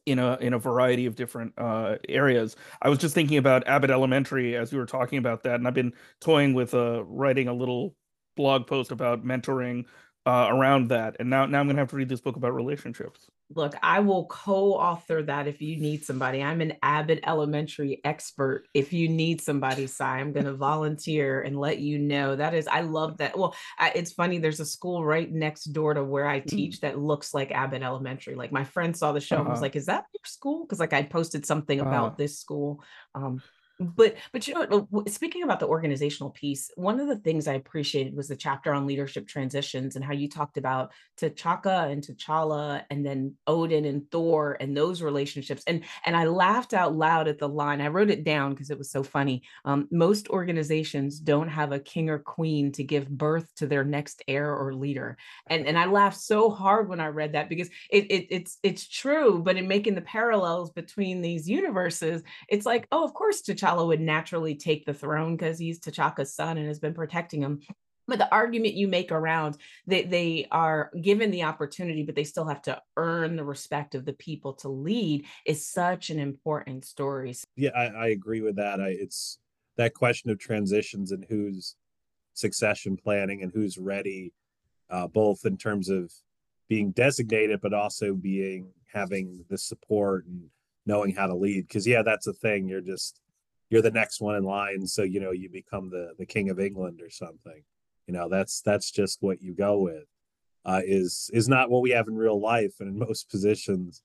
in 0.05 0.19
a 0.19 0.37
in 0.37 0.53
a 0.53 0.59
variety 0.59 1.05
of 1.05 1.15
different 1.15 1.53
uh, 1.57 1.95
areas. 2.09 2.55
I 2.81 2.89
was 2.89 2.99
just 2.99 3.15
thinking 3.15 3.37
about 3.37 3.67
Abbott 3.67 3.89
Elementary 3.89 4.55
as 4.55 4.71
we 4.71 4.79
were 4.79 4.85
talking 4.85 5.17
about 5.17 5.43
that, 5.43 5.55
and 5.55 5.67
I've 5.67 5.73
been 5.73 5.93
toying 6.19 6.53
with 6.53 6.73
uh, 6.73 7.03
writing 7.05 7.47
a 7.47 7.53
little 7.53 7.95
blog 8.35 8.67
post 8.67 8.91
about 8.91 9.23
mentoring 9.25 9.85
uh, 10.25 10.47
around 10.49 10.89
that. 10.89 11.15
And 11.19 11.29
now 11.29 11.45
now 11.45 11.59
I'm 11.59 11.67
gonna 11.67 11.79
have 11.79 11.89
to 11.89 11.95
read 11.95 12.09
this 12.09 12.21
book 12.21 12.35
about 12.35 12.53
relationships. 12.53 13.29
Look, 13.55 13.75
I 13.81 13.99
will 13.99 14.25
co-author 14.25 15.23
that 15.23 15.47
if 15.47 15.61
you 15.61 15.77
need 15.77 16.03
somebody. 16.03 16.41
I'm 16.41 16.61
an 16.61 16.73
Abbott 16.81 17.19
Elementary 17.25 18.01
expert. 18.03 18.67
If 18.73 18.93
you 18.93 19.09
need 19.09 19.41
somebody, 19.41 19.87
Sy, 19.87 20.19
I'm 20.19 20.31
going 20.31 20.45
to 20.45 20.53
volunteer 20.53 21.41
and 21.41 21.59
let 21.59 21.79
you 21.79 21.99
know. 21.99 22.35
That 22.35 22.53
is, 22.53 22.67
I 22.67 22.81
love 22.81 23.17
that. 23.17 23.37
Well, 23.37 23.55
I, 23.77 23.91
it's 23.95 24.13
funny. 24.13 24.37
There's 24.37 24.59
a 24.59 24.65
school 24.65 25.05
right 25.05 25.31
next 25.31 25.65
door 25.65 25.93
to 25.93 26.03
where 26.03 26.27
I 26.27 26.41
mm. 26.41 26.47
teach 26.47 26.81
that 26.81 26.99
looks 26.99 27.33
like 27.33 27.51
Abbott 27.51 27.83
Elementary. 27.83 28.35
Like 28.35 28.51
my 28.51 28.63
friend 28.63 28.95
saw 28.95 29.11
the 29.11 29.19
show 29.19 29.35
uh-huh. 29.35 29.41
and 29.43 29.49
was 29.49 29.57
uh-huh. 29.57 29.65
like, 29.65 29.75
"Is 29.75 29.85
that 29.87 30.05
your 30.13 30.25
school?" 30.25 30.65
Because 30.65 30.79
like 30.79 30.93
I 30.93 31.03
posted 31.03 31.45
something 31.45 31.79
about 31.79 32.05
uh-huh. 32.05 32.15
this 32.17 32.39
school. 32.39 32.83
Um, 33.15 33.41
but 33.79 34.15
but 34.31 34.47
you 34.47 34.53
know 34.53 34.87
speaking 35.07 35.43
about 35.43 35.59
the 35.59 35.67
organizational 35.67 36.29
piece 36.29 36.69
one 36.75 36.99
of 36.99 37.07
the 37.07 37.17
things 37.17 37.47
i 37.47 37.53
appreciated 37.53 38.15
was 38.15 38.27
the 38.27 38.35
chapter 38.35 38.73
on 38.73 38.85
leadership 38.85 39.27
transitions 39.27 39.95
and 39.95 40.05
how 40.05 40.13
you 40.13 40.29
talked 40.29 40.57
about 40.57 40.91
T'Chaka 41.19 41.91
and 41.91 42.03
T'Challa 42.03 42.83
and 42.89 43.05
then 43.05 43.35
Odin 43.47 43.85
and 43.85 44.09
Thor 44.11 44.57
and 44.59 44.75
those 44.75 45.01
relationships. 45.01 45.63
And 45.67 45.83
and 46.05 46.15
I 46.15 46.25
laughed 46.25 46.73
out 46.73 46.95
loud 46.95 47.27
at 47.27 47.37
the 47.37 47.49
line 47.49 47.81
I 47.81 47.87
wrote 47.87 48.09
it 48.09 48.23
down 48.23 48.51
because 48.51 48.69
it 48.69 48.77
was 48.77 48.91
so 48.91 49.03
funny 49.03 49.43
um, 49.65 49.87
most 49.91 50.29
organizations 50.29 51.19
don't 51.19 51.49
have 51.49 51.71
a 51.71 51.79
king 51.79 52.09
or 52.09 52.19
queen 52.19 52.71
to 52.73 52.83
give 52.83 53.09
birth 53.09 53.47
to 53.55 53.67
their 53.67 53.83
next 53.83 54.23
heir 54.27 54.55
or 54.55 54.73
leader. 54.73 55.17
And 55.47 55.67
and 55.67 55.77
I 55.77 55.85
laughed 55.85 56.19
so 56.19 56.49
hard 56.49 56.89
when 56.89 56.99
I 56.99 57.07
read 57.07 57.33
that 57.33 57.49
because 57.49 57.69
it, 57.89 58.11
it 58.11 58.27
it's 58.29 58.57
it's 58.63 58.87
true 58.87 59.41
but 59.43 59.57
in 59.57 59.67
making 59.67 59.95
the 59.95 60.01
parallels 60.01 60.71
between 60.71 61.21
these 61.21 61.47
universes 61.47 62.23
it's 62.49 62.65
like 62.65 62.87
oh 62.91 63.03
of 63.03 63.13
course 63.13 63.41
T'Challa 63.41 63.62
T'Challa 63.63 63.87
would 63.87 64.01
naturally 64.01 64.55
take 64.55 64.85
the 64.85 64.93
throne 64.93 65.35
because 65.35 65.57
he's 65.57 65.79
T'Chaka's 65.79 66.33
son 66.33 66.57
and 66.57 66.67
has 66.67 66.79
been 66.79 66.93
protecting 66.93 67.41
him. 67.41 67.61
But 68.05 68.19
the 68.19 68.31
argument 68.33 68.73
you 68.73 68.89
make 68.89 69.13
around 69.13 69.57
that 69.87 70.09
they 70.09 70.47
are 70.51 70.91
given 71.01 71.31
the 71.31 71.43
opportunity, 71.43 72.03
but 72.03 72.15
they 72.15 72.25
still 72.25 72.45
have 72.45 72.61
to 72.63 72.81
earn 72.97 73.37
the 73.37 73.45
respect 73.45 73.95
of 73.95 74.03
the 74.03 74.13
people 74.13 74.53
to 74.55 74.67
lead 74.67 75.25
is 75.45 75.65
such 75.65 76.09
an 76.09 76.19
important 76.19 76.83
story. 76.83 77.33
Yeah, 77.55 77.69
I, 77.73 77.85
I 77.85 78.07
agree 78.07 78.41
with 78.41 78.57
that. 78.57 78.81
I, 78.81 78.89
it's 78.89 79.39
that 79.77 79.93
question 79.93 80.29
of 80.31 80.37
transitions 80.37 81.13
and 81.13 81.25
who's 81.29 81.75
succession 82.33 82.97
planning 82.97 83.41
and 83.41 83.53
who's 83.53 83.77
ready, 83.77 84.33
uh, 84.89 85.07
both 85.07 85.45
in 85.45 85.55
terms 85.55 85.87
of 85.89 86.11
being 86.67 86.91
designated, 86.91 87.61
but 87.61 87.73
also 87.73 88.15
being 88.15 88.73
having 88.91 89.45
the 89.49 89.57
support 89.57 90.25
and 90.25 90.49
knowing 90.85 91.15
how 91.15 91.27
to 91.27 91.35
lead. 91.35 91.67
Because 91.67 91.87
yeah, 91.87 92.01
that's 92.01 92.27
a 92.27 92.33
thing. 92.33 92.67
You're 92.67 92.81
just 92.81 93.21
you're 93.69 93.81
the 93.81 93.91
next 93.91 94.21
one 94.21 94.35
in 94.35 94.43
line 94.43 94.85
so 94.85 95.03
you 95.03 95.19
know 95.19 95.31
you 95.31 95.49
become 95.49 95.89
the 95.89 96.13
the 96.17 96.25
king 96.25 96.49
of 96.49 96.59
england 96.59 97.01
or 97.01 97.09
something. 97.09 97.63
You 98.07 98.13
know 98.13 98.27
that's 98.29 98.61
that's 98.61 98.91
just 98.91 99.21
what 99.21 99.41
you 99.41 99.53
go 99.53 99.79
with 99.79 100.05
uh, 100.65 100.81
is 100.85 101.29
is 101.33 101.47
not 101.47 101.69
what 101.69 101.81
we 101.81 101.91
have 101.91 102.07
in 102.07 102.15
real 102.15 102.39
life. 102.39 102.75
And 102.79 102.89
in 102.89 102.97
most 102.97 103.29
positions 103.29 104.01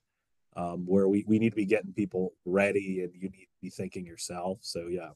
um, 0.57 0.85
where 0.87 1.09
we, 1.09 1.25
we 1.27 1.38
need 1.38 1.51
to 1.51 1.57
be 1.57 1.64
getting 1.64 1.92
people 1.92 2.33
ready 2.44 3.03
and 3.03 3.12
you 3.14 3.29
need 3.31 3.47
to 3.47 3.61
be 3.62 3.71
thinking 3.71 4.07
yourself. 4.07 4.59
So 4.62 4.88
yeah. 4.88 5.11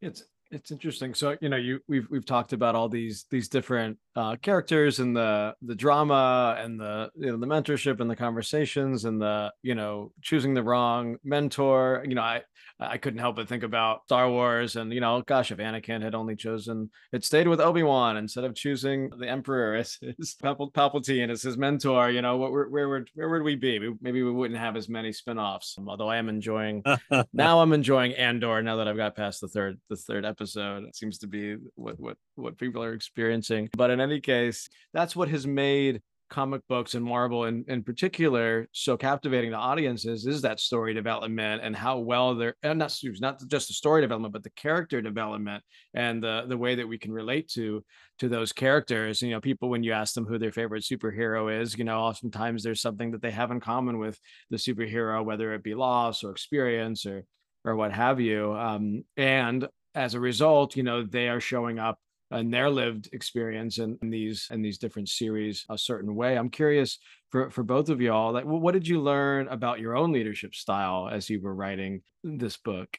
It's 0.00 0.24
it's 0.50 0.70
interesting 0.70 1.14
so 1.14 1.36
you 1.40 1.48
know 1.48 1.56
you 1.56 1.80
we've 1.88 2.06
we've 2.10 2.24
talked 2.24 2.52
about 2.52 2.74
all 2.74 2.88
these 2.88 3.26
these 3.30 3.48
different 3.48 3.98
uh, 4.14 4.36
characters 4.36 5.00
and 5.00 5.16
the 5.16 5.54
the 5.62 5.74
drama 5.74 6.56
and 6.58 6.78
the 6.78 7.10
you 7.16 7.30
know 7.30 7.36
the 7.36 7.46
mentorship 7.46 8.00
and 8.00 8.10
the 8.10 8.16
conversations 8.16 9.04
and 9.04 9.20
the 9.20 9.52
you 9.62 9.74
know 9.74 10.12
choosing 10.22 10.54
the 10.54 10.62
wrong 10.62 11.16
mentor 11.24 12.04
you 12.06 12.14
know 12.14 12.22
i 12.22 12.42
I 12.78 12.98
couldn't 12.98 13.20
help 13.20 13.36
but 13.36 13.48
think 13.48 13.62
about 13.62 14.04
Star 14.04 14.30
Wars 14.30 14.76
and, 14.76 14.92
you 14.92 15.00
know, 15.00 15.22
gosh, 15.22 15.50
if 15.50 15.58
Anakin 15.58 16.02
had 16.02 16.14
only 16.14 16.36
chosen, 16.36 16.90
it 17.10 17.24
stayed 17.24 17.48
with 17.48 17.58
Obi-Wan 17.58 18.18
instead 18.18 18.44
of 18.44 18.54
choosing 18.54 19.08
the 19.18 19.28
Emperor 19.28 19.74
as 19.76 19.98
his 20.18 20.36
Palp- 20.42 20.72
Palpatine 20.72 21.30
as 21.30 21.42
his 21.42 21.56
mentor, 21.56 22.10
you 22.10 22.20
know, 22.20 22.36
where, 22.36 22.68
where, 22.68 22.88
where, 22.88 23.06
where 23.14 23.28
would 23.30 23.42
we 23.42 23.56
be? 23.56 23.78
Maybe 24.02 24.22
we 24.22 24.30
wouldn't 24.30 24.60
have 24.60 24.76
as 24.76 24.88
many 24.88 25.12
spin-offs, 25.12 25.78
although 25.86 26.08
I 26.08 26.18
am 26.18 26.28
enjoying, 26.28 26.84
now 27.32 27.60
I'm 27.60 27.72
enjoying 27.72 28.14
Andor 28.14 28.62
now 28.62 28.76
that 28.76 28.88
I've 28.88 28.96
got 28.96 29.16
past 29.16 29.40
the 29.40 29.48
third, 29.48 29.80
the 29.88 29.96
third 29.96 30.26
episode. 30.26 30.35
It 30.40 30.96
seems 30.96 31.18
to 31.18 31.26
be 31.26 31.56
what, 31.74 31.98
what, 31.98 32.16
what 32.34 32.58
people 32.58 32.82
are 32.82 32.92
experiencing. 32.92 33.68
But 33.76 33.90
in 33.90 34.00
any 34.00 34.20
case, 34.20 34.68
that's 34.92 35.16
what 35.16 35.28
has 35.28 35.46
made 35.46 36.02
comic 36.28 36.60
books 36.68 36.94
and 36.94 37.04
Marvel 37.04 37.44
in, 37.44 37.64
in 37.68 37.82
particular 37.82 38.68
so 38.72 38.96
captivating 38.96 39.52
to 39.52 39.56
audiences 39.56 40.26
is 40.26 40.42
that 40.42 40.58
story 40.58 40.92
development 40.92 41.62
and 41.62 41.76
how 41.76 41.98
well 41.98 42.34
they're 42.34 42.56
and 42.62 42.78
not 42.78 42.98
not 43.20 43.40
just 43.46 43.68
the 43.68 43.74
story 43.74 44.00
development 44.00 44.32
but 44.32 44.42
the 44.42 44.50
character 44.50 45.00
development 45.00 45.62
and 45.94 46.22
the 46.22 46.44
the 46.48 46.56
way 46.56 46.74
that 46.74 46.88
we 46.88 46.98
can 46.98 47.12
relate 47.12 47.48
to 47.48 47.84
to 48.18 48.28
those 48.28 48.52
characters. 48.52 49.22
You 49.22 49.30
know 49.30 49.40
people 49.40 49.68
when 49.68 49.84
you 49.84 49.92
ask 49.92 50.14
them 50.14 50.26
who 50.26 50.38
their 50.38 50.52
favorite 50.52 50.82
superhero 50.82 51.60
is 51.60 51.78
you 51.78 51.84
know 51.84 52.00
oftentimes 52.00 52.62
there's 52.62 52.82
something 52.82 53.12
that 53.12 53.22
they 53.22 53.30
have 53.30 53.52
in 53.52 53.60
common 53.60 53.98
with 53.98 54.18
the 54.50 54.56
superhero 54.56 55.24
whether 55.24 55.54
it 55.54 55.62
be 55.62 55.74
loss 55.74 56.24
or 56.24 56.32
experience 56.32 57.06
or 57.06 57.24
or 57.66 57.74
what 57.74 57.92
have 57.92 58.20
you. 58.20 58.54
Um, 58.54 59.04
and 59.16 59.66
as 59.96 60.14
a 60.14 60.20
result 60.20 60.76
you 60.76 60.84
know 60.84 61.02
they 61.02 61.28
are 61.28 61.40
showing 61.40 61.78
up 61.78 61.98
and 62.30 62.52
their 62.52 62.68
lived 62.70 63.08
experience 63.12 63.78
in, 63.78 63.98
in 64.02 64.10
these 64.10 64.48
in 64.50 64.62
these 64.62 64.78
different 64.78 65.08
series 65.08 65.64
a 65.68 65.78
certain 65.78 66.14
way. 66.14 66.36
I'm 66.36 66.50
curious 66.50 66.98
for 67.30 67.50
for 67.50 67.62
both 67.62 67.88
of 67.88 68.00
y'all, 68.00 68.32
like 68.32 68.44
what 68.44 68.72
did 68.72 68.88
you 68.88 69.00
learn 69.00 69.48
about 69.48 69.80
your 69.80 69.96
own 69.96 70.12
leadership 70.12 70.54
style 70.54 71.08
as 71.10 71.30
you 71.30 71.40
were 71.40 71.54
writing 71.54 72.02
this 72.24 72.56
book? 72.56 72.98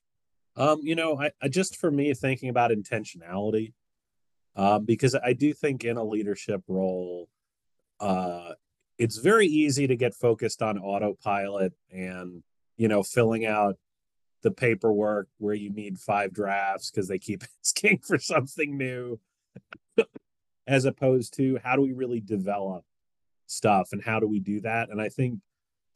Um, 0.56 0.80
you 0.82 0.96
know, 0.96 1.20
I, 1.20 1.32
I 1.42 1.50
just 1.50 1.76
for 1.76 1.92
me 1.92 2.14
thinking 2.14 2.50
about 2.50 2.72
intentionality, 2.72 3.74
um, 4.56 4.86
because 4.86 5.14
I 5.14 5.34
do 5.34 5.54
think 5.54 5.84
in 5.84 5.98
a 5.98 6.04
leadership 6.04 6.62
role, 6.68 7.28
uh, 8.00 8.54
it's 8.98 9.18
very 9.18 9.48
easy 9.48 9.88
to 9.88 9.96
get 9.96 10.16
focused 10.16 10.62
on 10.62 10.80
autopilot 10.80 11.74
and 11.92 12.44
you 12.78 12.88
know 12.88 13.04
filling 13.04 13.46
out 13.46 13.76
the 14.44 14.52
paperwork 14.52 15.28
where 15.38 15.56
you 15.56 15.70
need 15.70 16.00
five 16.00 16.34
drafts 16.34 16.92
because 16.92 17.08
they 17.08 17.20
keep 17.20 17.44
asking 17.64 18.00
for 18.00 18.18
something 18.18 18.78
new. 18.78 19.20
As 20.68 20.86
opposed 20.86 21.34
to 21.36 21.60
how 21.64 21.76
do 21.76 21.82
we 21.82 21.94
really 21.94 22.20
develop 22.20 22.84
stuff 23.46 23.90
and 23.94 24.04
how 24.04 24.20
do 24.20 24.28
we 24.28 24.40
do 24.40 24.60
that? 24.62 24.90
And 24.90 25.02
i 25.02 25.10
think 25.10 25.40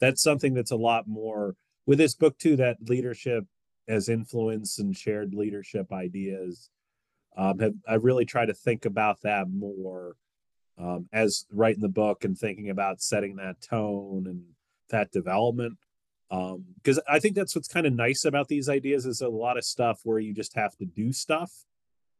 that's 0.02 0.20
something 0.20 0.52
that's 0.52 0.72
a 0.72 0.76
lot 0.76 1.06
more 1.06 1.54
with 1.86 1.96
this 1.98 2.14
book 2.14 2.36
too 2.36 2.56
that 2.56 2.76
leadership 2.88 3.44
as 3.88 4.08
influence 4.08 4.78
and 4.80 4.96
shared 4.96 5.32
leadership 5.32 5.92
ideas 5.92 6.68
um, 7.36 7.58
have 7.60 7.74
i 7.88 7.94
really 7.94 8.24
try 8.24 8.44
to 8.44 8.52
think 8.52 8.84
about 8.84 9.20
that 9.22 9.48
more 9.48 10.16
um, 10.76 11.08
as 11.12 11.46
writing 11.52 11.80
the 11.80 11.88
book 11.88 12.24
and 12.24 12.36
thinking 12.36 12.70
about 12.70 13.00
setting 13.00 13.36
that 13.36 13.60
tone 13.60 14.26
and 14.26 14.42
that 14.90 15.12
development 15.12 15.78
because 16.32 16.96
um, 16.96 17.04
I 17.06 17.18
think 17.18 17.34
that's 17.34 17.54
what's 17.54 17.68
kind 17.68 17.86
of 17.86 17.92
nice 17.92 18.24
about 18.24 18.48
these 18.48 18.70
ideas 18.70 19.04
is 19.04 19.20
a 19.20 19.28
lot 19.28 19.58
of 19.58 19.64
stuff 19.64 20.00
where 20.04 20.18
you 20.18 20.32
just 20.32 20.54
have 20.54 20.74
to 20.76 20.86
do 20.86 21.12
stuff, 21.12 21.52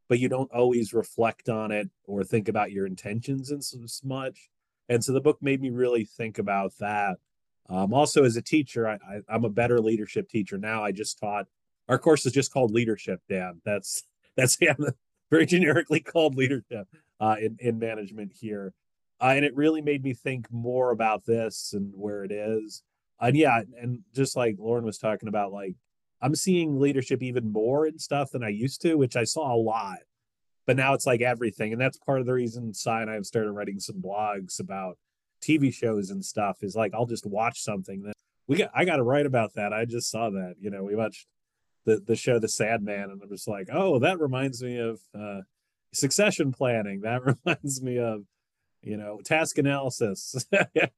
but 0.07 0.19
you 0.19 0.29
don't 0.29 0.53
always 0.53 0.93
reflect 0.93 1.49
on 1.49 1.73
it 1.73 1.89
or 2.05 2.23
think 2.23 2.49
about 2.49 2.73
your 2.73 2.87
intentions 2.87 3.51
as 3.51 4.03
much. 4.05 4.51
And 4.91 5.03
so 5.03 5.13
the 5.13 5.23
book 5.23 5.39
made 5.41 5.63
me 5.63 5.71
really 5.71 6.05
think 6.05 6.39
about 6.39 6.75
that. 6.79 7.17
Um, 7.71 7.95
also, 7.95 8.25
as 8.25 8.37
a 8.37 8.43
teacher, 8.43 8.87
I, 8.87 8.99
I, 9.31 9.35
am 9.35 9.47
a 9.47 9.51
better 9.51 9.81
leadership 9.81 10.29
teacher 10.29 10.59
now. 10.59 10.85
I 10.85 10.93
just 10.93 11.19
taught 11.19 11.47
our 11.89 11.99
course 11.99 12.27
is 12.27 12.33
just 12.33 12.53
called 12.53 12.71
leadership. 12.71 13.23
Dan, 13.31 13.63
that's 13.65 14.03
that's 14.37 14.59
yeah, 14.61 14.75
very 15.31 15.47
generically 15.47 16.01
called 16.01 16.35
leadership 16.35 16.87
uh, 17.19 17.37
in 17.41 17.57
in 17.61 17.79
management 17.79 18.33
here, 18.35 18.75
uh, 19.23 19.33
and 19.37 19.45
it 19.45 19.57
really 19.57 19.81
made 19.81 20.05
me 20.05 20.13
think 20.13 20.53
more 20.53 20.91
about 20.91 21.25
this 21.25 21.73
and 21.73 21.93
where 21.95 22.25
it 22.25 22.33
is 22.33 22.83
and 23.23 23.37
yeah, 23.37 23.61
and 23.81 24.01
just 24.15 24.37
like 24.37 24.57
Lauren 24.59 24.85
was 24.85 24.99
talking 24.99 25.29
about, 25.29 25.53
like 25.53 25.77
I'm 26.21 26.35
seeing 26.35 26.79
leadership 26.79 27.23
even 27.23 27.53
more 27.53 27.87
and 27.87 28.01
stuff 28.01 28.31
than 28.33 28.45
I 28.45 28.49
used 28.49 28.83
to, 28.83 28.97
which 28.97 29.17
I 29.17 29.25
saw 29.25 29.55
a 29.55 29.57
lot. 29.57 29.99
But 30.67 30.77
now 30.77 30.95
it's 30.95 31.07
like 31.07 31.21
everything. 31.21 31.73
And 31.73 31.81
that's 31.81 31.99
part 31.99 32.21
of 32.21 32.27
the 32.27 32.33
reason 32.33 32.75
Sy 32.75 33.03
and 33.03 33.11
I 33.11 33.15
have 33.15 33.27
started 33.27 33.51
writing 33.53 33.81
some 33.81 33.97
blogs 33.97 34.61
about 34.61 34.99
TV 35.43 35.73
shows 35.73 36.11
and 36.11 36.25
stuff 36.25 36.59
is 36.63 36.77
like 36.77 36.95
I'll 36.95 37.07
just 37.07 37.27
watch 37.27 37.63
something 37.63 38.03
that 38.05 38.15
we 38.47 38.57
got 38.57 38.71
I 38.75 38.85
gotta 38.85 39.03
write 39.03 39.27
about 39.27 39.55
that. 39.55 39.73
I 39.73 39.85
just 39.85 40.11
saw 40.11 40.31
that. 40.31 40.55
You 40.61 40.71
know, 40.71 40.85
we 40.85 40.95
watched 40.95 41.27
the 41.85 42.01
the 42.05 42.17
show 42.17 42.39
The 42.39 42.49
Sad 42.49 42.83
Man, 42.83 43.11
and 43.11 43.21
I'm 43.23 43.29
just 43.29 43.49
like, 43.49 43.69
oh, 43.73 43.99
that 44.01 44.21
reminds 44.21 44.63
me 44.63 44.79
of 44.79 45.01
uh, 45.19 45.41
succession 45.93 46.53
planning. 46.53 47.01
That 47.01 47.23
reminds 47.47 47.83
me 47.83 47.99
of 47.99 48.25
you 48.83 48.97
know 48.97 49.21
task 49.25 49.59
analysis, 49.59 50.47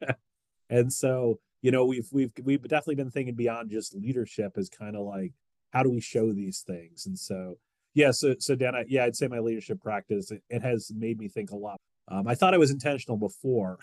and 0.70 0.92
so 0.92 1.38
you 1.64 1.70
know 1.70 1.86
we've 1.86 2.06
we've 2.12 2.30
we've 2.42 2.62
definitely 2.62 2.96
been 2.96 3.10
thinking 3.10 3.34
beyond 3.34 3.70
just 3.70 3.94
leadership 3.94 4.52
as 4.58 4.68
kind 4.68 4.94
of 4.94 5.06
like 5.06 5.32
how 5.72 5.82
do 5.82 5.88
we 5.90 5.98
show 5.98 6.30
these 6.30 6.60
things, 6.60 7.06
and 7.06 7.18
so 7.18 7.56
yeah, 7.94 8.10
so 8.10 8.34
so 8.38 8.54
Dan, 8.54 8.74
I, 8.74 8.84
yeah, 8.86 9.04
I'd 9.04 9.16
say 9.16 9.28
my 9.28 9.38
leadership 9.38 9.80
practice 9.80 10.30
it, 10.30 10.42
it 10.50 10.60
has 10.60 10.92
made 10.94 11.18
me 11.18 11.26
think 11.26 11.52
a 11.52 11.56
lot. 11.56 11.80
Um, 12.06 12.28
I 12.28 12.34
thought 12.34 12.52
I 12.52 12.58
was 12.58 12.70
intentional 12.70 13.16
before, 13.16 13.78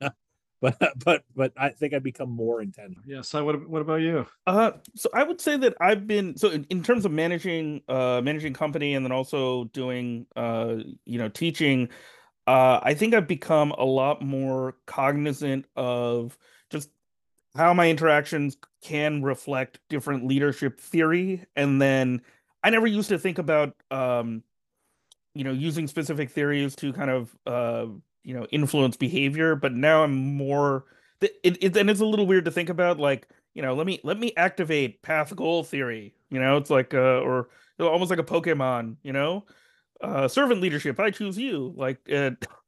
but 0.60 0.78
but 1.04 1.24
but 1.34 1.52
I 1.56 1.70
think 1.70 1.92
I've 1.92 2.04
become 2.04 2.30
more 2.30 2.62
intentional. 2.62 3.02
Yeah. 3.04 3.22
So 3.22 3.44
what 3.44 3.68
what 3.68 3.82
about 3.82 3.96
you? 3.96 4.26
Uh, 4.46 4.70
so 4.94 5.08
I 5.12 5.24
would 5.24 5.40
say 5.40 5.56
that 5.56 5.74
I've 5.80 6.06
been 6.06 6.36
so 6.36 6.50
in, 6.50 6.64
in 6.70 6.84
terms 6.84 7.04
of 7.04 7.10
managing 7.10 7.82
uh 7.88 8.20
managing 8.22 8.52
company 8.52 8.94
and 8.94 9.04
then 9.04 9.10
also 9.10 9.64
doing 9.64 10.26
uh 10.36 10.76
you 11.04 11.18
know 11.18 11.28
teaching. 11.28 11.88
Uh, 12.46 12.78
I 12.82 12.92
think 12.92 13.14
I've 13.14 13.26
become 13.26 13.72
a 13.72 13.86
lot 13.86 14.20
more 14.20 14.76
cognizant 14.84 15.64
of 15.76 16.36
just 16.36 16.63
how 17.54 17.72
my 17.74 17.88
interactions 17.90 18.56
can 18.82 19.22
reflect 19.22 19.80
different 19.88 20.26
leadership 20.26 20.80
theory, 20.80 21.44
and 21.56 21.80
then 21.80 22.22
I 22.62 22.70
never 22.70 22.86
used 22.86 23.08
to 23.10 23.18
think 23.18 23.38
about 23.38 23.74
um, 23.90 24.42
you 25.34 25.44
know 25.44 25.52
using 25.52 25.86
specific 25.86 26.30
theories 26.30 26.76
to 26.76 26.92
kind 26.92 27.10
of 27.10 27.36
uh 27.46 27.86
you 28.22 28.34
know 28.34 28.46
influence 28.50 28.96
behavior. 28.96 29.56
But 29.56 29.72
now 29.72 30.02
i'm 30.04 30.14
more 30.14 30.84
it, 31.20 31.36
it 31.62 31.76
and 31.76 31.90
it's 31.90 32.00
a 32.00 32.06
little 32.06 32.26
weird 32.26 32.44
to 32.46 32.50
think 32.50 32.68
about 32.68 32.98
like 32.98 33.28
you 33.54 33.62
know 33.62 33.74
let 33.74 33.86
me 33.86 34.00
let 34.04 34.18
me 34.18 34.32
activate 34.36 35.02
path 35.02 35.34
goal 35.36 35.64
theory 35.64 36.14
you 36.30 36.40
know? 36.40 36.56
It's 36.56 36.70
like 36.70 36.94
uh 36.94 37.20
or 37.20 37.48
almost 37.80 38.10
like 38.10 38.18
a 38.18 38.24
pokemon 38.24 38.96
you 39.02 39.12
know? 39.12 39.44
Uh 40.00 40.28
servant 40.28 40.60
leadership 40.60 41.00
i 41.00 41.10
choose 41.10 41.38
you 41.38 41.74
like 41.76 41.98
uh, 42.12 42.32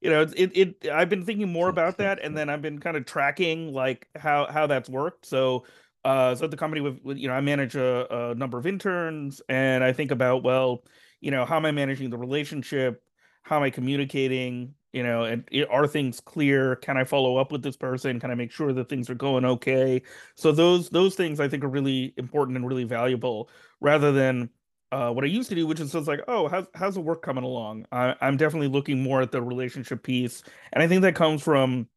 you 0.00 0.10
know 0.10 0.22
it, 0.22 0.56
it 0.56 0.88
i've 0.90 1.08
been 1.08 1.24
thinking 1.24 1.50
more 1.50 1.68
about 1.68 1.96
that 1.98 2.18
and 2.22 2.36
then 2.36 2.48
i've 2.48 2.62
been 2.62 2.78
kind 2.78 2.96
of 2.96 3.04
tracking 3.04 3.72
like 3.72 4.08
how 4.16 4.46
how 4.46 4.66
that's 4.66 4.88
worked 4.88 5.26
so 5.26 5.64
uh 6.04 6.34
so 6.34 6.44
at 6.44 6.50
the 6.50 6.56
company 6.56 6.80
with, 6.80 7.00
with 7.02 7.18
you 7.18 7.28
know 7.28 7.34
i 7.34 7.40
manage 7.40 7.74
a, 7.76 8.30
a 8.30 8.34
number 8.34 8.58
of 8.58 8.66
interns 8.66 9.40
and 9.48 9.82
i 9.82 9.92
think 9.92 10.10
about 10.10 10.42
well 10.42 10.84
you 11.20 11.30
know 11.30 11.44
how 11.44 11.56
am 11.56 11.66
i 11.66 11.70
managing 11.70 12.10
the 12.10 12.18
relationship 12.18 13.02
how 13.46 13.56
am 13.56 13.62
I 13.62 13.70
communicating? 13.70 14.74
You 14.92 15.04
know, 15.04 15.22
and 15.22 15.48
are 15.70 15.86
things 15.86 16.20
clear? 16.20 16.74
Can 16.76 16.96
I 16.96 17.04
follow 17.04 17.36
up 17.36 17.52
with 17.52 17.62
this 17.62 17.76
person? 17.76 18.18
Can 18.18 18.30
I 18.30 18.34
make 18.34 18.50
sure 18.50 18.72
that 18.72 18.88
things 18.88 19.08
are 19.08 19.14
going 19.14 19.44
okay? 19.44 20.02
So 20.34 20.50
those 20.50 20.90
those 20.90 21.14
things 21.14 21.38
I 21.38 21.46
think 21.46 21.62
are 21.62 21.68
really 21.68 22.12
important 22.16 22.56
and 22.56 22.66
really 22.66 22.84
valuable, 22.84 23.48
rather 23.80 24.10
than 24.10 24.50
uh, 24.92 25.10
what 25.10 25.24
I 25.24 25.28
used 25.28 25.48
to 25.48 25.54
do, 25.54 25.66
which 25.66 25.80
is 25.80 25.92
just 25.92 26.06
like, 26.06 26.20
oh, 26.28 26.48
how's 26.48 26.66
how's 26.74 26.94
the 26.94 27.00
work 27.00 27.22
coming 27.22 27.44
along? 27.44 27.86
I, 27.90 28.14
I'm 28.20 28.36
definitely 28.36 28.68
looking 28.68 29.02
more 29.02 29.20
at 29.20 29.32
the 29.32 29.42
relationship 29.42 30.02
piece, 30.02 30.42
and 30.72 30.82
I 30.82 30.88
think 30.88 31.02
that 31.02 31.14
comes 31.14 31.42
from 31.42 31.88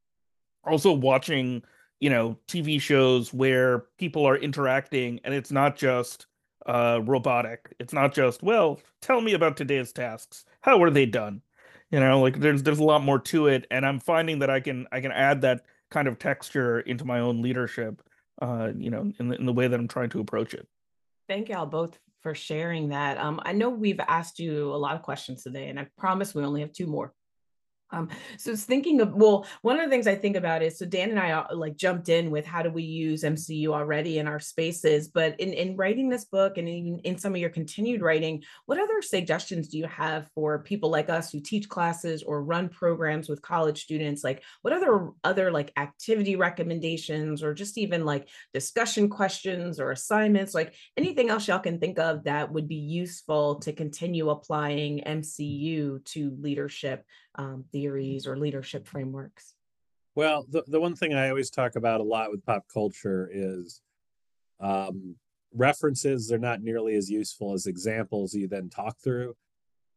also 0.64 0.92
watching, 0.94 1.64
you 2.00 2.10
know, 2.10 2.38
TV 2.48 2.82
shows 2.82 3.34
where 3.34 3.86
people 3.98 4.26
are 4.26 4.38
interacting, 4.38 5.20
and 5.24 5.34
it's 5.34 5.52
not 5.52 5.76
just 5.76 6.26
uh, 6.66 7.02
robotic. 7.04 7.74
It's 7.80 7.94
not 7.94 8.14
just, 8.14 8.42
well, 8.44 8.80
tell 9.02 9.22
me 9.22 9.34
about 9.34 9.56
today's 9.56 9.92
tasks. 9.92 10.46
How 10.62 10.78
were 10.78 10.92
they 10.92 11.06
done? 11.06 11.42
You 11.92 12.00
know, 12.00 12.22
like 12.22 12.40
there's 12.40 12.64
there's 12.64 12.80
a 12.80 12.84
lot 12.84 13.04
more 13.04 13.20
to 13.20 13.48
it, 13.48 13.68
and 13.70 13.86
I'm 13.86 14.00
finding 14.00 14.40
that 14.40 14.50
I 14.50 14.60
can 14.60 14.88
I 14.92 15.02
can 15.02 15.12
add 15.12 15.42
that 15.42 15.66
kind 15.92 16.08
of 16.08 16.18
texture 16.18 16.80
into 16.82 17.06
my 17.06 17.20
own 17.20 17.42
leadership. 17.42 18.02
Uh, 18.42 18.72
you 18.78 18.90
know, 18.90 19.12
in 19.20 19.28
the, 19.28 19.36
in 19.36 19.46
the 19.46 19.52
way 19.54 19.68
that 19.68 19.78
I'm 19.78 19.88
trying 19.88 20.10
to 20.12 20.22
approach 20.22 20.54
it. 20.54 20.66
Thank 21.28 21.50
y'all 21.50 21.66
both 21.66 22.00
for 22.22 22.36
sharing 22.36 22.90
that. 22.90 23.18
Um, 23.18 23.40
I 23.44 23.54
know 23.54 23.70
we've 23.70 24.00
asked 24.00 24.40
you 24.40 24.74
a 24.74 24.76
lot 24.76 24.96
of 24.96 25.02
questions 25.02 25.44
today, 25.44 25.70
and 25.70 25.80
I 25.80 25.88
promise 25.98 26.36
we 26.36 26.44
only 26.44 26.62
have 26.62 26.74
two 26.74 26.88
more. 26.88 27.14
Um, 27.92 28.10
so 28.38 28.52
it's 28.52 28.66
thinking 28.66 29.02
of 29.02 29.16
well, 29.16 29.46
one 29.62 29.80
of 29.80 29.86
the 29.86 29.90
things 29.90 30.08
I 30.08 30.16
think 30.16 30.36
about 30.36 30.62
is 30.62 30.78
so 30.78 30.86
Dan 30.86 31.10
and 31.10 31.20
I 31.20 31.32
uh, 31.32 31.56
like 31.56 31.76
jumped 31.76 32.10
in 32.10 32.30
with 32.30 32.46
how 32.46 32.62
do 32.62 32.70
we 32.70 32.84
use 32.84 33.24
MCU 33.24 33.68
already 33.70 34.20
in 34.20 34.28
our 34.28 34.40
spaces, 34.40 35.08
but 35.08 35.40
in 35.40 35.54
in 35.54 35.76
writing 35.76 36.10
this 36.10 36.26
book 36.26 36.58
and 36.58 36.68
in, 36.68 37.00
in 37.04 37.18
some 37.18 37.34
of 37.34 37.42
your 37.42 37.50
continued 37.50 38.02
writing, 38.02 38.44
what 38.66 38.80
other 38.80 39.02
suggestions 39.02 39.70
do 39.70 39.78
you 39.78 39.88
have 39.88 40.30
for 40.36 40.60
people 40.60 40.90
like 40.90 41.10
us 41.10 41.32
who 41.32 41.40
teach 41.40 41.68
classes 41.68 42.22
or 42.22 42.44
run 42.44 42.70
programs 42.70 43.28
with 43.28 43.42
college 43.42 43.82
students? 43.82 44.24
Like 44.24 44.44
what 44.62 44.74
other 44.74 45.10
other 45.24 45.52
like 45.52 45.72
activity 45.78 46.36
recommendations 46.36 47.42
or 47.42 47.54
just 47.54 47.78
even 47.78 48.06
like 48.06 48.28
discussion 48.54 49.10
questions 49.10 49.80
or 49.80 49.92
assignments, 49.92 50.54
like 50.54 50.76
anything 50.96 51.30
else 51.30 51.48
y'all 51.48 51.60
can 51.60 51.80
think 51.80 51.98
of 51.98 52.26
that 52.26 52.52
would 52.52 52.68
be 52.68 52.76
useful 52.76 53.56
to 53.56 53.74
continue 53.74 54.30
applying 54.30 55.02
MCU 55.02 56.04
to 56.06 56.38
leadership 56.40 57.04
um, 57.40 57.64
theories 57.72 58.28
or 58.28 58.38
leadership 58.38 58.86
frameworks? 58.86 59.56
Well, 60.14 60.46
the, 60.50 60.64
the 60.68 60.82
one 60.82 60.96
thing 60.96 61.14
I 61.14 61.30
always 61.30 61.50
talk 61.50 61.78
about 61.78 62.02
a 62.02 62.04
lot 62.04 62.32
with 62.32 62.46
pop 62.46 62.66
culture 62.72 63.30
is 63.32 63.82
um, 64.60 65.16
references. 65.54 66.28
They're 66.28 66.38
not 66.38 66.62
nearly 66.62 66.96
as 66.96 67.10
useful 67.10 67.54
as 67.54 67.66
examples 67.66 68.34
you 68.34 68.50
then 68.50 68.70
talk 68.70 68.98
through. 69.02 69.38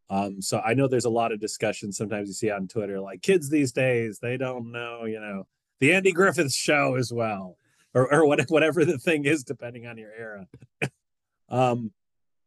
Um, 0.09 0.41
so 0.41 0.61
I 0.61 0.75
know 0.75 0.87
there's 0.87 1.05
a 1.05 1.11
lot 1.11 1.33
of 1.33 1.41
discussion 1.41 1.91
sometimes 1.91 2.29
you 2.29 2.35
see 2.35 2.51
on 2.51 2.69
Twitter, 2.69 3.01
like 3.01 3.23
kids 3.23 3.51
these 3.51 3.73
days, 3.73 4.21
they 4.21 4.37
don't 4.37 4.71
know, 4.71 5.05
you 5.05 5.19
know, 5.19 5.47
the 5.81 5.95
Andy 5.95 6.13
Griffith 6.13 6.53
show 6.53 6.95
as 6.95 7.13
well, 7.13 7.57
or, 7.93 8.13
or 8.13 8.25
whatever 8.27 8.85
the 8.85 8.99
thing 8.99 9.25
is, 9.25 9.43
depending 9.43 9.87
on 9.87 9.99
your 9.99 10.13
era. 10.17 10.47
um, 11.49 11.91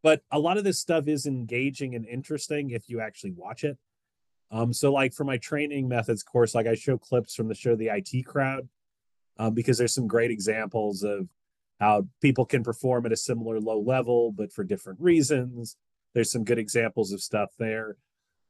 but 0.02 0.22
a 0.30 0.38
lot 0.38 0.56
of 0.56 0.64
this 0.64 0.78
stuff 0.78 1.06
is 1.06 1.26
engaging 1.26 1.94
and 1.94 2.06
interesting 2.06 2.70
if 2.70 2.88
you 2.88 3.00
actually 3.00 3.32
watch 3.32 3.64
it. 3.64 3.76
Um, 4.50 4.72
so 4.72 4.92
like 4.92 5.12
for 5.12 5.24
my 5.24 5.38
training 5.38 5.88
methods 5.88 6.22
course, 6.22 6.54
like 6.54 6.66
I 6.66 6.74
show 6.74 6.98
clips 6.98 7.34
from 7.34 7.48
the 7.48 7.54
show 7.54 7.74
The 7.74 7.90
IT 7.92 8.26
Crowd, 8.26 8.68
um, 9.38 9.54
because 9.54 9.78
there's 9.78 9.94
some 9.94 10.06
great 10.06 10.30
examples 10.30 11.02
of 11.02 11.28
how 11.80 12.06
people 12.22 12.46
can 12.46 12.62
perform 12.62 13.06
at 13.06 13.12
a 13.12 13.16
similar 13.16 13.60
low 13.60 13.80
level, 13.80 14.32
but 14.32 14.52
for 14.52 14.64
different 14.64 15.00
reasons. 15.00 15.76
There's 16.14 16.30
some 16.30 16.44
good 16.44 16.58
examples 16.58 17.12
of 17.12 17.20
stuff 17.20 17.50
there. 17.58 17.96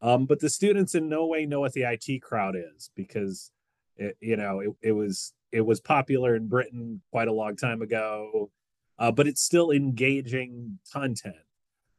Um, 0.00 0.26
but 0.26 0.40
the 0.40 0.50
students 0.50 0.94
in 0.94 1.08
no 1.08 1.26
way 1.26 1.46
know 1.46 1.60
what 1.60 1.72
the 1.72 1.82
IT 1.82 2.22
crowd 2.22 2.54
is 2.54 2.90
because 2.94 3.50
it, 3.96 4.16
you 4.20 4.36
know 4.36 4.60
it, 4.60 4.70
it 4.82 4.92
was 4.92 5.32
it 5.52 5.62
was 5.62 5.80
popular 5.80 6.36
in 6.36 6.48
Britain 6.48 7.00
quite 7.10 7.28
a 7.28 7.32
long 7.32 7.56
time 7.56 7.82
ago, 7.82 8.50
uh, 8.98 9.10
but 9.10 9.26
it's 9.26 9.42
still 9.42 9.70
engaging 9.70 10.78
content. 10.92 11.36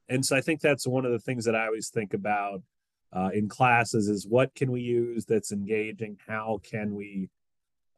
And 0.09 0.25
so 0.25 0.35
I 0.35 0.41
think 0.41 0.61
that's 0.61 0.87
one 0.87 1.05
of 1.05 1.11
the 1.11 1.19
things 1.19 1.45
that 1.45 1.55
I 1.55 1.65
always 1.65 1.89
think 1.89 2.13
about 2.13 2.61
uh, 3.13 3.29
in 3.33 3.47
classes 3.47 4.07
is 4.09 4.27
what 4.27 4.53
can 4.55 4.71
we 4.71 4.81
use 4.81 5.25
that's 5.25 5.51
engaging? 5.51 6.17
How 6.27 6.59
can 6.63 6.95
we 6.95 7.29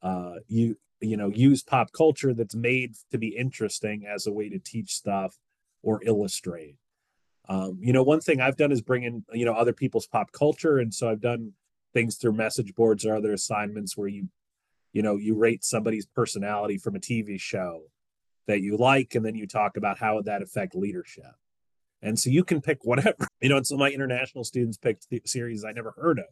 uh, 0.01 0.35
you 0.47 0.77
you 1.01 1.17
know 1.17 1.29
use 1.29 1.63
pop 1.63 1.91
culture 1.91 2.33
that's 2.33 2.55
made 2.55 2.95
to 3.11 3.17
be 3.17 3.29
interesting 3.29 4.05
as 4.05 4.27
a 4.27 4.33
way 4.33 4.49
to 4.49 4.59
teach 4.59 4.93
stuff 4.93 5.37
or 5.81 6.01
illustrate? 6.03 6.75
Um, 7.49 7.79
you 7.81 7.93
know 7.93 8.03
one 8.03 8.21
thing 8.21 8.39
i've 8.39 8.57
done 8.57 8.71
is 8.71 8.79
bring 8.79 9.01
in 9.01 9.25
you 9.33 9.43
know 9.43 9.53
other 9.53 9.73
people's 9.73 10.05
pop 10.05 10.31
culture 10.31 10.77
and 10.77 10.93
so 10.93 11.09
i've 11.09 11.19
done 11.19 11.53
things 11.95 12.15
through 12.15 12.33
message 12.33 12.75
boards 12.75 13.07
or 13.07 13.15
other 13.15 13.33
assignments 13.33 13.97
where 13.97 14.07
you 14.07 14.27
you 14.93 15.01
know 15.01 15.15
you 15.15 15.35
rate 15.35 15.63
somebody's 15.63 16.05
personality 16.05 16.77
from 16.77 16.95
a 16.95 16.99
tv 16.99 17.41
show 17.41 17.81
that 18.45 18.61
you 18.61 18.77
like 18.77 19.15
and 19.15 19.25
then 19.25 19.33
you 19.33 19.47
talk 19.47 19.77
about 19.77 19.97
how 19.97 20.13
would 20.13 20.25
that 20.25 20.43
affect 20.43 20.75
leadership 20.75 21.33
and 22.01 22.17
so 22.17 22.29
you 22.29 22.43
can 22.43 22.61
pick 22.61 22.79
whatever, 22.83 23.27
you 23.41 23.49
know, 23.49 23.57
and 23.57 23.67
so 23.67 23.77
my 23.77 23.89
international 23.89 24.43
students 24.43 24.77
picked 24.77 25.09
the 25.09 25.21
series 25.25 25.63
I 25.63 25.71
never 25.71 25.91
heard 25.91 26.19
of. 26.19 26.25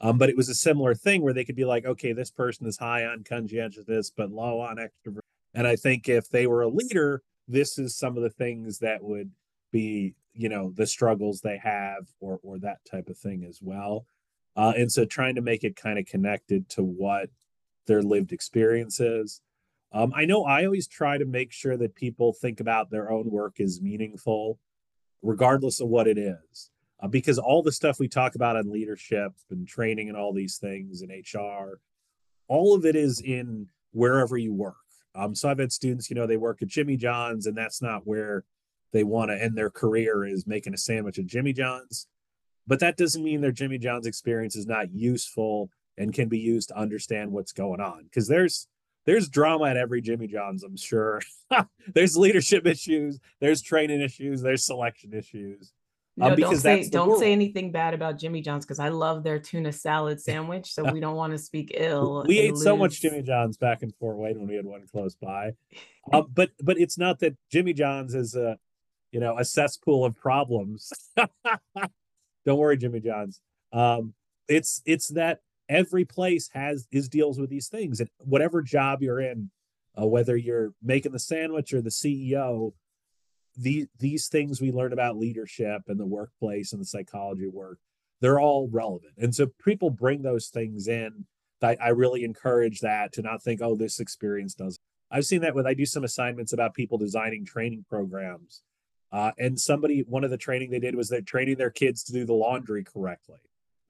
Um, 0.00 0.18
but 0.18 0.28
it 0.28 0.36
was 0.36 0.48
a 0.48 0.54
similar 0.54 0.94
thing 0.94 1.22
where 1.22 1.32
they 1.32 1.44
could 1.44 1.56
be 1.56 1.64
like, 1.64 1.84
okay, 1.84 2.12
this 2.12 2.30
person 2.30 2.66
is 2.66 2.78
high 2.78 3.04
on 3.04 3.24
conscientiousness, 3.24 4.12
but 4.16 4.30
low 4.30 4.60
on 4.60 4.76
extrovert. 4.76 5.20
And 5.54 5.66
I 5.66 5.76
think 5.76 6.08
if 6.08 6.28
they 6.28 6.46
were 6.46 6.62
a 6.62 6.68
leader, 6.68 7.22
this 7.48 7.78
is 7.78 7.96
some 7.96 8.16
of 8.16 8.22
the 8.22 8.30
things 8.30 8.78
that 8.78 9.02
would 9.02 9.30
be, 9.72 10.14
you 10.34 10.48
know, 10.48 10.72
the 10.76 10.86
struggles 10.86 11.40
they 11.40 11.58
have 11.58 12.06
or 12.20 12.38
or 12.42 12.58
that 12.60 12.78
type 12.88 13.08
of 13.08 13.18
thing 13.18 13.44
as 13.44 13.58
well. 13.60 14.06
Uh, 14.54 14.72
and 14.76 14.90
so 14.92 15.04
trying 15.04 15.34
to 15.34 15.40
make 15.40 15.64
it 15.64 15.76
kind 15.76 15.98
of 15.98 16.06
connected 16.06 16.68
to 16.68 16.82
what 16.82 17.30
their 17.86 18.02
lived 18.02 18.32
experience 18.32 19.00
is. 19.00 19.40
Um, 19.92 20.12
I 20.14 20.26
know 20.26 20.44
I 20.44 20.64
always 20.64 20.86
try 20.86 21.16
to 21.16 21.24
make 21.24 21.52
sure 21.52 21.76
that 21.76 21.94
people 21.94 22.32
think 22.34 22.60
about 22.60 22.90
their 22.90 23.10
own 23.10 23.30
work 23.30 23.58
as 23.58 23.80
meaningful 23.80 24.58
regardless 25.22 25.80
of 25.80 25.88
what 25.88 26.06
it 26.06 26.18
is. 26.18 26.70
Uh, 27.00 27.08
because 27.08 27.38
all 27.38 27.62
the 27.62 27.72
stuff 27.72 28.00
we 28.00 28.08
talk 28.08 28.34
about 28.34 28.56
on 28.56 28.70
leadership 28.70 29.32
and 29.50 29.68
training 29.68 30.08
and 30.08 30.16
all 30.16 30.32
these 30.32 30.58
things 30.58 31.02
in 31.02 31.10
HR, 31.10 31.80
all 32.48 32.74
of 32.74 32.84
it 32.84 32.96
is 32.96 33.20
in 33.20 33.68
wherever 33.92 34.36
you 34.36 34.52
work. 34.52 34.74
Um, 35.14 35.34
so 35.34 35.48
I've 35.48 35.58
had 35.58 35.72
students, 35.72 36.10
you 36.10 36.16
know, 36.16 36.26
they 36.26 36.36
work 36.36 36.60
at 36.60 36.68
Jimmy 36.68 36.96
John's 36.96 37.46
and 37.46 37.56
that's 37.56 37.80
not 37.80 38.06
where 38.06 38.44
they 38.92 39.04
want 39.04 39.30
to 39.30 39.40
end 39.40 39.56
their 39.56 39.70
career 39.70 40.24
is 40.24 40.46
making 40.46 40.74
a 40.74 40.78
sandwich 40.78 41.18
at 41.18 41.26
Jimmy 41.26 41.52
John's. 41.52 42.06
But 42.66 42.80
that 42.80 42.96
doesn't 42.96 43.24
mean 43.24 43.40
their 43.40 43.52
Jimmy 43.52 43.78
John's 43.78 44.06
experience 44.06 44.56
is 44.56 44.66
not 44.66 44.92
useful 44.92 45.70
and 45.96 46.12
can 46.12 46.28
be 46.28 46.38
used 46.38 46.68
to 46.68 46.78
understand 46.78 47.32
what's 47.32 47.52
going 47.52 47.80
on. 47.80 48.04
Because 48.04 48.28
there's 48.28 48.66
there's 49.08 49.30
drama 49.30 49.64
at 49.64 49.78
every 49.78 50.02
Jimmy 50.02 50.26
John's, 50.26 50.62
I'm 50.62 50.76
sure. 50.76 51.22
there's 51.94 52.14
leadership 52.14 52.66
issues, 52.66 53.18
there's 53.40 53.62
training 53.62 54.02
issues, 54.02 54.42
there's 54.42 54.66
selection 54.66 55.14
issues. 55.14 55.72
Um, 56.20 56.30
no, 56.30 56.36
don't 56.36 56.56
say 56.56 56.86
don't 56.90 57.08
world. 57.08 57.20
say 57.20 57.32
anything 57.32 57.72
bad 57.72 57.94
about 57.94 58.18
Jimmy 58.18 58.42
John's 58.42 58.66
because 58.66 58.80
I 58.80 58.90
love 58.90 59.22
their 59.22 59.38
tuna 59.38 59.72
salad 59.72 60.20
sandwich. 60.28 60.74
So 60.74 60.92
we 60.92 61.00
don't 61.00 61.16
want 61.16 61.32
to 61.32 61.38
speak 61.38 61.72
ill. 61.74 62.22
We 62.28 62.38
ate 62.38 62.52
lose. 62.52 62.62
so 62.62 62.76
much 62.76 63.00
Jimmy 63.00 63.22
John's 63.22 63.56
back 63.56 63.82
in 63.82 63.92
Fort 63.92 64.18
Wayne 64.18 64.38
when 64.38 64.46
we 64.46 64.56
had 64.56 64.66
one 64.66 64.86
close 64.92 65.14
by. 65.14 65.52
Um, 66.10 66.26
but 66.32 66.48
but 66.62 66.80
it's 66.80 66.96
not 66.96 67.18
that 67.18 67.36
Jimmy 67.52 67.74
John's 67.74 68.14
is 68.14 68.34
a 68.34 68.56
you 69.12 69.20
know 69.20 69.36
a 69.36 69.44
cesspool 69.44 70.06
of 70.06 70.16
problems. 70.16 70.90
don't 71.18 72.56
worry, 72.56 72.78
Jimmy 72.78 73.00
John's. 73.00 73.42
Um, 73.74 74.14
it's 74.48 74.80
it's 74.86 75.08
that 75.08 75.40
every 75.68 76.04
place 76.04 76.50
has 76.54 76.86
is 76.90 77.08
deals 77.08 77.38
with 77.38 77.50
these 77.50 77.68
things, 77.68 78.00
and 78.00 78.10
whatever 78.18 78.62
job 78.62 79.02
you're 79.02 79.20
in, 79.20 79.50
uh, 80.00 80.06
whether 80.06 80.36
you're 80.36 80.72
making 80.82 81.12
the 81.12 81.18
sandwich 81.18 81.72
or 81.72 81.80
the 81.80 81.90
CEO, 81.90 82.72
these 83.56 83.86
these 83.98 84.28
things 84.28 84.60
we 84.60 84.72
learn 84.72 84.92
about 84.92 85.18
leadership 85.18 85.82
and 85.88 85.98
the 85.98 86.06
workplace 86.06 86.72
and 86.72 86.80
the 86.80 86.86
psychology 86.86 87.48
work 87.48 87.78
they're 88.20 88.40
all 88.40 88.68
relevant. 88.70 89.14
And 89.16 89.34
so 89.34 89.46
people 89.64 89.90
bring 89.90 90.22
those 90.22 90.48
things 90.48 90.88
in. 90.88 91.26
I, 91.62 91.76
I 91.80 91.88
really 91.88 92.24
encourage 92.24 92.80
that 92.80 93.12
to 93.14 93.22
not 93.22 93.42
think 93.42 93.60
oh 93.62 93.76
this 93.76 94.00
experience 94.00 94.54
does. 94.54 94.78
I've 95.10 95.24
seen 95.24 95.40
that 95.40 95.54
when 95.54 95.66
i 95.66 95.74
do 95.74 95.86
some 95.86 96.04
assignments 96.04 96.52
about 96.52 96.74
people 96.74 96.98
designing 96.98 97.44
training 97.44 97.84
programs. 97.88 98.62
Uh, 99.10 99.32
and 99.38 99.58
somebody 99.58 100.04
one 100.06 100.22
of 100.22 100.30
the 100.30 100.36
training 100.36 100.70
they 100.70 100.78
did 100.78 100.94
was 100.94 101.08
they're 101.08 101.22
training 101.22 101.56
their 101.56 101.70
kids 101.70 102.02
to 102.04 102.12
do 102.12 102.24
the 102.24 102.34
laundry 102.34 102.84
correctly 102.84 103.38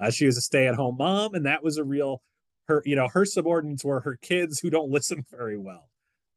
uh, 0.00 0.10
she 0.10 0.26
was 0.26 0.36
a 0.36 0.40
stay-at-home 0.40 0.96
mom 0.98 1.34
and 1.34 1.46
that 1.46 1.62
was 1.62 1.76
a 1.76 1.84
real 1.84 2.22
her 2.66 2.82
you 2.84 2.96
know 2.96 3.08
her 3.12 3.24
subordinates 3.24 3.84
were 3.84 4.00
her 4.00 4.16
kids 4.16 4.60
who 4.60 4.70
don't 4.70 4.90
listen 4.98 5.24
very 5.30 5.58
well. 5.58 5.88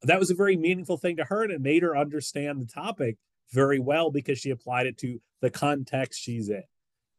That 0.03 0.19
was 0.19 0.31
a 0.31 0.35
very 0.35 0.57
meaningful 0.57 0.97
thing 0.97 1.17
to 1.17 1.25
her 1.25 1.43
and 1.43 1.51
it 1.51 1.61
made 1.61 1.83
her 1.83 1.95
understand 1.95 2.61
the 2.61 2.65
topic 2.65 3.17
very 3.51 3.79
well 3.79 4.11
because 4.11 4.39
she 4.39 4.49
applied 4.49 4.87
it 4.87 4.97
to 4.99 5.19
the 5.41 5.49
context 5.49 6.21
she's 6.21 6.49
in. 6.49 6.63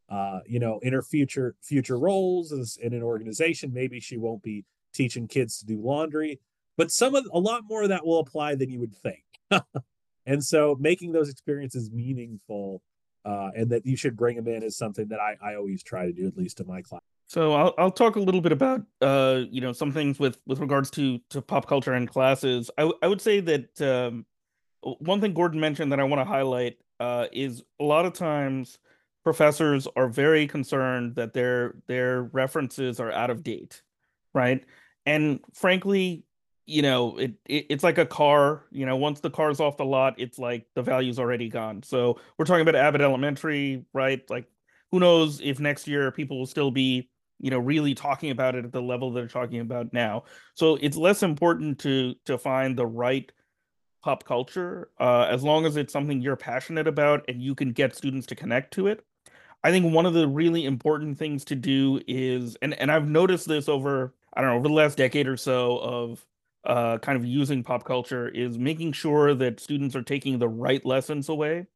Uh, 0.08 0.40
you 0.46 0.58
know 0.58 0.78
in 0.82 0.92
her 0.92 1.02
future 1.02 1.54
future 1.62 1.98
roles 1.98 2.52
in 2.78 2.92
an 2.92 3.02
organization 3.02 3.72
maybe 3.72 3.98
she 3.98 4.18
won't 4.18 4.42
be 4.42 4.64
teaching 4.92 5.26
kids 5.26 5.58
to 5.58 5.64
do 5.64 5.80
laundry 5.80 6.38
but 6.76 6.90
some 6.90 7.14
of 7.14 7.24
a 7.32 7.38
lot 7.38 7.62
more 7.66 7.84
of 7.84 7.88
that 7.88 8.04
will 8.04 8.18
apply 8.18 8.54
than 8.54 8.68
you 8.68 8.80
would 8.80 8.94
think. 8.94 9.24
And 10.26 10.44
so 10.44 10.76
making 10.78 11.12
those 11.12 11.28
experiences 11.28 11.90
meaningful 11.90 12.82
uh, 13.24 13.50
and 13.54 13.70
that 13.70 13.86
you 13.86 13.96
should 13.96 14.16
bring 14.16 14.36
them 14.36 14.48
in 14.48 14.62
is 14.62 14.76
something 14.76 15.08
that 15.08 15.20
I, 15.20 15.36
I 15.42 15.54
always 15.56 15.82
try 15.82 16.06
to 16.06 16.12
do 16.12 16.26
at 16.26 16.36
least 16.36 16.60
in 16.60 16.66
my 16.66 16.82
class 16.82 17.02
so 17.32 17.54
I'll 17.54 17.72
I'll 17.78 17.90
talk 17.90 18.16
a 18.16 18.20
little 18.20 18.42
bit 18.42 18.52
about 18.52 18.82
uh 19.00 19.44
you 19.50 19.62
know 19.62 19.72
some 19.72 19.90
things 19.90 20.18
with 20.18 20.38
with 20.46 20.58
regards 20.58 20.90
to 20.90 21.18
to 21.30 21.40
pop 21.40 21.66
culture 21.66 21.94
and 21.94 22.06
classes. 22.06 22.70
I, 22.76 22.82
w- 22.82 22.98
I 23.00 23.06
would 23.06 23.22
say 23.22 23.40
that 23.40 23.80
um, 23.80 24.26
one 24.82 25.22
thing 25.22 25.32
Gordon 25.32 25.58
mentioned 25.58 25.92
that 25.92 26.00
I 26.00 26.04
want 26.04 26.20
to 26.20 26.26
highlight 26.26 26.76
uh, 27.00 27.28
is 27.32 27.62
a 27.80 27.84
lot 27.84 28.04
of 28.04 28.12
times 28.12 28.78
professors 29.24 29.88
are 29.96 30.08
very 30.08 30.46
concerned 30.46 31.14
that 31.14 31.32
their 31.32 31.76
their 31.86 32.24
references 32.24 33.00
are 33.00 33.10
out 33.10 33.30
of 33.30 33.42
date, 33.42 33.80
right? 34.34 34.62
And 35.06 35.40
frankly, 35.54 36.24
you 36.72 36.82
know, 36.82 37.18
it, 37.18 37.34
it 37.46 37.66
it's 37.68 37.84
like 37.84 37.98
a 37.98 38.06
car. 38.06 38.64
You 38.70 38.86
know, 38.86 38.96
once 38.96 39.20
the 39.20 39.30
car's 39.30 39.60
off 39.60 39.76
the 39.76 39.84
lot, 39.84 40.14
it's 40.18 40.38
like 40.38 40.66
the 40.74 40.82
value's 40.82 41.18
already 41.18 41.48
gone. 41.48 41.82
So 41.82 42.18
we're 42.38 42.46
talking 42.46 42.62
about 42.62 42.76
Abbott 42.76 43.02
Elementary, 43.02 43.84
right? 43.92 44.28
Like, 44.30 44.46
who 44.90 45.00
knows 45.00 45.40
if 45.42 45.60
next 45.60 45.86
year 45.86 46.10
people 46.10 46.38
will 46.38 46.46
still 46.46 46.70
be 46.70 47.08
you 47.40 47.50
know 47.50 47.58
really 47.58 47.94
talking 47.94 48.30
about 48.30 48.54
it 48.54 48.64
at 48.64 48.72
the 48.72 48.80
level 48.80 49.10
they're 49.10 49.26
talking 49.26 49.60
about 49.60 49.92
now 49.92 50.22
so 50.54 50.76
it's 50.80 50.96
less 50.96 51.22
important 51.22 51.78
to 51.80 52.14
to 52.24 52.38
find 52.38 52.78
the 52.78 52.86
right 52.86 53.32
pop 54.02 54.24
culture 54.24 54.90
uh, 55.00 55.26
as 55.28 55.42
long 55.42 55.66
as 55.66 55.76
it's 55.76 55.92
something 55.92 56.20
you're 56.20 56.36
passionate 56.36 56.86
about 56.86 57.24
and 57.28 57.42
you 57.42 57.54
can 57.54 57.72
get 57.72 57.94
students 57.96 58.26
to 58.26 58.34
connect 58.34 58.72
to 58.72 58.86
it 58.86 59.04
i 59.64 59.70
think 59.70 59.92
one 59.92 60.06
of 60.06 60.14
the 60.14 60.26
really 60.26 60.64
important 60.64 61.18
things 61.18 61.44
to 61.44 61.56
do 61.56 62.00
is 62.06 62.56
and 62.62 62.74
and 62.74 62.90
i've 62.90 63.08
noticed 63.08 63.48
this 63.48 63.68
over 63.68 64.14
i 64.34 64.40
don't 64.40 64.50
know 64.50 64.56
over 64.56 64.68
the 64.68 64.74
last 64.74 64.96
decade 64.96 65.26
or 65.26 65.36
so 65.36 65.78
of 65.78 66.24
uh, 66.64 66.98
kind 66.98 67.16
of 67.16 67.24
using 67.24 67.62
pop 67.62 67.84
culture 67.84 68.28
is 68.28 68.58
making 68.58 68.92
sure 68.92 69.34
that 69.34 69.60
students 69.60 69.96
are 69.96 70.02
taking 70.02 70.38
the 70.38 70.48
right 70.48 70.84
lessons 70.84 71.28
away. 71.28 71.66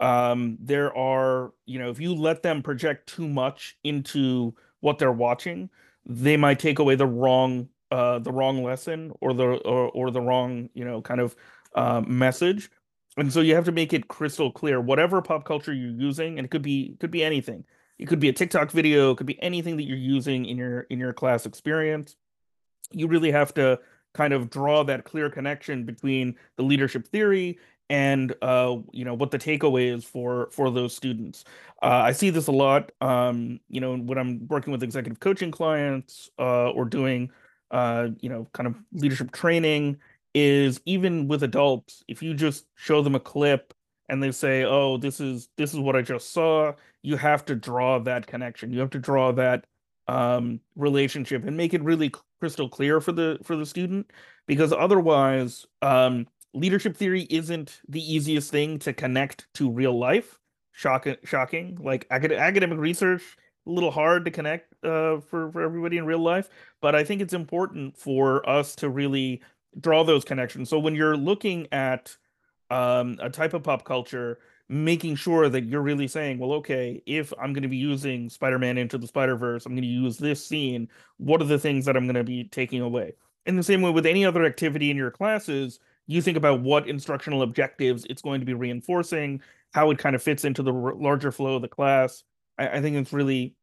Um, 0.00 0.58
there 0.60 0.96
are 0.96 1.52
you 1.64 1.78
know 1.78 1.90
if 1.90 2.00
you 2.00 2.14
let 2.14 2.42
them 2.42 2.62
project 2.62 3.08
too 3.08 3.28
much 3.28 3.78
into 3.84 4.54
what 4.80 4.98
they're 4.98 5.12
watching, 5.12 5.70
they 6.04 6.36
might 6.36 6.58
take 6.58 6.78
away 6.78 6.96
the 6.96 7.06
wrong 7.06 7.68
uh 7.92 8.18
the 8.18 8.32
wrong 8.32 8.64
lesson 8.64 9.12
or 9.20 9.32
the 9.32 9.44
or, 9.44 9.88
or 9.90 10.10
the 10.10 10.20
wrong 10.20 10.68
you 10.74 10.84
know 10.84 11.00
kind 11.00 11.20
of 11.20 11.36
uh, 11.74 12.02
message. 12.06 12.70
And 13.16 13.32
so 13.32 13.40
you 13.40 13.54
have 13.54 13.64
to 13.64 13.72
make 13.72 13.94
it 13.94 14.08
crystal 14.08 14.50
clear 14.52 14.80
whatever 14.80 15.22
pop 15.22 15.44
culture 15.44 15.72
you're 15.72 15.90
using 15.90 16.38
and 16.38 16.44
it 16.44 16.50
could 16.50 16.62
be 16.62 16.96
could 17.00 17.10
be 17.10 17.24
anything. 17.24 17.64
It 17.98 18.06
could 18.06 18.20
be 18.20 18.28
a 18.28 18.32
tiktok 18.32 18.72
video 18.72 19.12
it 19.12 19.16
could 19.16 19.26
be 19.26 19.40
anything 19.42 19.76
that 19.76 19.84
you're 19.84 19.96
using 19.96 20.44
in 20.44 20.58
your 20.58 20.80
in 20.82 20.98
your 20.98 21.12
class 21.12 21.46
experience. 21.46 22.16
You 22.92 23.08
really 23.08 23.30
have 23.30 23.54
to 23.54 23.80
kind 24.16 24.32
of 24.32 24.50
draw 24.50 24.82
that 24.84 25.04
clear 25.04 25.28
connection 25.28 25.84
between 25.84 26.34
the 26.56 26.62
leadership 26.62 27.06
theory 27.06 27.58
and 27.88 28.34
uh, 28.42 28.76
you 28.92 29.04
know 29.04 29.14
what 29.14 29.30
the 29.30 29.38
takeaway 29.38 29.94
is 29.94 30.04
for 30.04 30.48
for 30.50 30.70
those 30.70 30.94
students. 30.94 31.44
Uh, 31.82 32.02
I 32.04 32.12
see 32.12 32.30
this 32.30 32.46
a 32.48 32.52
lot. 32.52 32.90
Um, 33.00 33.60
you 33.68 33.80
know, 33.80 33.96
when 33.96 34.18
I'm 34.18 34.48
working 34.48 34.72
with 34.72 34.82
executive 34.82 35.20
coaching 35.20 35.50
clients 35.50 36.30
uh, 36.38 36.70
or 36.70 36.84
doing 36.84 37.30
uh, 37.70 38.08
you 38.20 38.28
know 38.28 38.48
kind 38.52 38.66
of 38.66 38.76
leadership 38.92 39.30
training, 39.30 39.98
is 40.34 40.80
even 40.84 41.28
with 41.28 41.42
adults, 41.42 42.02
if 42.08 42.22
you 42.22 42.34
just 42.34 42.66
show 42.74 43.02
them 43.02 43.14
a 43.14 43.20
clip 43.20 43.72
and 44.08 44.22
they 44.22 44.32
say, 44.32 44.64
"Oh, 44.64 44.96
this 44.96 45.20
is 45.20 45.48
this 45.56 45.72
is 45.72 45.78
what 45.78 45.96
I 45.96 46.02
just 46.02 46.32
saw," 46.32 46.72
you 47.02 47.16
have 47.16 47.44
to 47.46 47.54
draw 47.54 47.98
that 48.00 48.26
connection. 48.26 48.72
You 48.72 48.80
have 48.80 48.90
to 48.90 48.98
draw 48.98 49.32
that 49.32 49.66
um, 50.08 50.60
relationship 50.76 51.44
and 51.44 51.56
make 51.56 51.74
it 51.74 51.82
really 51.82 52.12
crystal 52.40 52.68
clear 52.68 53.00
for 53.00 53.12
the 53.12 53.38
for 53.42 53.56
the 53.56 53.66
student 53.66 54.10
because 54.46 54.72
otherwise 54.72 55.66
um, 55.82 56.26
leadership 56.54 56.96
theory 56.96 57.26
isn't 57.30 57.80
the 57.88 58.14
easiest 58.14 58.50
thing 58.50 58.78
to 58.80 58.92
connect 58.92 59.46
to 59.54 59.70
real 59.70 59.98
life. 59.98 60.38
Shocking, 60.72 61.16
shocking. 61.24 61.78
Like 61.80 62.06
academic 62.10 62.78
research, 62.78 63.22
a 63.66 63.70
little 63.70 63.90
hard 63.90 64.24
to 64.26 64.30
connect 64.30 64.72
uh, 64.84 65.20
for 65.20 65.50
for 65.50 65.62
everybody 65.62 65.98
in 65.98 66.06
real 66.06 66.18
life. 66.18 66.48
But 66.80 66.94
I 66.94 67.04
think 67.04 67.22
it's 67.22 67.32
important 67.32 67.96
for 67.96 68.46
us 68.48 68.74
to 68.76 68.90
really 68.90 69.42
draw 69.80 70.04
those 70.04 70.24
connections. 70.24 70.68
So 70.68 70.78
when 70.78 70.94
you're 70.94 71.16
looking 71.16 71.66
at 71.72 72.16
um, 72.70 73.18
a 73.20 73.30
type 73.30 73.54
of 73.54 73.62
pop 73.62 73.84
culture, 73.84 74.38
making 74.68 75.14
sure 75.14 75.48
that 75.48 75.64
you're 75.64 75.82
really 75.82 76.08
saying, 76.08 76.38
well, 76.38 76.52
okay, 76.52 77.02
if 77.06 77.32
I'm 77.40 77.52
going 77.52 77.62
to 77.62 77.68
be 77.68 77.76
using 77.76 78.28
Spider-Man 78.28 78.78
into 78.78 78.98
the 78.98 79.06
Spider-Verse, 79.06 79.64
I'm 79.64 79.72
going 79.72 79.82
to 79.82 79.88
use 79.88 80.18
this 80.18 80.44
scene. 80.44 80.88
What 81.18 81.40
are 81.40 81.46
the 81.46 81.58
things 81.58 81.84
that 81.84 81.96
I'm 81.96 82.04
going 82.04 82.16
to 82.16 82.24
be 82.24 82.44
taking 82.44 82.80
away? 82.80 83.14
In 83.46 83.56
the 83.56 83.62
same 83.62 83.80
way 83.80 83.90
with 83.90 84.06
any 84.06 84.24
other 84.24 84.44
activity 84.44 84.90
in 84.90 84.96
your 84.96 85.12
classes, 85.12 85.78
you 86.08 86.20
think 86.20 86.36
about 86.36 86.62
what 86.62 86.88
instructional 86.88 87.42
objectives 87.42 88.04
it's 88.10 88.22
going 88.22 88.40
to 88.40 88.46
be 88.46 88.54
reinforcing, 88.54 89.40
how 89.72 89.90
it 89.90 89.98
kind 89.98 90.16
of 90.16 90.22
fits 90.22 90.44
into 90.44 90.62
the 90.62 90.72
larger 90.72 91.30
flow 91.30 91.56
of 91.56 91.62
the 91.62 91.68
class. 91.68 92.24
I, 92.58 92.68
I 92.68 92.80
think 92.80 92.96
it's 92.96 93.12
really, 93.12 93.54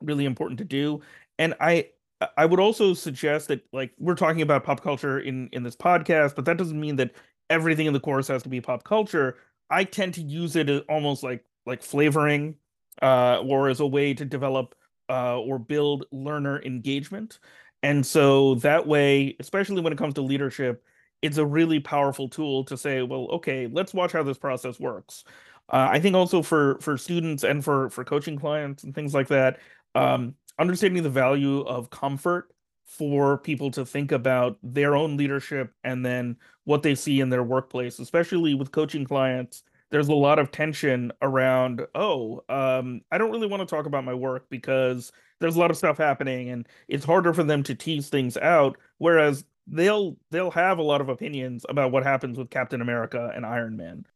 really 0.00 0.24
important 0.24 0.58
to 0.58 0.64
do. 0.64 1.02
And 1.38 1.54
I, 1.60 1.90
I 2.36 2.46
would 2.46 2.60
also 2.60 2.94
suggest 2.94 3.48
that 3.48 3.62
like 3.72 3.92
we're 3.98 4.14
talking 4.14 4.42
about 4.42 4.64
pop 4.64 4.80
culture 4.80 5.18
in 5.18 5.48
in 5.52 5.62
this 5.62 5.76
podcast, 5.76 6.36
but 6.36 6.44
that 6.44 6.56
doesn't 6.56 6.80
mean 6.80 6.96
that 6.96 7.12
everything 7.50 7.86
in 7.86 7.92
the 7.92 8.00
course 8.00 8.28
has 8.28 8.42
to 8.44 8.48
be 8.48 8.60
pop 8.60 8.84
culture. 8.84 9.36
I 9.72 9.84
tend 9.84 10.14
to 10.14 10.22
use 10.22 10.56
it 10.56 10.70
as 10.70 10.82
almost 10.88 11.22
like 11.22 11.44
like 11.66 11.82
flavoring, 11.82 12.56
uh, 13.02 13.40
or 13.40 13.68
as 13.68 13.80
a 13.80 13.86
way 13.86 14.14
to 14.14 14.24
develop 14.24 14.74
uh, 15.08 15.38
or 15.38 15.58
build 15.58 16.06
learner 16.12 16.62
engagement. 16.62 17.38
And 17.82 18.06
so 18.06 18.56
that 18.56 18.86
way, 18.86 19.36
especially 19.40 19.80
when 19.80 19.92
it 19.92 19.98
comes 19.98 20.14
to 20.14 20.22
leadership, 20.22 20.84
it's 21.22 21.38
a 21.38 21.46
really 21.46 21.80
powerful 21.80 22.28
tool 22.28 22.64
to 22.64 22.76
say, 22.76 23.02
well, 23.02 23.28
okay, 23.32 23.68
let's 23.68 23.94
watch 23.94 24.12
how 24.12 24.22
this 24.22 24.38
process 24.38 24.78
works. 24.80 25.24
Uh, 25.68 25.88
I 25.90 26.00
think 26.00 26.16
also 26.16 26.42
for 26.42 26.78
for 26.80 26.98
students 26.98 27.44
and 27.44 27.64
for 27.64 27.90
for 27.90 28.04
coaching 28.04 28.38
clients 28.38 28.84
and 28.84 28.94
things 28.94 29.14
like 29.14 29.28
that, 29.28 29.60
um, 29.94 30.34
understanding 30.58 31.02
the 31.02 31.10
value 31.10 31.60
of 31.62 31.90
comfort 31.90 32.51
for 32.98 33.38
people 33.38 33.70
to 33.70 33.86
think 33.86 34.12
about 34.12 34.58
their 34.62 34.94
own 34.94 35.16
leadership 35.16 35.72
and 35.82 36.04
then 36.04 36.36
what 36.64 36.82
they 36.82 36.94
see 36.94 37.20
in 37.20 37.30
their 37.30 37.42
workplace, 37.42 37.98
especially 37.98 38.54
with 38.54 38.70
coaching 38.72 39.04
clients. 39.04 39.62
There's 39.90 40.08
a 40.08 40.14
lot 40.14 40.38
of 40.38 40.50
tension 40.50 41.12
around, 41.20 41.86
oh, 41.94 42.42
um, 42.48 43.02
I 43.10 43.18
don't 43.18 43.30
really 43.30 43.46
want 43.46 43.60
to 43.60 43.66
talk 43.74 43.86
about 43.86 44.04
my 44.04 44.14
work 44.14 44.46
because 44.50 45.12
there's 45.40 45.56
a 45.56 45.58
lot 45.58 45.70
of 45.70 45.76
stuff 45.76 45.98
happening 45.98 46.50
and 46.50 46.66
it's 46.88 47.04
harder 47.04 47.32
for 47.34 47.42
them 47.44 47.62
to 47.64 47.74
tease 47.74 48.08
things 48.08 48.36
out. 48.36 48.76
Whereas 48.98 49.44
they'll 49.66 50.16
they'll 50.30 50.50
have 50.50 50.78
a 50.78 50.82
lot 50.82 51.00
of 51.00 51.08
opinions 51.08 51.64
about 51.68 51.92
what 51.92 52.04
happens 52.04 52.38
with 52.38 52.50
Captain 52.50 52.80
America 52.80 53.30
and 53.34 53.44
Iron 53.46 53.76
Man. 53.76 54.06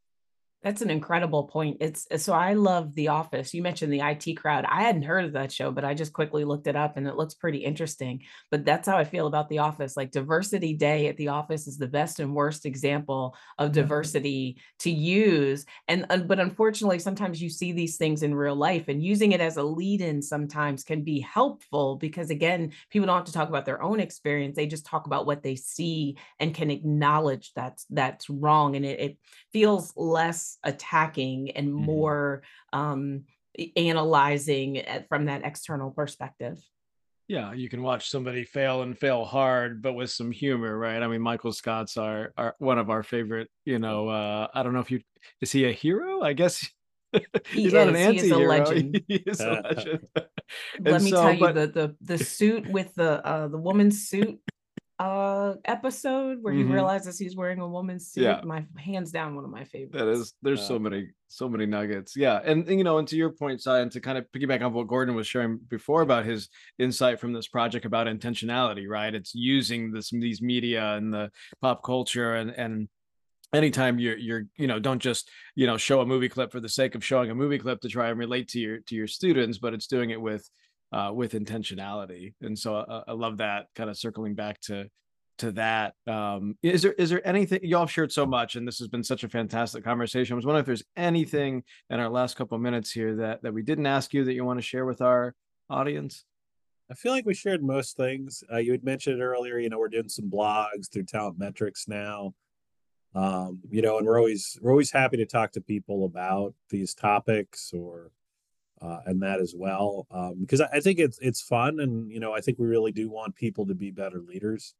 That's 0.67 0.83
an 0.83 0.91
incredible 0.91 1.45
point. 1.45 1.77
It's 1.79 2.09
uh, 2.11 2.19
so 2.19 2.33
I 2.33 2.55
love 2.55 2.93
The 2.97 3.07
Office. 3.07 3.55
You 3.55 3.63
mentioned 3.63 3.93
the 3.93 4.01
IT 4.01 4.35
crowd. 4.35 4.65
I 4.65 4.83
hadn't 4.83 5.05
heard 5.05 5.25
of 5.25 5.35
that 5.35 5.53
show, 5.53 5.71
but 5.71 5.85
I 5.85 5.95
just 5.95 6.13
quickly 6.13 6.45
looked 6.45 6.67
it 6.67 6.75
up 6.75 6.97
and 6.97 7.07
it 7.07 7.15
looks 7.15 7.35
pretty 7.35 7.59
interesting. 7.59 8.23
But 8.51 8.65
that's 8.65 8.89
how 8.89 8.99
I 8.99 9.05
feel 9.05 9.29
about 9.29 9.49
The 9.49 9.61
Office. 9.61 9.97
Like 9.97 10.11
Diversity 10.11 10.75
Day 10.75 11.07
at 11.07 11.19
The 11.19 11.29
Office 11.29 11.69
is 11.69 11.79
the 11.79 11.87
best 11.87 12.19
and 12.19 12.35
worst 12.35 12.67
example 12.67 13.37
of 13.59 13.67
mm-hmm. 13.67 13.75
diversity 13.75 14.61
to 14.81 14.91
use. 14.91 15.67
And, 15.87 16.05
and 16.11 16.27
but 16.27 16.41
unfortunately, 16.41 16.99
sometimes 16.99 17.41
you 17.41 17.49
see 17.49 17.71
these 17.71 17.97
things 17.97 18.25
in 18.25 18.35
real 18.35 18.57
life 18.57 18.89
and 18.89 19.01
using 19.01 19.31
it 19.31 19.41
as 19.41 19.59
a 19.59 19.63
lead-in 19.63 20.21
sometimes 20.21 20.83
can 20.83 21.05
be 21.05 21.21
helpful 21.21 21.95
because 21.95 22.31
again, 22.31 22.73
people 22.91 23.07
don't 23.07 23.19
have 23.19 23.27
to 23.27 23.33
talk 23.33 23.49
about 23.49 23.67
their 23.67 23.85
own 23.85 24.01
experience. 24.01 24.57
They 24.57 24.67
just 24.67 24.85
talk 24.85 25.07
about 25.07 25.27
what 25.27 25.45
they 25.45 25.55
see 25.55 26.17
and 26.41 26.53
can 26.53 26.73
acknowledge 26.73 27.53
that's 27.55 27.87
that's 27.89 28.29
wrong. 28.29 28.75
And 28.75 28.85
it, 28.85 28.99
it 28.99 29.19
feels 29.53 29.93
less 29.97 30.56
attacking 30.65 31.51
and 31.53 31.69
Mhm. 31.69 31.73
more 31.73 32.43
um, 32.73 33.25
analyzing 33.77 34.79
at- 34.79 35.09
from 35.09 35.27
that 35.27 35.43
external 35.45 35.91
perspective. 35.91 36.59
Yeah, 37.29 37.53
you 37.55 37.69
can 37.69 37.83
watch 37.83 38.09
somebody 38.09 38.45
fail 38.45 38.83
and 38.83 38.97
fail 38.97 39.25
hard, 39.25 39.83
but 39.83 39.95
with 39.95 40.11
some 40.11 40.31
humor, 40.31 40.79
right? 40.79 41.03
I 41.03 41.09
mean, 41.09 41.21
Michael 41.21 41.53
Scott's 41.53 41.97
our, 41.97 42.33
our 42.37 42.55
one 42.59 42.79
of 42.79 42.89
our 42.89 43.03
favorite, 43.03 43.49
you 43.65 43.79
know, 43.81 44.09
uh, 44.09 44.47
I 44.55 44.63
don't 44.63 44.75
know 44.75 44.81
if 44.81 44.91
you 44.93 45.01
is 45.41 45.51
he 45.51 45.65
a 45.65 45.73
hero? 45.73 46.23
I 46.23 46.35
guess 46.35 46.65
He 47.13 47.63
he's 47.63 47.73
not 47.73 47.89
an 47.89 47.97
is. 47.97 48.23
He 48.23 48.27
is 48.27 48.31
a 48.31 48.35
anti-hero. 48.35 48.49
legend. 48.67 49.01
He 49.09 49.15
is 49.17 49.41
a 49.41 49.51
legend. 49.65 50.01
Let 50.15 50.95
And 50.95 51.05
me 51.05 51.11
so, 51.11 51.23
tell 51.23 51.33
you 51.33 51.41
but- 51.41 51.55
the 51.55 51.67
the 51.67 51.97
the 52.01 52.19
suit 52.25 52.69
with 52.71 52.95
the 52.95 53.27
uh 53.27 53.49
the 53.49 53.59
woman's 53.59 54.07
suit 54.09 54.39
uh 54.99 55.55
episode 55.67 56.39
where 56.43 56.55
he 56.55 56.63
Mhm. 56.63 56.73
realizes 56.73 57.19
he's 57.19 57.37
wearing 57.37 57.61
a 57.61 57.69
woman's 57.69 58.09
suit. 58.09 58.23
Yeah. 58.25 58.41
My 58.45 58.65
hands 58.79 59.13
down 59.13 59.35
one 59.35 59.45
of 59.45 59.51
my 59.51 59.65
favorites. 59.65 59.93
That 59.99 60.09
is, 60.09 60.35
there's 60.41 60.63
so 60.67 60.79
many, 60.79 61.11
so 61.29 61.49
many 61.51 61.67
nuggets. 61.67 62.17
Yeah, 62.17 62.41
and, 62.43 62.67
and, 62.67 62.79
you 62.79 62.85
know, 62.85 62.97
and 62.97 63.07
to 63.09 63.17
your 63.17 63.31
point, 63.31 63.61
Sy, 63.61 63.81
and 63.81 63.93
to 63.93 64.01
kind 64.01 64.17
of 64.17 64.25
piggyback 64.33 64.63
on 64.65 64.73
what 64.73 64.87
Gordon 64.89 65.15
was 65.15 65.27
sharing 65.27 65.59
before 65.59 66.01
about 66.01 66.25
his 66.25 66.49
insight 66.79 67.21
from 67.21 67.35
this 67.35 67.47
project 67.47 67.85
about 67.85 68.07
intentionality, 68.07 68.89
right? 68.89 69.15
It's 69.15 69.35
using 69.35 69.93
this 69.93 70.09
these 70.11 70.41
media 70.41 70.95
and 70.95 71.13
the 71.13 71.31
pop 71.61 71.83
culture 71.85 72.35
and 72.35 72.51
and 72.53 72.89
anytime 73.53 73.99
you're 73.99 74.17
you're 74.17 74.45
you 74.57 74.67
know 74.67 74.79
don't 74.79 74.99
just 75.01 75.31
you 75.55 75.67
know 75.67 75.77
show 75.77 76.01
a 76.01 76.07
movie 76.07 76.29
clip 76.29 76.51
for 76.51 76.59
the 76.61 76.69
sake 76.69 76.95
of 76.95 77.05
showing 77.05 77.31
a 77.31 77.35
movie 77.35 77.59
clip 77.59 77.81
to 77.81 77.89
try 77.89 78.09
and 78.09 78.19
relate 78.19 78.49
to 78.49 78.59
your 78.59 78.79
to 78.81 78.95
your 78.95 79.07
students, 79.07 79.59
but 79.59 79.75
it's 79.75 79.87
doing 79.87 80.11
it 80.11 80.21
with 80.21 80.49
uh, 80.93 81.11
with 81.13 81.33
intentionality. 81.33 82.35
And 82.41 82.59
so 82.59 82.77
I, 82.77 83.11
I 83.11 83.13
love 83.13 83.39
that 83.39 83.67
kind 83.75 83.91
of 83.91 83.97
circling 83.97 84.35
back 84.35 84.61
to 84.63 84.89
to 85.39 85.53
that. 85.53 85.95
Um, 86.07 86.57
is 86.63 86.83
there 86.83 86.93
is 86.93 87.11
there 87.11 87.27
anything 87.27 87.61
y'all 87.63 87.81
have 87.81 87.91
shared 87.91 88.13
so 88.13 88.27
much, 88.27 88.57
and 88.57 88.67
this 88.67 88.79
has 88.79 88.89
been 88.89 89.05
such 89.05 89.25
a 89.25 89.29
fantastic 89.29 89.85
conversation. 89.85 90.35
I 90.35 90.37
was 90.37 90.47
wondering 90.47 90.63
if 90.63 90.67
there's 90.67 90.85
anything 90.97 91.63
in 91.91 92.01
our 92.01 92.09
last 92.09 92.37
couple 92.37 92.57
minutes 92.59 92.91
here 92.91 93.17
that 93.17 93.43
that 93.43 93.53
we 93.53 93.63
didn't 93.63 93.87
ask 93.87 94.15
you 94.15 94.25
that 94.25 94.35
you 94.35 94.45
want 94.45 94.59
to 94.59 94.63
share 94.63 94.87
with 94.87 95.01
our 95.03 95.35
audience. 95.69 96.25
I 96.91 96.95
feel 96.95 97.13
like 97.13 97.27
we 97.27 97.35
shared 97.35 97.63
most 97.65 97.97
things. 97.97 98.45
Uh, 98.51 98.59
you 98.59 98.71
had 98.71 98.85
mentioned 98.85 99.21
earlier. 99.21 99.59
You 99.59 99.69
know, 99.69 99.79
we're 99.79 99.89
doing 99.89 100.09
some 100.09 100.31
blogs 100.31 100.91
through 100.91 101.05
Talent 101.05 101.39
Metrics 101.39 101.89
now. 101.89 102.35
Um, 103.15 103.61
you 103.71 103.83
know, 103.83 103.99
and 103.99 104.07
we're 104.07 104.19
always 104.19 104.59
we're 104.61 104.71
always 104.71 104.93
happy 104.93 105.17
to 105.17 105.27
talk 105.27 105.53
to 105.53 105.61
people 105.61 106.05
about 106.05 106.55
these 106.71 106.95
topics 106.95 107.73
or 107.75 108.11
uh, 108.83 109.01
and 109.07 109.23
that 109.23 109.41
as 109.41 109.55
well 109.57 110.07
um, 110.11 110.35
because 110.41 110.61
I, 110.61 110.69
I 110.75 110.81
think 110.81 110.99
it's 110.99 111.19
it's 111.21 111.41
fun 111.41 111.81
and 111.81 112.11
you 112.11 112.21
know 112.21 112.35
I 112.35 112.41
think 112.41 112.59
we 112.59 112.67
really 112.67 112.93
do 112.93 113.09
want 113.09 113.35
people 113.35 113.67
to 113.67 113.75
be 113.75 113.91
better 113.91 114.21
leaders. 114.21 114.75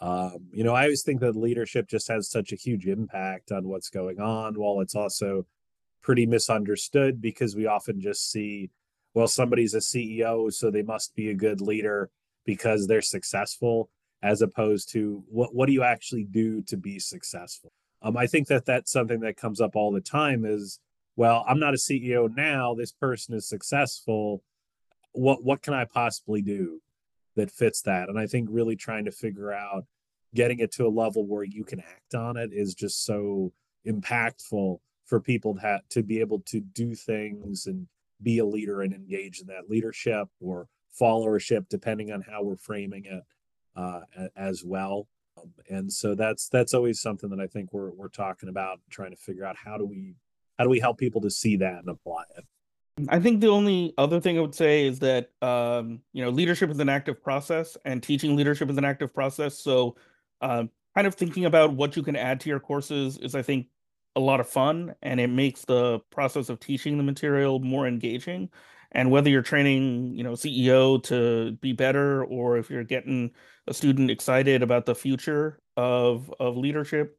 Um, 0.00 0.46
you 0.52 0.62
know, 0.62 0.74
I 0.74 0.84
always 0.84 1.02
think 1.02 1.20
that 1.20 1.34
leadership 1.34 1.88
just 1.88 2.06
has 2.08 2.30
such 2.30 2.52
a 2.52 2.56
huge 2.56 2.86
impact 2.86 3.50
on 3.50 3.66
what's 3.66 3.90
going 3.90 4.20
on, 4.20 4.54
while 4.54 4.80
it's 4.80 4.94
also 4.94 5.44
pretty 6.02 6.24
misunderstood 6.24 7.20
because 7.20 7.56
we 7.56 7.66
often 7.66 8.00
just 8.00 8.30
see 8.30 8.70
well, 9.14 9.26
somebody's 9.26 9.74
a 9.74 9.78
CEO, 9.78 10.52
so 10.52 10.70
they 10.70 10.82
must 10.82 11.16
be 11.16 11.30
a 11.30 11.34
good 11.34 11.60
leader 11.60 12.10
because 12.44 12.86
they're 12.86 13.02
successful, 13.02 13.90
as 14.22 14.42
opposed 14.42 14.92
to 14.92 15.24
what 15.28 15.54
what 15.54 15.66
do 15.66 15.72
you 15.72 15.82
actually 15.82 16.24
do 16.24 16.62
to 16.62 16.76
be 16.76 16.98
successful? 16.98 17.72
Um, 18.00 18.16
I 18.16 18.26
think 18.28 18.46
that 18.48 18.64
that's 18.64 18.92
something 18.92 19.20
that 19.20 19.36
comes 19.36 19.60
up 19.60 19.74
all 19.74 19.90
the 19.90 20.00
time. 20.00 20.44
Is 20.44 20.78
well, 21.18 21.44
I'm 21.48 21.58
not 21.58 21.74
a 21.74 21.78
CEO 21.78 22.32
now. 22.36 22.76
This 22.76 22.92
person 22.92 23.34
is 23.34 23.48
successful. 23.48 24.44
What 25.10 25.42
what 25.42 25.62
can 25.62 25.74
I 25.74 25.84
possibly 25.84 26.42
do 26.42 26.80
that 27.34 27.50
fits 27.50 27.82
that? 27.82 28.08
And 28.08 28.16
I 28.16 28.28
think 28.28 28.48
really 28.52 28.76
trying 28.76 29.04
to 29.06 29.10
figure 29.10 29.52
out 29.52 29.84
getting 30.32 30.60
it 30.60 30.70
to 30.74 30.86
a 30.86 30.88
level 30.88 31.26
where 31.26 31.42
you 31.42 31.64
can 31.64 31.80
act 31.80 32.14
on 32.14 32.36
it 32.36 32.50
is 32.52 32.72
just 32.72 33.04
so 33.04 33.52
impactful 33.84 34.78
for 35.06 35.20
people 35.20 35.56
to 35.56 35.60
have, 35.60 35.80
to 35.88 36.04
be 36.04 36.20
able 36.20 36.38
to 36.46 36.60
do 36.60 36.94
things 36.94 37.66
and 37.66 37.88
be 38.22 38.38
a 38.38 38.46
leader 38.46 38.82
and 38.82 38.94
engage 38.94 39.40
in 39.40 39.48
that 39.48 39.68
leadership 39.68 40.28
or 40.40 40.68
followership, 41.00 41.68
depending 41.68 42.12
on 42.12 42.20
how 42.20 42.44
we're 42.44 42.56
framing 42.56 43.06
it 43.06 43.24
uh, 43.74 44.02
as 44.36 44.62
well. 44.64 45.08
Um, 45.36 45.50
and 45.68 45.92
so 45.92 46.14
that's 46.14 46.48
that's 46.48 46.74
always 46.74 47.00
something 47.00 47.30
that 47.30 47.40
I 47.40 47.48
think 47.48 47.72
we're 47.72 47.90
we're 47.90 48.06
talking 48.06 48.48
about, 48.48 48.78
trying 48.88 49.10
to 49.10 49.16
figure 49.16 49.44
out 49.44 49.56
how 49.56 49.76
do 49.78 49.84
we 49.84 50.14
how 50.58 50.64
do 50.64 50.70
we 50.70 50.80
help 50.80 50.98
people 50.98 51.20
to 51.22 51.30
see 51.30 51.56
that 51.56 51.78
and 51.78 51.88
apply 51.88 52.24
it. 52.36 52.44
I 53.08 53.20
think 53.20 53.40
the 53.40 53.48
only 53.48 53.94
other 53.96 54.20
thing 54.20 54.36
I 54.36 54.40
would 54.40 54.54
say 54.54 54.86
is 54.86 54.98
that 55.00 55.30
um, 55.40 56.00
you 56.12 56.24
know 56.24 56.30
leadership 56.30 56.70
is 56.70 56.80
an 56.80 56.88
active 56.88 57.22
process, 57.22 57.76
and 57.84 58.02
teaching 58.02 58.34
leadership 58.34 58.68
is 58.70 58.76
an 58.76 58.84
active 58.84 59.14
process. 59.14 59.58
So, 59.58 59.96
um, 60.40 60.70
kind 60.96 61.06
of 61.06 61.14
thinking 61.14 61.44
about 61.44 61.74
what 61.74 61.96
you 61.96 62.02
can 62.02 62.16
add 62.16 62.40
to 62.40 62.48
your 62.48 62.58
courses 62.58 63.18
is, 63.18 63.36
I 63.36 63.42
think, 63.42 63.68
a 64.16 64.20
lot 64.20 64.40
of 64.40 64.48
fun, 64.48 64.96
and 65.00 65.20
it 65.20 65.28
makes 65.28 65.64
the 65.64 66.00
process 66.10 66.48
of 66.48 66.58
teaching 66.58 66.96
the 66.96 67.04
material 67.04 67.60
more 67.60 67.86
engaging. 67.86 68.50
And 68.90 69.10
whether 69.10 69.28
you're 69.28 69.42
training, 69.42 70.14
you 70.14 70.24
know, 70.24 70.32
CEO 70.32 71.00
to 71.04 71.52
be 71.60 71.72
better, 71.74 72.24
or 72.24 72.56
if 72.56 72.68
you're 72.70 72.84
getting 72.84 73.30
a 73.68 73.74
student 73.74 74.10
excited 74.10 74.62
about 74.62 74.86
the 74.86 74.94
future 74.94 75.60
of 75.76 76.34
of 76.40 76.56
leadership, 76.56 77.16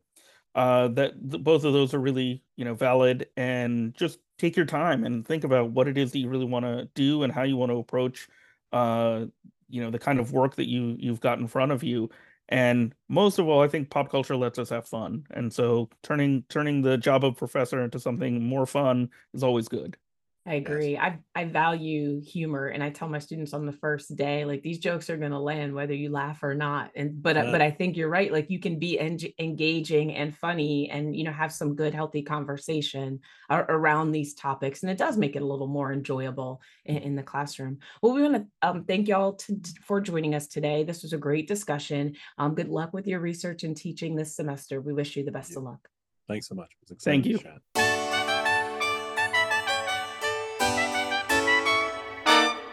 uh, 0.56 0.88
that 0.90 1.14
th- 1.30 1.44
both 1.44 1.64
of 1.64 1.74
those 1.74 1.94
are 1.94 2.00
really 2.00 2.44
you 2.56 2.66
know 2.66 2.74
valid 2.74 3.28
and 3.38 3.94
just 3.96 4.20
take 4.38 4.56
your 4.56 4.66
time 4.66 5.04
and 5.04 5.26
think 5.28 5.44
about 5.44 5.72
what 5.72 5.88
it 5.88 5.98
is 5.98 6.12
that 6.12 6.20
you 6.20 6.30
really 6.30 6.46
want 6.46 6.66
to 6.66 6.90
do 6.96 7.24
and 7.24 7.34
how 7.34 7.44
you 7.44 7.58
want 7.58 7.72
to 7.72 7.78
approach 7.78 8.28
uh, 8.72 9.26
you 9.70 9.82
know 9.82 9.92
the 9.92 10.00
kind 10.00 10.20
of 10.20 10.32
work 10.32 10.56
that 10.56 10.68
you 10.68 10.96
you've 11.00 11.22
got 11.22 11.40
in 11.40 11.48
front 11.48 11.72
of 11.72 11.84
you. 11.84 12.10
And 12.52 12.96
most 13.10 13.38
of 13.38 13.48
all 13.48 13.62
i 13.62 13.68
think 13.68 13.92
pop 13.92 14.10
culture 14.10 14.36
lets 14.36 14.58
us 14.60 14.70
have 14.70 14.88
fun. 14.88 15.26
And 15.32 15.54
so 15.54 15.90
turning 16.04 16.44
turning 16.50 16.82
the 16.82 16.98
job 16.98 17.24
of 17.24 17.38
professor 17.38 17.84
into 17.84 18.00
something 18.00 18.44
more 18.44 18.66
fun 18.66 19.10
is 19.34 19.44
always 19.44 19.68
good 19.68 19.98
I 20.46 20.54
agree. 20.56 20.98
I 20.98 21.20
I 21.36 21.46
value 21.46 22.22
humor, 22.22 22.68
and 22.68 22.82
I 22.82 22.90
tell 22.90 23.08
my 23.10 23.20
students 23.20 23.54
on 23.54 23.66
the 23.66 23.74
first 23.74 24.16
day, 24.16 24.46
like 24.46 24.64
these 24.64 24.80
jokes 24.80 25.10
are 25.10 25.18
going 25.18 25.32
to 25.32 25.40
land 25.40 25.76
whether 25.76 25.94
you 25.94 26.10
laugh 26.10 26.42
or 26.42 26.56
not. 26.56 26.92
And 26.96 27.22
but 27.22 27.38
I- 27.38 27.44
Yeah. 27.44 27.52
but 27.52 27.62
I 27.62 27.70
think 27.72 27.98
you're 27.98 28.10
right. 28.10 28.32
Like 28.32 28.50
you 28.50 28.58
can 28.60 28.80
be 28.80 28.98
eng- 29.00 29.34
engaging 29.38 30.16
and 30.16 30.36
funny, 30.36 30.90
and 30.90 31.16
you 31.16 31.24
know 31.26 31.32
have 31.32 31.52
some 31.52 31.76
good, 31.76 31.94
healthy 31.94 32.22
conversation 32.24 33.20
ar- 33.50 33.66
around 33.70 34.12
these 34.12 34.34
topics, 34.34 34.82
and 34.82 34.90
it 34.92 34.98
does 34.98 35.18
make 35.18 35.36
it 35.36 35.42
a 35.42 35.46
little 35.46 35.68
more 35.68 35.92
enjoyable 35.94 36.62
in, 36.86 36.98
in 36.98 37.16
the 37.16 37.24
classroom. 37.24 37.78
Well, 38.02 38.14
we 38.14 38.22
want 38.24 38.36
to 38.36 38.46
um, 38.68 38.86
thank 38.86 39.08
y'all 39.08 39.34
to, 39.34 39.60
for 39.84 40.02
joining 40.02 40.36
us 40.36 40.48
today. 40.48 40.84
This 40.84 41.04
was 41.04 41.14
a 41.14 41.18
great 41.18 41.48
discussion. 41.48 42.16
Um, 42.38 42.56
good 42.56 42.70
luck 42.70 42.94
with 42.94 43.08
your 43.08 43.20
research 43.20 43.64
and 43.64 43.76
teaching 43.78 44.16
this 44.16 44.36
semester. 44.36 44.80
We 44.82 44.94
wish 44.94 45.16
you 45.16 45.24
the 45.24 45.32
best 45.32 45.52
you. 45.52 45.58
of 45.58 45.64
luck. 45.64 45.90
Thanks 46.28 46.48
so 46.48 46.56
much. 46.56 46.72
It 46.84 46.90
was 46.90 47.04
Thank 47.04 47.26
exciting 47.26 47.44
to 47.44 47.50
you. 47.50 47.60
chat. 47.76 47.89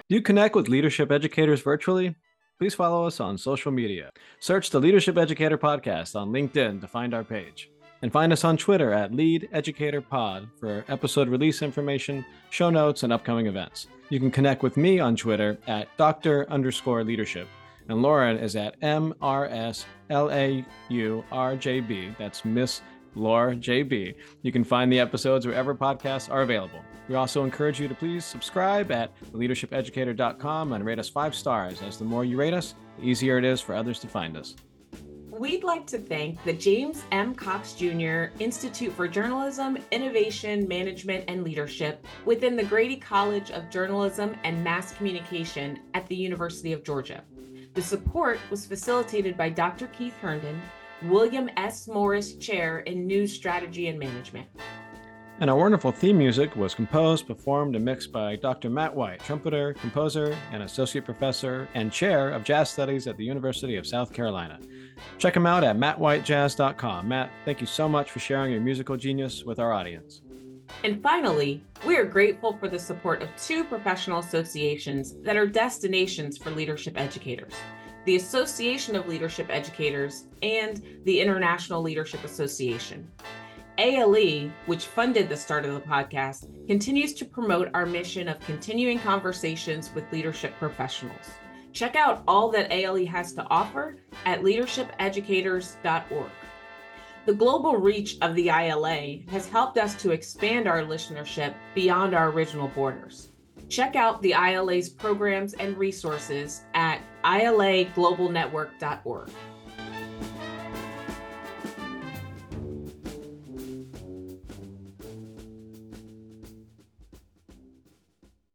Do 0.09 0.15
you 0.15 0.23
connect 0.23 0.55
with 0.55 0.69
leadership 0.69 1.11
educators 1.11 1.63
virtually? 1.63 2.15
Please 2.61 2.77
follow 2.77 3.09
us 3.09 3.19
on 3.19 3.37
social 3.37 3.73
media. 3.73 4.13
Search 4.39 4.71
the 4.71 4.79
Leadership 4.79 5.19
Educator 5.19 5.59
Podcast 5.59 6.15
on 6.15 6.31
LinkedIn 6.31 6.81
to 6.81 6.87
find 6.87 7.13
our 7.13 7.25
page. 7.25 7.69
And 8.03 8.13
find 8.13 8.33
us 8.33 8.45
on 8.45 8.57
Twitter 8.57 8.93
at 8.93 9.13
Lead 9.13 9.49
Educator 9.53 10.01
Pod 10.01 10.49
for 10.61 10.85
episode 10.87 11.29
release 11.29 11.61
information, 11.61 12.25
show 12.51 12.71
notes, 12.71 13.03
and 13.03 13.13
upcoming 13.13 13.49
events. 13.49 13.89
You 14.09 14.21
can 14.21 14.31
connect 14.31 14.63
with 14.63 14.77
me 14.77 15.01
on 15.01 15.17
Twitter 15.17 15.59
at 15.67 15.89
Dr. 15.97 16.49
underscore 16.53 17.03
leadership. 17.03 17.49
And 17.89 18.01
Lauren 18.01 18.39
is 18.39 18.55
at 18.55 18.81
MRSLAURJB. 18.83 19.85
That's 22.17 22.45
Miss 22.45 22.81
Laura 23.17 23.57
JB. 23.57 24.15
You 24.43 24.53
can 24.53 24.65
find 24.65 24.93
the 24.93 25.01
episodes 25.01 25.47
wherever 25.47 25.75
podcasts 25.75 26.31
are 26.31 26.43
available. 26.43 26.81
We 27.09 27.15
also 27.15 27.45
encourage 27.45 27.81
you 27.81 27.89
to 27.89 27.95
please 27.95 28.25
subscribe 28.25 28.91
at 28.91 29.11
theleadershipeducator.com 29.33 30.73
and 30.73 30.85
rate 30.85 30.99
us 30.99 31.09
five 31.09 31.35
stars, 31.35 31.83
as 31.83 31.99
the 31.99 32.05
more 32.05 32.25
you 32.25 32.37
rate 32.37 32.55
us, 32.55 32.75
the 32.99 33.05
easier 33.05 33.39
it 33.39 33.45
is 33.45 33.61
for 33.61 33.75
others 33.75 33.99
to 34.01 34.09
find 34.09 34.37
us. 34.37 34.57
We'd 35.39 35.65
like 35.65 35.87
to 35.89 35.99
thank 35.99 36.43
the 36.45 36.53
James 36.55 37.05
M. 37.13 37.35
Cox 37.35 37.75
Jr. 37.75 38.29
Institute 38.39 38.93
for 38.95 39.07
Journalism, 39.07 39.77
Innovation, 39.91 40.67
Management, 40.67 41.25
and 41.29 41.45
Leadership 41.45 42.07
within 42.25 42.57
the 42.57 42.65
Grady 42.65 42.97
College 42.97 43.51
of 43.51 43.69
Journalism 43.69 44.35
and 44.45 44.65
Mass 44.65 44.95
Communication 44.95 45.81
at 45.93 46.07
the 46.07 46.17
University 46.17 46.73
of 46.73 46.83
Georgia. 46.83 47.23
The 47.75 47.83
support 47.83 48.41
was 48.49 48.65
facilitated 48.65 49.37
by 49.37 49.51
Dr. 49.51 49.89
Keith 49.89 50.17
Herndon, 50.23 50.59
William 51.03 51.51
S. 51.57 51.87
Morris 51.89 52.35
Chair 52.35 52.81
in 52.81 53.07
News 53.07 53.33
Strategy 53.33 53.89
and 53.89 53.99
Management. 53.99 54.49
And 55.39 55.51
our 55.51 55.57
wonderful 55.57 55.93
theme 55.93 56.17
music 56.17 56.57
was 56.57 56.75
composed, 56.75 57.27
performed, 57.27 57.77
and 57.77 57.85
mixed 57.85 58.11
by 58.11 58.37
Dr. 58.37 58.71
Matt 58.71 58.95
White, 58.95 59.21
trumpeter, 59.21 59.75
composer, 59.75 60.35
and 60.51 60.63
associate 60.63 61.05
professor 61.05 61.69
and 61.75 61.93
chair 61.93 62.31
of 62.31 62.43
jazz 62.43 62.71
studies 62.71 63.07
at 63.07 63.19
the 63.19 63.25
University 63.25 63.77
of 63.77 63.87
South 63.87 64.15
Carolina. 64.15 64.59
Check 65.19 65.37
him 65.37 65.45
out 65.45 65.63
at 65.63 65.77
mattwhitejazz.com. 65.77 67.07
Matt, 67.07 67.31
thank 67.45 67.61
you 67.61 67.67
so 67.67 67.87
much 67.87 68.11
for 68.11 68.19
sharing 68.19 68.51
your 68.51 68.63
musical 68.63 68.97
genius 68.97 69.45
with 69.45 69.59
our 69.59 69.75
audience. 69.75 70.23
And 70.85 71.03
finally, 71.03 71.63
we 71.87 71.97
are 71.97 72.07
grateful 72.07 72.57
for 72.57 72.69
the 72.69 72.79
support 72.79 73.23
of 73.23 73.29
two 73.37 73.65
professional 73.65 74.21
associations 74.21 75.15
that 75.23 75.37
are 75.37 75.47
destinations 75.47 76.39
for 76.39 76.51
leadership 76.51 76.99
educators 76.99 77.53
the 78.07 78.17
Association 78.17 78.95
of 78.95 79.09
Leadership 79.09 79.49
Educators 79.51 80.27
and 80.41 80.81
the 81.05 81.21
International 81.21 81.83
Leadership 81.83 82.23
Association. 82.25 83.11
ALE, 83.79 84.49
which 84.67 84.87
funded 84.87 85.29
the 85.29 85.37
start 85.37 85.65
of 85.65 85.75
the 85.75 85.81
podcast, 85.81 86.47
continues 86.69 87.13
to 87.15 87.25
promote 87.25 87.69
our 87.75 87.85
mission 87.85 88.29
of 88.29 88.39
continuing 88.41 89.01
conversations 89.01 89.91
with 89.93 90.11
leadership 90.13 90.55
professionals. 90.57 91.33
Check 91.73 91.97
out 91.97 92.23
all 92.29 92.49
that 92.53 92.73
ALE 92.73 93.05
has 93.07 93.33
to 93.35 93.45
offer 93.51 93.97
at 94.25 94.41
leadershipeducators.org. 94.41 96.31
The 97.27 97.35
global 97.35 97.77
reach 97.77 98.19
of 98.23 98.37
the 98.37 98.51
ILA 98.51 99.19
has 99.29 99.49
helped 99.49 99.79
us 99.79 99.97
to 99.97 100.13
expand 100.13 100.69
our 100.69 100.83
listenership 100.83 101.55
beyond 101.75 102.15
our 102.15 102.31
original 102.31 102.69
borders. 102.69 103.31
Check 103.69 103.97
out 103.97 104.23
the 104.23 104.35
ILA's 104.35 104.89
programs 104.89 105.55
and 105.55 105.77
resources 105.77 106.63
at 106.75 107.03
ilaglobalnetwork.org. 107.25 109.31